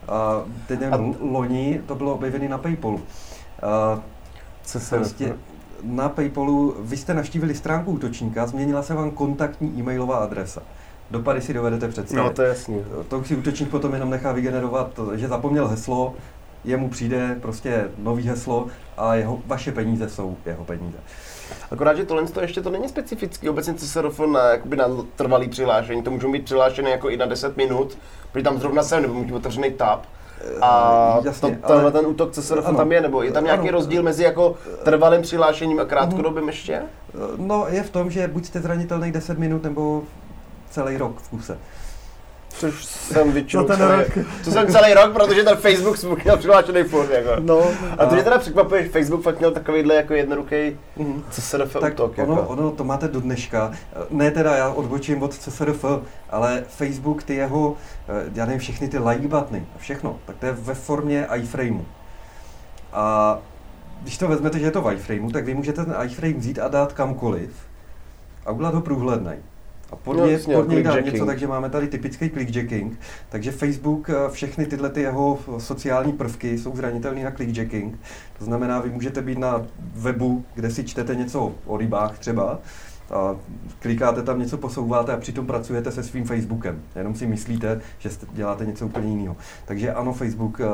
A 0.09 0.43
teď 0.67 0.81
nevím, 0.81 1.15
a... 1.15 1.17
loni 1.21 1.81
to 1.87 1.95
bylo 1.95 2.15
objevené 2.15 2.49
na 2.49 2.59
Paypalu. 2.59 3.01
Co 4.65 4.81
se 4.81 4.97
prostě 4.97 5.35
na 5.83 6.09
Paypalu 6.09 6.77
vy 6.81 6.97
jste 6.97 7.15
navštívili 7.15 7.55
stránku 7.55 7.91
útočníka, 7.91 8.47
změnila 8.47 8.83
se 8.83 8.95
vám 8.95 9.11
kontaktní 9.11 9.79
e-mailová 9.79 10.17
adresa. 10.17 10.63
Dopady 11.11 11.41
si 11.41 11.55
dovedete 11.55 11.89
představit. 11.89 12.23
No, 12.23 12.31
to 12.31 12.43
je 12.43 12.49
jasný. 12.49 12.85
To 13.09 13.19
už 13.19 13.27
si 13.27 13.37
útočník 13.37 13.71
potom 13.71 13.95
jenom 13.95 14.11
nechá 14.11 14.33
vygenerovat, 14.33 15.01
že 15.15 15.29
zapomněl 15.29 15.69
heslo, 15.69 16.15
jemu 16.65 16.89
přijde 16.89 17.39
prostě 17.43 17.89
nový 17.99 18.29
heslo 18.29 18.67
a 18.97 19.15
jeho, 19.15 19.43
vaše 19.47 19.73
peníze 19.73 20.09
jsou 20.09 20.37
jeho 20.47 20.65
peníze. 20.65 20.99
Akorát, 21.71 21.97
že 21.97 22.05
tohle 22.05 22.27
to 22.27 22.41
ještě 22.41 22.61
to 22.61 22.71
není 22.71 22.89
specifický. 22.89 23.49
Obecně 23.49 23.75
CSRF 23.75 24.21
na, 24.21 24.41
jakoby 24.41 24.77
na 24.77 24.87
trvalý 25.17 25.49
přihlášení, 25.49 26.03
to 26.03 26.11
můžou 26.11 26.33
být 26.33 26.45
přihlášené 26.45 26.91
jako 26.91 27.11
i 27.11 27.17
na 27.17 27.27
10 27.27 27.57
minut, 27.57 27.99
protože 28.33 28.45
tam 28.45 28.59
zrovna 28.59 28.83
jsem, 28.83 29.03
nebo 29.03 29.15
můžu 29.15 29.37
otevřený 29.37 29.71
tab, 29.71 30.07
a 30.61 31.21
Jasně, 31.25 31.57
to, 31.57 31.67
tenhle 31.67 31.83
ale, 31.83 31.93
ten 31.93 32.07
útok 32.07 32.33
CSRF 32.33 32.67
ano, 32.67 32.77
tam 32.77 32.93
je, 32.93 33.01
nebo 33.01 33.23
je 33.23 33.33
tam 33.33 33.45
nějaký 33.45 33.69
ano, 33.69 33.79
rozdíl 33.79 34.03
mezi 34.03 34.23
jako 34.23 34.55
trvalým 34.83 35.23
přihlášením 35.23 35.81
a 35.81 35.85
krátkodobým 35.85 36.47
ještě? 36.47 36.83
No 37.37 37.67
je 37.69 37.83
v 37.83 37.91
tom, 37.91 38.11
že 38.11 38.29
buď 38.29 38.45
jste 38.45 38.61
zranitelný 38.61 39.13
10 39.13 39.39
minut, 39.39 39.63
nebo 39.63 40.03
celý 40.71 40.97
rok 40.97 41.21
v 41.21 41.29
kuse. 41.29 41.59
Což 42.59 42.85
jsem 42.85 43.33
většinou 43.33 43.65
ten 43.65 43.77
celý, 43.77 43.99
rok. 44.05 44.27
To 44.45 44.51
jsem 44.51 44.67
celý 44.69 44.95
rok, 44.95 45.13
protože 45.13 45.43
ten 45.45 45.57
Facebook 45.57 46.25
měl 46.25 46.37
přihlášený 46.37 46.83
furt. 46.83 47.11
Jako. 47.11 47.31
No, 47.39 47.63
A 47.99 48.07
to 48.07 48.15
mě 48.15 48.25
teda 48.25 48.39
překvapuje, 48.39 48.83
že 48.83 48.89
Facebook 48.89 49.23
fakt 49.23 49.39
měl 49.39 49.51
takovýhle 49.51 49.95
jako 49.95 50.15
jednoduchý, 50.15 50.77
Mhm. 50.97 51.25
nefe 51.59 51.79
Tak 51.79 51.93
útok. 51.93 52.19
ono, 52.19 52.35
Jako. 52.37 52.47
ono 52.49 52.71
to 52.71 52.85
máte 52.85 53.09
do 53.09 53.21
dneška. 53.21 53.73
Ne 54.11 54.31
teda 54.31 54.57
já 54.57 54.69
odbočím 54.69 55.23
od 55.23 55.35
CSRF, 55.35 55.85
ale 56.31 56.65
Facebook 56.69 57.23
ty 57.23 57.35
jeho, 57.35 57.77
eh, 58.09 58.31
já 58.35 58.45
nevím, 58.47 58.61
všechny 58.61 58.89
ty 58.89 58.99
like 58.99 59.29
buttony, 59.29 59.67
všechno, 59.79 60.19
tak 60.27 60.37
to 60.37 60.47
je 60.47 60.53
ve 60.53 60.75
formě 60.75 61.27
iframeu. 61.37 61.85
A 62.93 63.39
když 64.03 64.19
to 64.19 64.29
vezmete, 64.29 64.59
že 64.59 64.65
je 64.65 64.71
to 64.71 64.83
v 64.83 64.93
iframeu, 64.93 65.31
tak 65.31 65.45
vy 65.45 65.55
můžete 65.55 65.85
ten 65.85 65.95
iframe 66.05 66.35
vzít 66.35 66.59
a 66.59 66.69
dát 66.69 66.93
kamkoliv 66.93 67.51
a 68.47 68.51
udělat 68.51 68.75
ho 68.75 68.81
průhledný. 68.81 69.33
A 69.93 69.97
pod 69.97 70.17
No, 70.17 70.27
jasně, 70.27 70.55
pod 70.55 70.69
něj 70.69 70.83
clickjacking. 70.83 71.13
něco, 71.13 71.27
takže 71.27 71.47
máme 71.47 71.71
tady 71.71 71.89
typický 71.89 72.31
clickjacking. 72.31 72.99
Takže 73.29 73.53
Facebook, 73.53 74.11
eh, 74.11 74.15
všechny 74.31 74.67
tyhle 74.67 74.91
ty 74.91 75.01
jeho 75.01 75.39
sociální 75.59 76.13
prvky 76.13 76.59
jsou 76.59 76.77
zranitelné 76.77 77.25
na 77.25 77.31
clickjacking. 77.31 77.99
To 78.39 78.45
znamená, 78.45 78.81
vy 78.81 78.91
můžete 78.91 79.23
být 79.23 79.39
na 79.39 79.63
webu, 79.95 80.45
kde 80.55 80.71
si 80.71 80.85
čtete 80.85 81.15
něco 81.15 81.53
o 81.67 81.77
rybách 81.77 82.19
třeba, 82.19 82.59
a 83.11 83.37
klikáte 83.79 84.23
tam 84.23 84.39
něco, 84.39 84.59
posouváte 84.59 85.13
a 85.13 85.17
přitom 85.17 85.47
pracujete 85.47 85.93
se 85.93 86.03
svým 86.03 86.25
Facebookem. 86.25 86.83
Jenom 86.97 87.15
si 87.15 87.27
myslíte, 87.27 87.81
že 87.99 88.11
jste, 88.11 88.27
děláte 88.33 88.67
něco 88.67 88.87
úplně 88.87 89.09
jiného. 89.09 89.37
Takže 89.65 89.93
ano, 89.93 90.13
Facebook, 90.13 90.61
eh, 90.61 90.65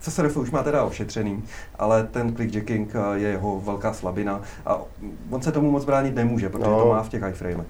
CSRF 0.00 0.36
už 0.36 0.50
má 0.50 0.62
teda 0.62 0.84
ošetřený, 0.84 1.42
ale 1.78 2.04
ten 2.04 2.34
clickjacking 2.34 2.94
eh, 2.94 3.18
je 3.18 3.28
jeho 3.28 3.60
velká 3.60 3.92
slabina 3.92 4.40
a 4.66 4.78
on 5.30 5.42
se 5.42 5.52
tomu 5.52 5.70
moc 5.70 5.84
bránit 5.84 6.14
nemůže, 6.14 6.48
protože 6.48 6.70
No. 6.70 6.78
to 6.82 6.88
má 6.88 7.02
v 7.02 7.08
těch 7.08 7.22
iframech. 7.30 7.66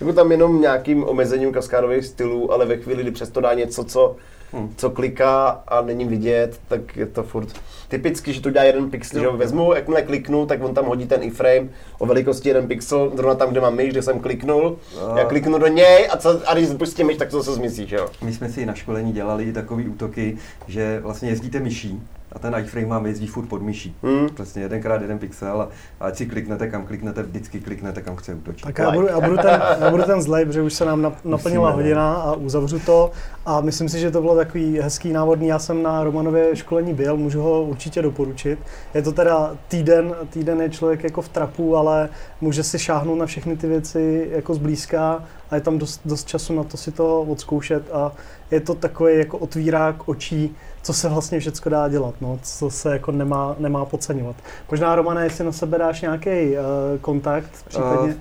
Jako 0.00 0.12
tam 0.12 0.30
jenom 0.32 0.60
nějakým 0.60 1.04
omezením 1.04 1.52
kaskádových 1.52 2.04
stylů, 2.04 2.52
ale 2.52 2.66
ve 2.66 2.76
chvíli, 2.76 3.02
kdy 3.02 3.10
přesto 3.10 3.40
dá 3.40 3.54
něco, 3.54 3.84
co, 3.84 4.16
Hm. 4.52 4.74
co 4.76 4.90
kliká 4.90 5.46
a 5.68 5.82
není 5.82 6.04
vidět, 6.04 6.60
tak 6.68 6.96
je 6.96 7.06
to 7.06 7.22
furt 7.22 7.48
typicky, 7.88 8.32
že 8.32 8.40
to 8.40 8.50
dělá 8.50 8.64
jeden 8.64 8.90
pixel, 8.90 9.20
že 9.20 9.26
ho 9.26 9.36
vezmu, 9.36 9.74
jakmile 9.74 10.02
kliknu, 10.02 10.46
tak 10.46 10.62
on 10.64 10.74
tam 10.74 10.84
hodí 10.86 11.06
ten 11.06 11.22
iframe 11.22 11.68
o 11.98 12.06
velikosti 12.06 12.48
jeden 12.48 12.68
pixel, 12.68 13.12
zrovna 13.14 13.34
tam, 13.34 13.50
kde 13.50 13.60
mám 13.60 13.76
myš, 13.76 13.90
kde 13.90 14.02
jsem 14.02 14.20
kliknul, 14.20 14.78
A- 15.14 15.18
já 15.18 15.24
kliknu 15.24 15.58
do 15.58 15.66
něj 15.66 16.08
a, 16.10 16.16
co, 16.16 16.40
a 16.46 16.54
když 16.54 16.68
spustím 16.68 17.06
myš, 17.06 17.16
tak 17.16 17.30
to 17.30 17.38
zase 17.42 17.54
zmizí, 17.54 17.86
že 17.86 17.96
jo? 17.96 18.08
My 18.22 18.32
jsme 18.32 18.48
si 18.48 18.66
na 18.66 18.74
školení 18.74 19.12
dělali 19.12 19.52
takové 19.52 19.82
útoky, 19.82 20.36
že 20.66 21.00
vlastně 21.02 21.28
jezdíte 21.28 21.60
myší 21.60 22.02
a 22.34 22.38
ten 22.38 22.54
iframe 22.54 22.86
vám 22.86 23.06
jezdí 23.06 23.26
furt 23.26 23.46
pod 23.46 23.62
myší. 23.62 23.96
Hmm. 24.02 24.28
Přesně 24.34 24.62
jedenkrát 24.62 25.02
jeden 25.02 25.18
pixel 25.18 25.60
a 25.60 25.68
a 26.00 26.06
ať 26.06 26.16
si 26.16 26.26
kliknete, 26.26 26.68
kam 26.68 26.86
kliknete, 26.86 27.22
vždycky 27.22 27.60
kliknete, 27.60 28.02
kam 28.02 28.16
chce 28.16 28.34
útočit. 28.34 28.64
Tak 28.64 28.78
já 28.78 28.90
budu, 28.90 29.06
já 29.06 29.20
budu 29.20 29.36
ten, 29.36 29.62
já 29.80 29.90
budu 29.90 30.02
ten 30.02 30.22
zlej, 30.22 30.44
protože 30.44 30.62
už 30.62 30.74
se 30.74 30.84
nám 30.84 31.02
nap- 31.02 31.16
naplnila 31.24 31.70
Musíme, 31.70 31.82
hodina 31.82 32.14
a 32.14 32.32
uzavřu 32.32 32.78
to. 32.78 33.10
A 33.46 33.60
myslím 33.60 33.88
si, 33.88 33.98
že 33.98 34.10
to 34.10 34.20
bylo 34.20 34.36
takový 34.36 34.78
hezký 34.78 35.12
návodný. 35.12 35.46
Já 35.48 35.58
jsem 35.58 35.82
na 35.82 36.04
Romanově 36.04 36.56
školení 36.56 36.94
byl, 36.94 37.16
můžu 37.16 37.42
ho 37.42 37.62
určitě 37.62 38.02
doporučit. 38.02 38.58
Je 38.94 39.02
to 39.02 39.12
teda 39.12 39.56
týden, 39.68 40.14
týden 40.30 40.60
je 40.60 40.70
člověk 40.70 41.04
jako 41.04 41.22
v 41.22 41.28
trapu, 41.28 41.76
ale 41.76 42.08
může 42.40 42.62
si 42.62 42.78
šáhnout 42.78 43.18
na 43.18 43.26
všechny 43.26 43.56
ty 43.56 43.66
věci 43.66 44.28
jako 44.32 44.54
zblízka 44.54 45.22
a 45.50 45.54
je 45.54 45.60
tam 45.60 45.78
dost, 45.78 46.00
dost 46.04 46.28
času 46.28 46.54
na 46.54 46.64
to 46.64 46.76
si 46.76 46.92
to 46.92 47.22
odzkoušet 47.22 47.90
a 47.92 48.12
je 48.50 48.60
to 48.60 48.74
takový 48.74 49.18
jako 49.18 49.38
otvírák 49.38 50.08
očí, 50.08 50.56
co 50.84 50.92
se 50.92 51.08
vlastně 51.08 51.40
všechno 51.40 51.70
dá 51.70 51.88
dělat, 51.88 52.14
no, 52.20 52.38
co 52.42 52.70
se 52.70 52.92
jako 52.92 53.12
nemá, 53.12 53.56
nemá 53.58 53.84
podceňovat. 53.84 54.36
Možná, 54.70 54.94
Romane, 54.94 55.24
jestli 55.24 55.44
na 55.44 55.52
sebe 55.52 55.78
dáš 55.78 56.00
nějaký 56.00 56.30
uh, 56.30 56.58
kontakt, 57.00 57.50
případně, 57.68 58.16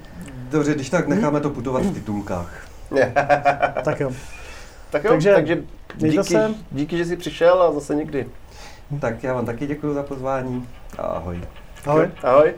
Dobře, 0.51 0.73
když 0.73 0.89
tak 0.89 1.07
necháme 1.07 1.39
to 1.39 1.49
putovat 1.49 1.83
v 1.83 1.93
titulkách. 1.93 2.67
tak 3.83 3.99
jo. 3.99 4.11
Tak 4.89 5.03
jo, 5.03 5.11
Takže 5.11 5.33
takže, 5.33 5.63
díky, 5.97 6.23
se. 6.23 6.53
díky, 6.71 6.97
že 6.97 7.05
jsi 7.05 7.17
přišel 7.17 7.63
a 7.63 7.71
zase 7.73 7.95
někdy. 7.95 8.25
Tak 9.01 9.23
já 9.23 9.33
vám 9.33 9.45
taky 9.45 9.67
děkuji 9.67 9.93
za 9.93 10.03
pozvání 10.03 10.67
a 10.97 11.01
ahoj. 11.01 11.41
Ahoj. 11.85 12.09
Ahoj. 12.23 12.53